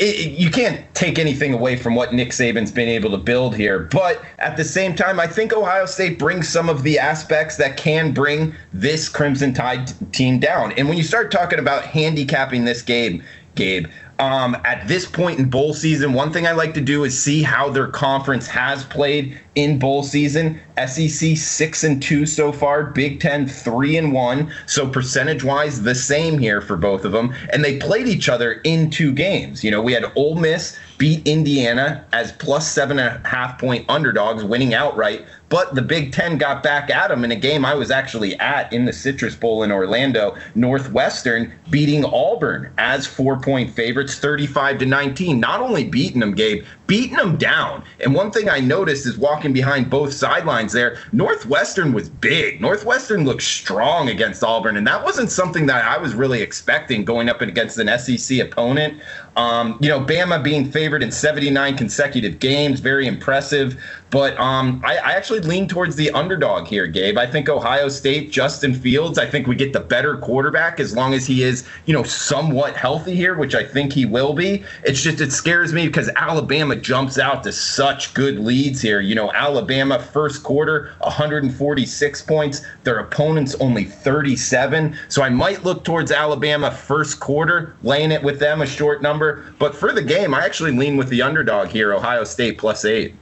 it, 0.00 0.38
you 0.38 0.48
can't 0.48 0.82
take 0.94 1.18
anything 1.18 1.52
away 1.52 1.74
from 1.74 1.96
what 1.96 2.14
Nick 2.14 2.28
Saban's 2.30 2.70
been 2.70 2.88
able 2.88 3.10
to 3.10 3.18
build 3.18 3.56
here. 3.56 3.80
But 3.80 4.22
at 4.38 4.56
the 4.56 4.64
same 4.64 4.94
time, 4.94 5.18
I 5.18 5.26
think 5.26 5.52
Ohio 5.52 5.86
State 5.86 6.20
brings 6.20 6.48
some 6.48 6.68
of 6.68 6.84
the 6.84 7.00
aspects 7.00 7.56
that 7.56 7.76
can 7.76 8.12
bring 8.12 8.54
this 8.72 9.08
Crimson 9.08 9.52
Tide 9.52 9.92
team 10.12 10.38
down. 10.38 10.70
And 10.72 10.88
when 10.88 10.96
you 10.96 11.04
start 11.04 11.32
talking 11.32 11.58
about 11.58 11.84
handicapping 11.84 12.64
this 12.64 12.80
game, 12.80 13.24
Gabe, 13.56 13.86
um, 14.18 14.56
at 14.64 14.86
this 14.86 15.06
point 15.06 15.38
in 15.38 15.50
bowl 15.50 15.74
season, 15.74 16.12
one 16.12 16.32
thing 16.32 16.46
I 16.46 16.52
like 16.52 16.74
to 16.74 16.80
do 16.80 17.04
is 17.04 17.20
see 17.20 17.42
how 17.42 17.70
their 17.70 17.88
conference 17.88 18.46
has 18.46 18.84
played 18.84 19.38
in 19.54 19.78
bowl 19.78 20.02
season. 20.02 20.60
SEC 20.86 21.36
six 21.36 21.84
and 21.84 22.02
two 22.02 22.24
so 22.24 22.52
far, 22.52 22.84
Big 22.84 23.20
Ten 23.20 23.46
three 23.46 23.96
and 23.96 24.12
one. 24.12 24.52
So 24.66 24.88
percentage 24.88 25.44
wise, 25.44 25.82
the 25.82 25.94
same 25.94 26.38
here 26.38 26.60
for 26.60 26.76
both 26.76 27.04
of 27.04 27.12
them. 27.12 27.34
And 27.52 27.64
they 27.64 27.78
played 27.78 28.06
each 28.06 28.28
other 28.28 28.52
in 28.64 28.90
two 28.90 29.12
games. 29.12 29.64
You 29.64 29.70
know, 29.70 29.82
we 29.82 29.92
had 29.92 30.10
Ole 30.14 30.36
Miss 30.36 30.78
beat 30.98 31.26
Indiana 31.26 32.04
as 32.12 32.32
plus 32.32 32.70
seven 32.70 32.98
and 32.98 33.24
a 33.24 33.28
half 33.28 33.58
point 33.58 33.84
underdogs, 33.88 34.44
winning 34.44 34.72
outright 34.72 35.26
but 35.52 35.74
the 35.74 35.82
Big 35.82 36.12
Ten 36.12 36.38
got 36.38 36.62
back 36.62 36.88
at 36.88 37.08
them 37.08 37.26
in 37.26 37.30
a 37.30 37.36
game 37.36 37.66
I 37.66 37.74
was 37.74 37.90
actually 37.90 38.34
at 38.38 38.72
in 38.72 38.86
the 38.86 38.92
Citrus 38.92 39.36
Bowl 39.36 39.62
in 39.62 39.70
Orlando. 39.70 40.34
Northwestern 40.54 41.52
beating 41.68 42.06
Auburn 42.06 42.72
as 42.78 43.06
four 43.06 43.38
point 43.38 43.70
favorites, 43.70 44.18
35 44.18 44.78
to 44.78 44.86
19. 44.86 45.38
Not 45.38 45.60
only 45.60 45.84
beating 45.84 46.20
them, 46.20 46.34
Gabe, 46.34 46.64
beating 46.86 47.18
them 47.18 47.36
down. 47.36 47.84
And 48.00 48.14
one 48.14 48.30
thing 48.30 48.48
I 48.48 48.60
noticed 48.60 49.04
is 49.04 49.18
walking 49.18 49.52
behind 49.52 49.90
both 49.90 50.14
sidelines 50.14 50.72
there, 50.72 50.96
Northwestern 51.12 51.92
was 51.92 52.08
big. 52.08 52.62
Northwestern 52.62 53.26
looked 53.26 53.42
strong 53.42 54.08
against 54.08 54.42
Auburn, 54.42 54.78
and 54.78 54.86
that 54.86 55.04
wasn't 55.04 55.30
something 55.30 55.66
that 55.66 55.84
I 55.84 55.98
was 55.98 56.14
really 56.14 56.40
expecting 56.40 57.04
going 57.04 57.28
up 57.28 57.42
against 57.42 57.78
an 57.78 57.98
SEC 57.98 58.38
opponent. 58.38 59.02
Um, 59.36 59.78
you 59.80 59.88
know, 59.88 60.00
Bama 60.00 60.42
being 60.42 60.70
favored 60.70 61.02
in 61.02 61.10
79 61.10 61.76
consecutive 61.76 62.38
games, 62.38 62.80
very 62.80 63.06
impressive. 63.06 63.82
But 64.12 64.38
um, 64.38 64.82
I, 64.84 64.98
I, 64.98 65.12
actually 65.12 65.40
lean 65.44 65.68
towards 65.68 65.96
the 65.96 66.10
underdog 66.10 66.66
here, 66.66 66.86
Gabe. 66.86 67.18
I 67.18 67.26
think 67.26 67.48
Ohio 67.48 67.88
State, 67.88 68.30
Justin 68.30 68.74
Fields, 68.74 69.18
I 69.18 69.26
think 69.26 69.46
we 69.46 69.54
get 69.54 69.72
the 69.72 69.80
better 69.80 70.16
quarterback 70.16 70.80
as 70.80 70.94
long 70.94 71.14
as 71.14 71.26
he 71.26 71.42
is, 71.42 71.66
you 71.86 71.94
know, 71.94 72.02
somewhat 72.02 72.76
healthy 72.76 73.14
here, 73.14 73.36
which 73.36 73.54
I 73.54 73.64
think 73.64 73.92
he 73.92 74.04
will 74.04 74.32
be. 74.32 74.64
It's 74.84 75.02
just, 75.02 75.20
it 75.20 75.32
scares 75.32 75.72
me 75.72 75.86
because 75.86 76.08
Alabama 76.16 76.76
jumps 76.76 77.18
out 77.18 77.42
to 77.44 77.52
such 77.52 78.14
good 78.14 78.38
leads 78.38 78.80
here. 78.80 79.00
You 79.00 79.14
know, 79.14 79.32
Alabama 79.32 79.98
first 79.98 80.42
quarter, 80.42 80.92
146 80.98 82.22
points, 82.22 82.62
their 82.84 82.98
opponents 82.98 83.54
only 83.56 83.84
37. 83.84 84.96
So 85.08 85.22
I 85.22 85.28
might 85.28 85.64
look 85.64 85.84
towards 85.84 86.12
Alabama 86.12 86.70
first 86.70 87.20
quarter, 87.20 87.74
laying 87.82 88.12
it 88.12 88.22
with 88.22 88.38
them 88.38 88.62
a 88.62 88.66
short 88.66 89.02
number. 89.02 89.52
But 89.58 89.74
for 89.74 89.92
the 89.92 90.02
game, 90.02 90.34
I 90.34 90.44
actually 90.44 90.72
lean 90.72 90.96
with 90.96 91.08
the 91.08 91.22
underdog 91.22 91.68
here, 91.68 91.92
Ohio 91.94 92.24
State 92.24 92.58
plus 92.58 92.84
eight. 92.84 93.14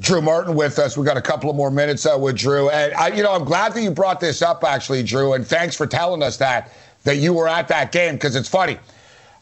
Drew 0.00 0.20
Martin 0.20 0.54
with 0.54 0.78
us. 0.78 0.96
We 0.96 1.04
got 1.04 1.16
a 1.16 1.22
couple 1.22 1.50
of 1.50 1.56
more 1.56 1.70
minutes 1.70 2.06
uh, 2.06 2.16
with 2.18 2.36
Drew, 2.36 2.70
and 2.70 2.94
I, 2.94 3.08
you 3.08 3.22
know, 3.22 3.32
I'm 3.32 3.44
glad 3.44 3.74
that 3.74 3.82
you 3.82 3.90
brought 3.90 4.20
this 4.20 4.42
up, 4.42 4.64
actually, 4.64 5.02
Drew. 5.02 5.34
And 5.34 5.46
thanks 5.46 5.76
for 5.76 5.86
telling 5.86 6.22
us 6.22 6.36
that 6.38 6.72
that 7.04 7.16
you 7.16 7.34
were 7.34 7.48
at 7.48 7.68
that 7.68 7.92
game 7.92 8.14
because 8.14 8.34
it's 8.34 8.48
funny. 8.48 8.78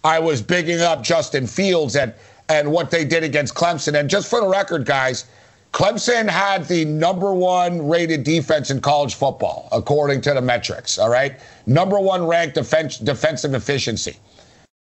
I 0.04 0.18
was 0.18 0.42
bigging 0.42 0.80
up 0.80 1.02
Justin 1.02 1.46
Fields 1.46 1.96
and 1.96 2.12
and 2.48 2.70
what 2.70 2.90
they 2.90 3.04
did 3.04 3.22
against 3.22 3.54
Clemson. 3.54 3.98
And 3.98 4.10
just 4.10 4.28
for 4.28 4.40
the 4.40 4.48
record, 4.48 4.84
guys, 4.84 5.26
Clemson 5.72 6.28
had 6.28 6.66
the 6.66 6.84
number 6.84 7.32
one 7.32 7.88
rated 7.88 8.24
defense 8.24 8.70
in 8.70 8.80
college 8.80 9.14
football 9.14 9.68
according 9.72 10.20
to 10.22 10.34
the 10.34 10.42
metrics. 10.42 10.98
All 10.98 11.08
right, 11.08 11.38
number 11.66 11.98
one 11.98 12.26
ranked 12.26 12.56
defense, 12.56 12.98
defensive 12.98 13.54
efficiency. 13.54 14.16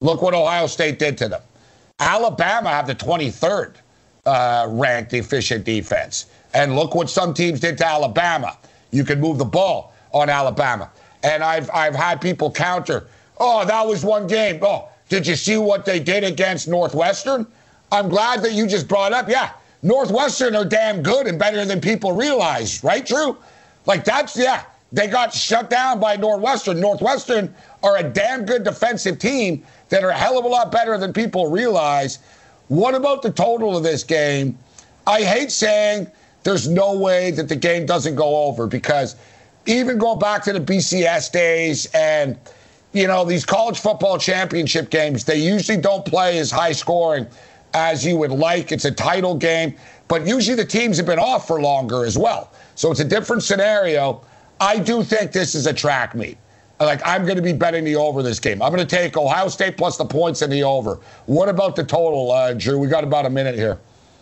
Look 0.02 0.22
what 0.22 0.34
Ohio 0.34 0.68
State 0.68 0.98
did 0.98 1.18
to 1.20 1.28
them. 1.28 1.42
Alabama 2.00 2.70
had 2.70 2.88
the 2.88 2.96
23rd 2.96 3.74
uh, 4.26 4.68
ranked 4.70 5.14
efficient 5.14 5.66
defense. 5.66 6.28
And 6.54 6.76
look 6.76 6.96
what 6.96 7.10
some 7.10 7.34
teams 7.34 7.60
did 7.60 7.78
to 7.80 7.88
Alabama. 7.88 8.58
You 8.92 9.04
can 9.04 9.20
move 9.20 9.38
the 9.38 9.46
ball 9.46 9.94
on 10.12 10.30
Alabama. 10.30 10.90
And 11.24 11.44
I've, 11.44 11.70
I've 11.72 11.96
had 11.96 12.22
people 12.22 12.52
counter, 12.52 13.08
oh, 13.38 13.66
that 13.66 13.86
was 13.86 14.04
one 14.04 14.28
game. 14.28 14.60
Oh, 14.62 14.90
did 15.10 15.28
you 15.28 15.36
see 15.36 15.58
what 15.58 15.86
they 15.86 16.00
did 16.00 16.24
against 16.24 16.68
Northwestern? 16.68 17.46
I'm 17.92 18.10
glad 18.10 18.42
that 18.44 18.54
you 18.54 18.68
just 18.68 18.88
brought 18.88 19.14
up, 19.14 19.28
yeah, 19.28 19.52
Northwestern 19.82 20.56
are 20.56 20.66
damn 20.66 21.02
good 21.02 21.28
and 21.28 21.40
better 21.40 21.66
than 21.66 21.82
people 21.82 22.12
realize, 22.12 22.84
right, 22.84 23.06
Drew? 23.06 23.38
Like, 23.86 24.04
that's, 24.04 24.38
yeah, 24.38 24.64
they 24.92 25.08
got 25.08 25.34
shut 25.34 25.70
down 25.70 26.00
by 26.00 26.16
Northwestern. 26.16 26.80
Northwestern 26.80 27.54
are 27.82 27.98
a 27.98 28.04
damn 28.04 28.46
good 28.46 28.64
defensive 28.64 29.20
team 29.20 29.64
that 29.90 30.04
are 30.04 30.10
a 30.10 30.18
hell 30.18 30.38
of 30.38 30.46
a 30.46 30.48
lot 30.48 30.72
better 30.72 30.98
than 30.98 31.14
people 31.14 31.50
realize. 31.50 32.20
What 32.70 32.94
about 32.94 33.24
the 33.24 33.32
total 33.32 33.76
of 33.76 33.82
this 33.84 34.04
game? 34.04 34.58
I 35.08 35.24
hate 35.24 35.52
saying 35.52 36.10
there's 36.44 36.68
no 36.68 36.98
way 36.98 37.32
that 37.32 37.50
the 37.50 37.56
game 37.56 37.88
doesn't 37.88 38.16
go 38.16 38.44
over 38.44 38.68
because 38.68 39.16
even 39.66 39.98
going 39.98 40.20
back 40.20 40.44
to 40.44 40.54
the 40.54 40.60
BCS 40.60 41.32
days 41.32 41.88
and 41.96 42.38
you 42.94 43.08
know 43.08 43.26
these 43.26 43.44
college 43.44 43.80
football 43.80 44.20
championship 44.20 44.92
games, 44.92 45.26
they 45.26 45.38
usually 45.38 45.80
don't 45.80 46.06
play 46.06 46.38
as 46.38 46.52
high 46.52 46.72
scoring 46.72 47.26
as 47.74 48.06
you 48.06 48.16
would 48.18 48.32
like. 48.32 48.72
It's 48.72 48.86
a 48.86 48.92
title 48.92 49.36
game, 49.36 49.76
but 50.08 50.28
usually 50.28 50.56
the 50.56 50.66
teams 50.66 50.98
have 50.98 51.08
been 51.08 51.20
off 51.20 51.48
for 51.48 51.60
longer 51.60 52.06
as 52.06 52.20
well. 52.20 52.52
So 52.76 52.92
it's 52.92 53.00
a 53.00 53.06
different 53.06 53.42
scenario. 53.42 54.22
I 54.60 54.78
do 54.78 55.04
think 55.04 55.32
this 55.32 55.56
is 55.56 55.66
a 55.66 55.74
track 55.74 56.14
meet. 56.14 56.38
Like, 56.80 57.02
I'm 57.06 57.26
going 57.26 57.36
to 57.36 57.42
be 57.42 57.54
betting 57.54 57.84
the 57.84 57.98
over 57.98 58.24
this 58.24 58.40
game. 58.40 58.62
I'm 58.62 58.74
going 58.74 58.86
to 58.86 58.96
take 58.96 59.18
Ohio 59.18 59.50
State 59.50 59.76
plus 59.76 59.98
the 59.98 60.06
points 60.06 60.42
in 60.42 60.50
the 60.50 60.64
over. 60.64 61.00
What 61.26 61.50
about 61.50 61.76
the 61.76 61.84
total, 61.84 62.32
uh, 62.32 62.54
Drew? 62.54 62.80
We 62.80 62.88
got 62.88 63.04
about 63.04 63.26
a 63.26 63.30
minute 63.30 63.56
here. 63.56 63.80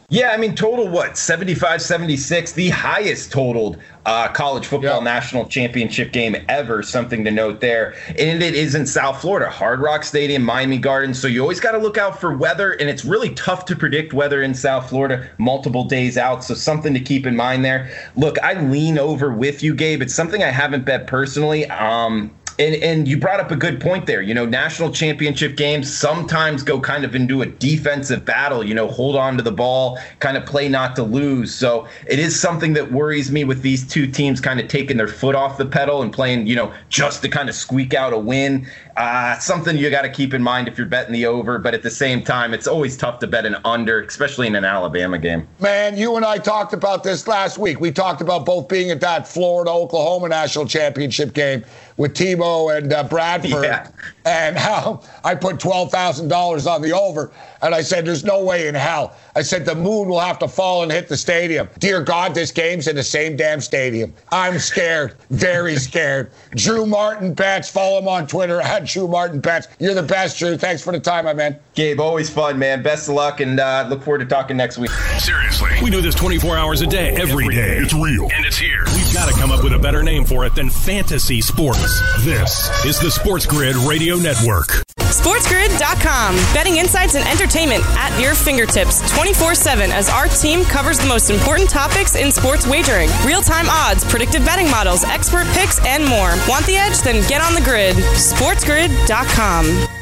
Yeah, 0.09 0.29
I 0.29 0.37
mean, 0.37 0.55
total 0.55 0.87
what? 0.87 1.17
75 1.17 1.81
76, 1.81 2.53
the 2.53 2.69
highest 2.69 3.29
totaled 3.29 3.77
uh, 4.05 4.29
college 4.29 4.65
football 4.65 5.01
national 5.01 5.47
championship 5.47 6.13
game 6.13 6.37
ever. 6.47 6.81
Something 6.81 7.25
to 7.25 7.31
note 7.31 7.59
there. 7.59 7.93
And 8.17 8.41
it 8.41 8.55
is 8.55 8.73
in 8.73 8.87
South 8.87 9.19
Florida, 9.19 9.49
Hard 9.49 9.81
Rock 9.81 10.05
Stadium, 10.05 10.43
Miami 10.43 10.77
Gardens. 10.77 11.19
So 11.19 11.27
you 11.27 11.41
always 11.41 11.59
got 11.59 11.73
to 11.73 11.77
look 11.77 11.97
out 11.97 12.21
for 12.21 12.35
weather, 12.35 12.71
and 12.71 12.89
it's 12.89 13.03
really 13.03 13.31
tough 13.31 13.65
to 13.65 13.75
predict 13.75 14.13
weather 14.13 14.41
in 14.41 14.53
South 14.53 14.87
Florida 14.87 15.29
multiple 15.39 15.83
days 15.83 16.17
out. 16.17 16.41
So 16.41 16.53
something 16.53 16.93
to 16.93 17.01
keep 17.01 17.25
in 17.25 17.35
mind 17.35 17.65
there. 17.65 17.91
Look, 18.15 18.41
I 18.41 18.53
lean 18.61 18.97
over 18.97 19.33
with 19.33 19.61
you, 19.61 19.75
Gabe. 19.75 20.01
It's 20.01 20.15
something 20.15 20.41
I 20.41 20.51
haven't 20.51 20.85
bet 20.85 21.07
personally. 21.07 21.69
Um, 21.69 22.31
and 22.59 22.75
and 22.75 23.07
you 23.07 23.17
brought 23.17 23.39
up 23.39 23.51
a 23.51 23.55
good 23.55 23.79
point 23.79 24.05
there. 24.05 24.21
You 24.21 24.33
know, 24.33 24.45
national 24.45 24.91
championship 24.91 25.55
games 25.55 25.95
sometimes 25.95 26.63
go 26.63 26.79
kind 26.79 27.03
of 27.03 27.15
into 27.15 27.41
a 27.41 27.45
defensive 27.45 28.25
battle. 28.25 28.63
You 28.63 28.73
know, 28.73 28.87
hold 28.87 29.15
on 29.15 29.37
to 29.37 29.43
the 29.43 29.51
ball, 29.51 29.99
kind 30.19 30.37
of 30.37 30.45
play 30.45 30.67
not 30.67 30.95
to 30.95 31.03
lose. 31.03 31.53
So 31.53 31.87
it 32.07 32.19
is 32.19 32.39
something 32.39 32.73
that 32.73 32.91
worries 32.91 33.31
me 33.31 33.43
with 33.43 33.61
these 33.61 33.87
two 33.87 34.07
teams 34.07 34.41
kind 34.41 34.59
of 34.59 34.67
taking 34.67 34.97
their 34.97 35.07
foot 35.07 35.35
off 35.35 35.57
the 35.57 35.65
pedal 35.65 36.01
and 36.01 36.11
playing, 36.11 36.47
you 36.47 36.55
know, 36.55 36.73
just 36.89 37.21
to 37.21 37.29
kind 37.29 37.49
of 37.49 37.55
squeak 37.55 37.93
out 37.93 38.13
a 38.13 38.17
win. 38.17 38.67
Uh, 38.95 39.37
something 39.37 39.77
you 39.77 39.91
got 39.91 40.01
to 40.01 40.09
keep 40.09 40.33
in 40.33 40.41
mind 40.41 40.67
if 40.67 40.75
you're 40.75 40.87
betting 40.87 41.13
the 41.13 41.23
over, 41.27 41.59
but 41.59 41.75
at 41.75 41.83
the 41.83 41.91
same 41.91 42.23
time, 42.23 42.51
it's 42.51 42.65
always 42.65 42.97
tough 42.97 43.19
to 43.19 43.27
bet 43.27 43.45
an 43.45 43.55
under, 43.63 44.01
especially 44.01 44.47
in 44.47 44.55
an 44.55 44.65
Alabama 44.65 45.19
game. 45.19 45.47
Man, 45.59 45.95
you 45.95 46.15
and 46.15 46.25
I 46.25 46.39
talked 46.39 46.73
about 46.73 47.03
this 47.03 47.27
last 47.27 47.59
week. 47.59 47.79
We 47.79 47.91
talked 47.91 48.21
about 48.21 48.43
both 48.43 48.67
being 48.67 48.89
at 48.89 48.99
that 49.01 49.27
Florida 49.27 49.69
Oklahoma 49.69 50.29
national 50.29 50.65
championship 50.65 51.33
game 51.35 51.63
with 51.97 52.15
Tebow 52.15 52.46
and 52.69 52.93
uh, 52.93 53.03
Bradford, 53.03 53.63
yeah. 53.63 53.89
and 54.25 54.57
how 54.57 55.01
I 55.23 55.35
put 55.35 55.59
twelve 55.59 55.91
thousand 55.91 56.27
dollars 56.27 56.67
on 56.67 56.81
the 56.81 56.93
over, 56.93 57.31
and 57.61 57.73
I 57.73 57.81
said, 57.81 58.05
"There's 58.05 58.23
no 58.23 58.43
way 58.43 58.67
in 58.67 58.75
hell." 58.75 59.15
I 59.35 59.41
said 59.41 59.65
the 59.65 59.75
moon 59.75 60.09
will 60.09 60.19
have 60.19 60.39
to 60.39 60.47
fall 60.47 60.83
and 60.83 60.91
hit 60.91 61.07
the 61.07 61.17
stadium. 61.17 61.69
Dear 61.79 62.01
God, 62.01 62.33
this 62.33 62.51
game's 62.51 62.87
in 62.87 62.95
the 62.95 63.03
same 63.03 63.35
damn 63.35 63.61
stadium. 63.61 64.13
I'm 64.31 64.57
scared, 64.59 65.15
very 65.29 65.75
scared. 65.75 66.31
Drew 66.55 66.85
Martin 66.85 67.33
Betts, 67.33 67.69
follow 67.69 67.99
him 67.99 68.07
on 68.07 68.27
Twitter 68.27 68.61
at 68.61 68.85
Drew 68.85 69.07
Martin 69.07 69.39
Betts. 69.39 69.67
You're 69.79 69.93
the 69.93 70.03
best, 70.03 70.39
Drew. 70.39 70.57
Thanks 70.57 70.81
for 70.81 70.91
the 70.91 70.99
time, 70.99 71.25
my 71.25 71.33
man. 71.33 71.59
Gabe, 71.75 71.99
always 71.99 72.29
fun, 72.29 72.57
man. 72.57 72.81
Best 72.81 73.07
of 73.07 73.15
luck, 73.15 73.39
and 73.39 73.59
uh, 73.59 73.85
look 73.89 74.01
forward 74.01 74.19
to 74.19 74.25
talking 74.25 74.57
next 74.57 74.77
week. 74.77 74.89
Seriously, 75.19 75.71
we 75.83 75.91
do 75.91 76.01
this 76.01 76.15
24 76.15 76.57
hours 76.57 76.81
a 76.81 76.87
day, 76.87 77.15
every 77.15 77.47
day. 77.49 77.77
It's 77.77 77.93
real, 77.93 78.29
and 78.33 78.45
it's 78.45 78.57
here. 78.57 78.85
We've 79.07 79.15
got 79.15 79.29
to 79.29 79.39
come 79.39 79.51
up 79.51 79.63
with 79.63 79.71
a 79.71 79.79
better 79.79 80.03
name 80.03 80.25
for 80.25 80.45
it 80.45 80.53
than 80.53 80.69
fantasy 80.69 81.39
sports. 81.39 82.01
This 82.25 82.69
is 82.83 82.99
the 82.99 83.09
Sports 83.09 83.45
Grid 83.45 83.77
Radio 83.77 84.17
Network. 84.17 84.83
SportsGrid.com. 84.99 86.35
Betting 86.53 86.75
insights 86.75 87.15
and 87.15 87.25
entertainment 87.25 87.85
at 87.95 88.19
your 88.21 88.35
fingertips 88.35 88.99
24 89.15 89.55
7 89.55 89.93
as 89.93 90.09
our 90.09 90.27
team 90.27 90.65
covers 90.65 90.99
the 90.99 91.07
most 91.07 91.29
important 91.29 91.69
topics 91.69 92.17
in 92.17 92.33
sports 92.33 92.67
wagering 92.67 93.09
real 93.25 93.41
time 93.41 93.67
odds, 93.69 94.03
predictive 94.03 94.43
betting 94.43 94.69
models, 94.69 95.05
expert 95.05 95.47
picks, 95.53 95.79
and 95.85 96.03
more. 96.03 96.35
Want 96.49 96.65
the 96.65 96.75
edge? 96.75 96.99
Then 96.99 97.25
get 97.29 97.39
on 97.39 97.53
the 97.53 97.61
grid. 97.61 97.95
SportsGrid.com. 97.95 99.96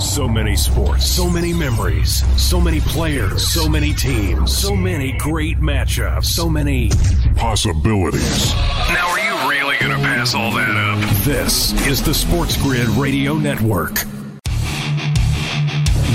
So 0.00 0.26
many 0.26 0.56
sports, 0.56 1.06
so 1.06 1.28
many 1.28 1.52
memories, 1.52 2.24
so 2.40 2.60
many 2.60 2.80
players, 2.80 3.46
so 3.46 3.68
many 3.68 3.92
teams, 3.92 4.56
so 4.56 4.74
many 4.74 5.12
great 5.18 5.58
matchups, 5.58 6.24
so 6.24 6.48
many 6.48 6.90
possibilities. 7.36 8.52
Now, 8.88 9.08
are 9.10 9.20
you 9.20 9.48
really 9.48 9.76
going 9.78 9.92
to 9.92 9.98
pass 9.98 10.34
all 10.34 10.52
that 10.52 10.74
up? 10.74 10.98
This 11.24 11.72
is 11.86 12.02
the 12.02 12.14
Sports 12.14 12.56
Grid 12.56 12.88
Radio 12.88 13.34
Network. 13.34 13.94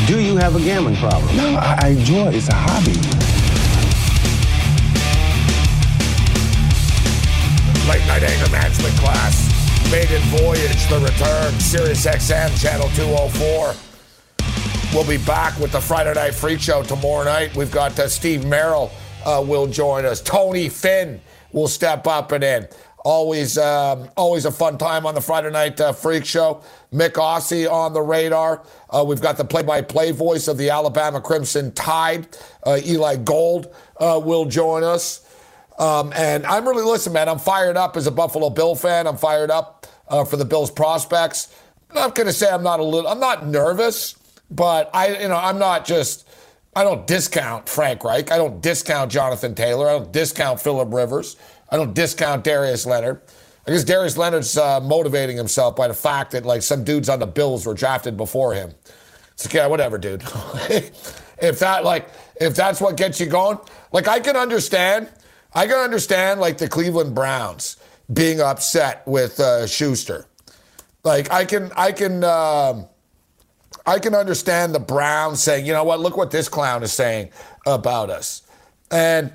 Do 0.08 0.20
you 0.20 0.36
have 0.38 0.56
a 0.56 0.60
gambling 0.60 0.98
problem? 0.98 1.36
No, 1.38 1.56
I, 1.56 1.80
I 1.84 1.88
enjoy 1.90 2.28
it. 2.28 2.36
It's 2.36 2.50
a 2.50 2.56
hobby. 2.56 2.92
Late 7.90 8.06
night 8.08 8.24
anger 8.24 8.52
management 8.52 8.96
class. 8.96 9.55
Maiden 9.96 10.22
Voyage, 10.24 10.90
The 10.90 11.00
Return, 11.00 11.54
Sirius 11.58 12.06
XM, 12.06 12.62
Channel 12.62 12.90
204. 12.98 13.74
We'll 14.94 15.08
be 15.08 15.24
back 15.24 15.58
with 15.58 15.72
the 15.72 15.80
Friday 15.80 16.14
Night 16.14 16.34
Freak 16.34 16.60
Show 16.60 16.84
tomorrow 16.84 17.24
night. 17.24 17.56
We've 17.56 17.72
got 17.72 17.98
uh, 17.98 18.10
Steve 18.10 18.44
Merrill 18.46 18.92
uh, 19.26 19.42
will 19.48 19.68
join 19.68 20.04
us. 20.04 20.20
Tony 20.20 20.68
Finn 20.68 21.22
will 21.54 21.70
step 21.70 22.08
up 22.08 22.34
and 22.34 22.44
in. 22.44 22.68
Always, 23.06 23.58
um, 23.58 24.10
always 24.18 24.44
a 24.44 24.52
fun 24.52 24.78
time 24.78 25.06
on 25.06 25.16
the 25.16 25.22
Friday 25.22 25.50
Night 25.50 25.80
uh, 25.80 25.94
Freak 25.94 26.26
Show. 26.26 26.62
Mick 26.92 27.14
Ossie 27.14 27.72
on 27.72 27.94
the 27.94 28.02
radar. 28.02 28.66
Uh, 28.90 29.06
we've 29.08 29.22
got 29.22 29.38
the 29.38 29.46
play-by-play 29.46 30.12
voice 30.12 30.50
of 30.50 30.58
the 30.58 30.72
Alabama 30.72 31.22
Crimson 31.22 31.72
Tide. 31.72 32.28
Uh, 32.64 32.82
Eli 32.86 33.16
Gold 33.16 33.74
uh, 34.02 34.20
will 34.22 34.44
join 34.44 34.84
us. 34.84 35.26
Um, 35.78 36.14
and 36.16 36.46
I'm 36.46 36.68
really, 36.68 36.84
listen, 36.84 37.12
man, 37.12 37.28
I'm 37.28 37.40
fired 37.40 37.76
up 37.76 37.98
as 37.98 38.08
a 38.08 38.12
Buffalo 38.12 38.50
Bill 38.50 38.76
fan. 38.76 39.08
I'm 39.08 39.18
fired 39.18 39.52
up 39.52 39.75
uh, 40.08 40.26
for 40.26 40.38
the 40.38 40.46
Bills' 40.46 40.72
prospects. 40.72 41.54
I'm 41.90 41.96
not 41.96 42.16
going 42.16 42.28
to 42.28 42.34
say 42.34 42.50
I'm 42.50 42.64
not 42.64 42.80
a 42.80 42.84
little, 42.84 43.10
I'm 43.10 43.20
not 43.20 43.48
nervous, 43.48 44.16
but 44.50 44.90
I, 44.94 45.22
you 45.22 45.28
know, 45.28 45.38
I'm 45.38 45.60
not 45.60 45.86
just, 45.86 46.28
I 46.76 46.84
don't 46.84 47.08
discount 47.08 47.70
Frank 47.70 48.04
Reich. 48.04 48.32
I 48.32 48.38
don't 48.38 48.62
discount 48.62 49.12
Jonathan 49.12 49.56
Taylor. 49.56 49.90
I 49.90 49.94
don't 49.94 50.12
discount 50.12 50.60
Philip 50.60 50.94
Rivers. 50.94 51.38
I 51.70 51.78
don't 51.78 51.94
discount 51.94 52.44
Darius 52.44 52.86
Leonard. 52.86 53.22
I 53.68 53.72
guess 53.72 53.84
Darius 53.84 54.18
Leonard's 54.18 54.58
uh, 54.58 54.80
motivating 54.80 55.38
himself 55.38 55.76
by 55.76 55.88
the 55.88 55.94
fact 55.94 56.32
that 56.32 56.46
like 56.46 56.62
some 56.62 56.84
dudes 56.84 57.10
on 57.10 57.20
the 57.20 57.28
Bills 57.28 57.66
were 57.66 57.74
drafted 57.74 58.16
before 58.16 58.54
him. 58.54 58.74
It's 59.34 59.46
like, 59.46 59.56
yeah, 59.56 59.68
whatever, 59.68 59.98
dude. 59.98 60.22
if 60.70 61.60
that 61.60 61.84
like 61.84 62.10
if 62.40 62.56
that's 62.56 62.80
what 62.80 62.96
gets 62.96 63.20
you 63.20 63.26
going, 63.26 63.58
like 63.92 64.08
I 64.08 64.20
can 64.20 64.36
understand, 64.36 65.10
I 65.54 65.66
can 65.66 65.78
understand 65.78 66.40
like 66.40 66.58
the 66.58 66.70
Cleveland 66.70 67.16
Browns 67.16 67.78
being 68.14 68.42
upset 68.42 69.06
with 69.08 69.40
uh, 69.40 69.68
Schuster. 69.68 70.26
Like 71.04 71.32
I 71.32 71.46
can 71.46 71.72
I 71.76 71.92
can 71.92 72.24
um, 72.24 72.88
I 73.86 74.00
can 74.00 74.16
understand 74.16 74.74
the 74.74 74.80
Browns 74.80 75.42
saying, 75.42 75.66
you 75.66 75.74
know 75.74 75.84
what, 75.84 76.00
look 76.00 76.18
what 76.18 76.32
this 76.32 76.50
clown 76.50 76.84
is 76.84 76.94
saying 76.94 77.30
about 77.66 78.10
us, 78.10 78.42
and 78.92 79.32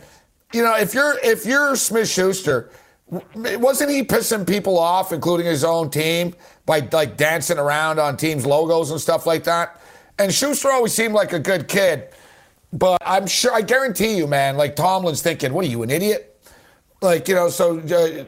you 0.52 0.62
know, 0.62 0.76
if 0.76 0.94
you're 0.94 1.18
if 1.22 1.46
you're 1.46 1.76
Smith 1.76 2.08
Schuster, 2.08 2.70
wasn't 3.08 3.90
he 3.90 4.02
pissing 4.02 4.46
people 4.46 4.78
off, 4.78 5.12
including 5.12 5.46
his 5.46 5.62
own 5.62 5.90
team, 5.90 6.34
by 6.66 6.88
like 6.92 7.16
dancing 7.16 7.58
around 7.58 8.00
on 8.00 8.16
teams' 8.16 8.44
logos 8.44 8.90
and 8.90 9.00
stuff 9.00 9.26
like 9.26 9.44
that? 9.44 9.80
And 10.18 10.34
Schuster 10.34 10.70
always 10.70 10.92
seemed 10.92 11.14
like 11.14 11.32
a 11.32 11.38
good 11.38 11.68
kid, 11.68 12.08
but 12.72 12.98
I'm 13.04 13.26
sure 13.26 13.54
I 13.54 13.62
guarantee 13.62 14.16
you, 14.16 14.26
man, 14.26 14.56
like 14.56 14.74
Tomlin's 14.74 15.22
thinking, 15.22 15.52
"What 15.52 15.64
are 15.64 15.68
you, 15.68 15.82
an 15.82 15.90
idiot?" 15.90 16.26
Like 17.00 17.28
you 17.28 17.34
know, 17.36 17.48
so 17.48 17.78
uh, 17.78 18.24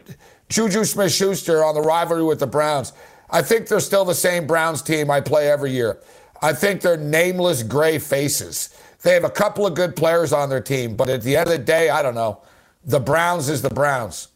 Juju 0.53 0.84
Smith 0.84 1.11
Schuster 1.11 1.64
on 1.64 1.74
the 1.74 1.80
rivalry 1.80 2.22
with 2.22 2.38
the 2.38 2.46
Browns. 2.46 2.92
I 3.30 3.40
think 3.40 3.68
they're 3.68 3.80
still 3.80 4.05
the 4.05 4.14
same 4.14 4.46
Browns 4.46 4.82
team 4.82 5.11
I 5.11 5.22
play 5.22 5.50
every 5.50 5.70
year. 5.70 5.98
I 6.42 6.53
think 6.53 6.82
they're 6.82 6.98
nameless 6.98 7.62
gray 7.62 7.98
faces. 7.98 8.68
They 9.00 9.14
have 9.14 9.24
a 9.24 9.30
couple 9.30 9.66
of 9.66 9.74
good 9.74 9.96
players 9.96 10.30
on 10.30 10.50
their 10.50 10.61
team, 10.61 10.94
but 10.94 11.09
at 11.09 11.22
the 11.22 11.36
end 11.38 11.48
of 11.48 11.53
the 11.53 11.64
day, 11.64 11.88
I 11.88 12.03
don't 12.03 12.14
know. 12.14 12.42
The 12.84 13.00
Browns 13.00 13.48
is 13.48 13.62
the 13.62 13.70
Browns. 13.70 14.28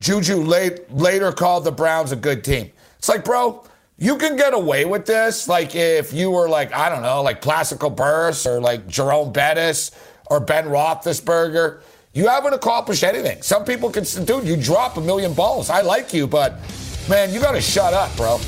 Juju 0.00 0.36
late, 0.36 0.88
later 0.92 1.32
called 1.32 1.64
the 1.64 1.72
Browns 1.72 2.12
a 2.12 2.16
good 2.16 2.44
team. 2.44 2.70
It's 2.98 3.08
like, 3.08 3.24
bro, 3.24 3.64
you 3.98 4.16
can 4.16 4.36
get 4.36 4.54
away 4.54 4.84
with 4.84 5.06
this. 5.06 5.48
Like 5.48 5.74
if 5.74 6.12
you 6.12 6.30
were 6.30 6.48
like, 6.48 6.72
I 6.72 6.88
don't 6.88 7.02
know, 7.02 7.20
like 7.22 7.42
Plaxico 7.42 7.90
Burress 7.90 8.46
or 8.46 8.60
like 8.60 8.86
Jerome 8.86 9.32
Bettis 9.32 9.90
or 10.26 10.38
Ben 10.38 10.66
Roethlisberger. 10.66 11.80
You 12.14 12.28
haven't 12.28 12.54
accomplished 12.54 13.02
anything. 13.02 13.42
Some 13.42 13.64
people 13.64 13.90
can, 13.90 14.04
dude, 14.24 14.44
you 14.44 14.56
drop 14.56 14.96
a 14.96 15.00
million 15.00 15.34
balls. 15.34 15.68
I 15.68 15.80
like 15.80 16.14
you, 16.14 16.28
but 16.28 16.60
man, 17.08 17.34
you 17.34 17.40
got 17.40 17.52
to 17.52 17.60
shut 17.60 17.92
up, 17.92 18.16
bro. 18.16 18.38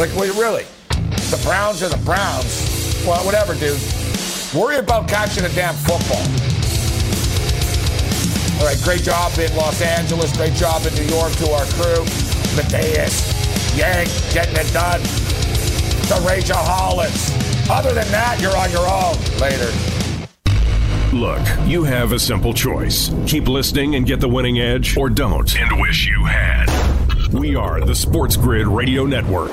Like, 0.00 0.10
really. 0.16 0.64
The 1.30 1.40
Browns 1.44 1.80
are 1.84 1.88
the 1.88 2.02
Browns. 2.04 3.04
Well, 3.06 3.24
whatever, 3.24 3.54
dude. 3.54 3.78
Worry 4.52 4.78
about 4.78 5.08
catching 5.08 5.44
a 5.44 5.48
damn 5.50 5.74
football. 5.74 6.26
All 8.58 8.66
right, 8.66 8.82
great 8.82 9.02
job 9.02 9.38
in 9.38 9.54
Los 9.54 9.80
Angeles. 9.80 10.36
Great 10.36 10.54
job 10.54 10.84
in 10.86 10.94
New 10.94 11.06
York 11.14 11.32
to 11.34 11.50
our 11.52 11.66
crew. 11.78 12.02
Mateus, 12.58 13.30
Yank, 13.76 14.10
getting 14.34 14.56
it 14.56 14.72
done. 14.72 15.00
The 16.10 16.20
Rachel 16.26 16.56
Hollins. 16.58 17.30
Other 17.70 17.94
than 17.94 18.10
that, 18.10 18.40
you're 18.40 18.56
on 18.56 18.72
your 18.72 18.88
own. 18.90 19.14
Later. 19.38 19.70
Look, 21.12 21.40
you 21.66 21.84
have 21.84 22.12
a 22.12 22.18
simple 22.18 22.52
choice. 22.52 23.10
Keep 23.26 23.48
listening 23.48 23.94
and 23.94 24.04
get 24.04 24.20
the 24.20 24.28
winning 24.28 24.58
edge, 24.58 24.96
or 24.96 25.08
don't. 25.08 25.56
And 25.56 25.80
wish 25.80 26.08
you 26.08 26.24
had. 26.24 26.66
We 27.32 27.54
are 27.54 27.80
the 27.80 27.94
Sports 27.94 28.36
Grid 28.36 28.66
Radio 28.66 29.04
Network. 29.04 29.52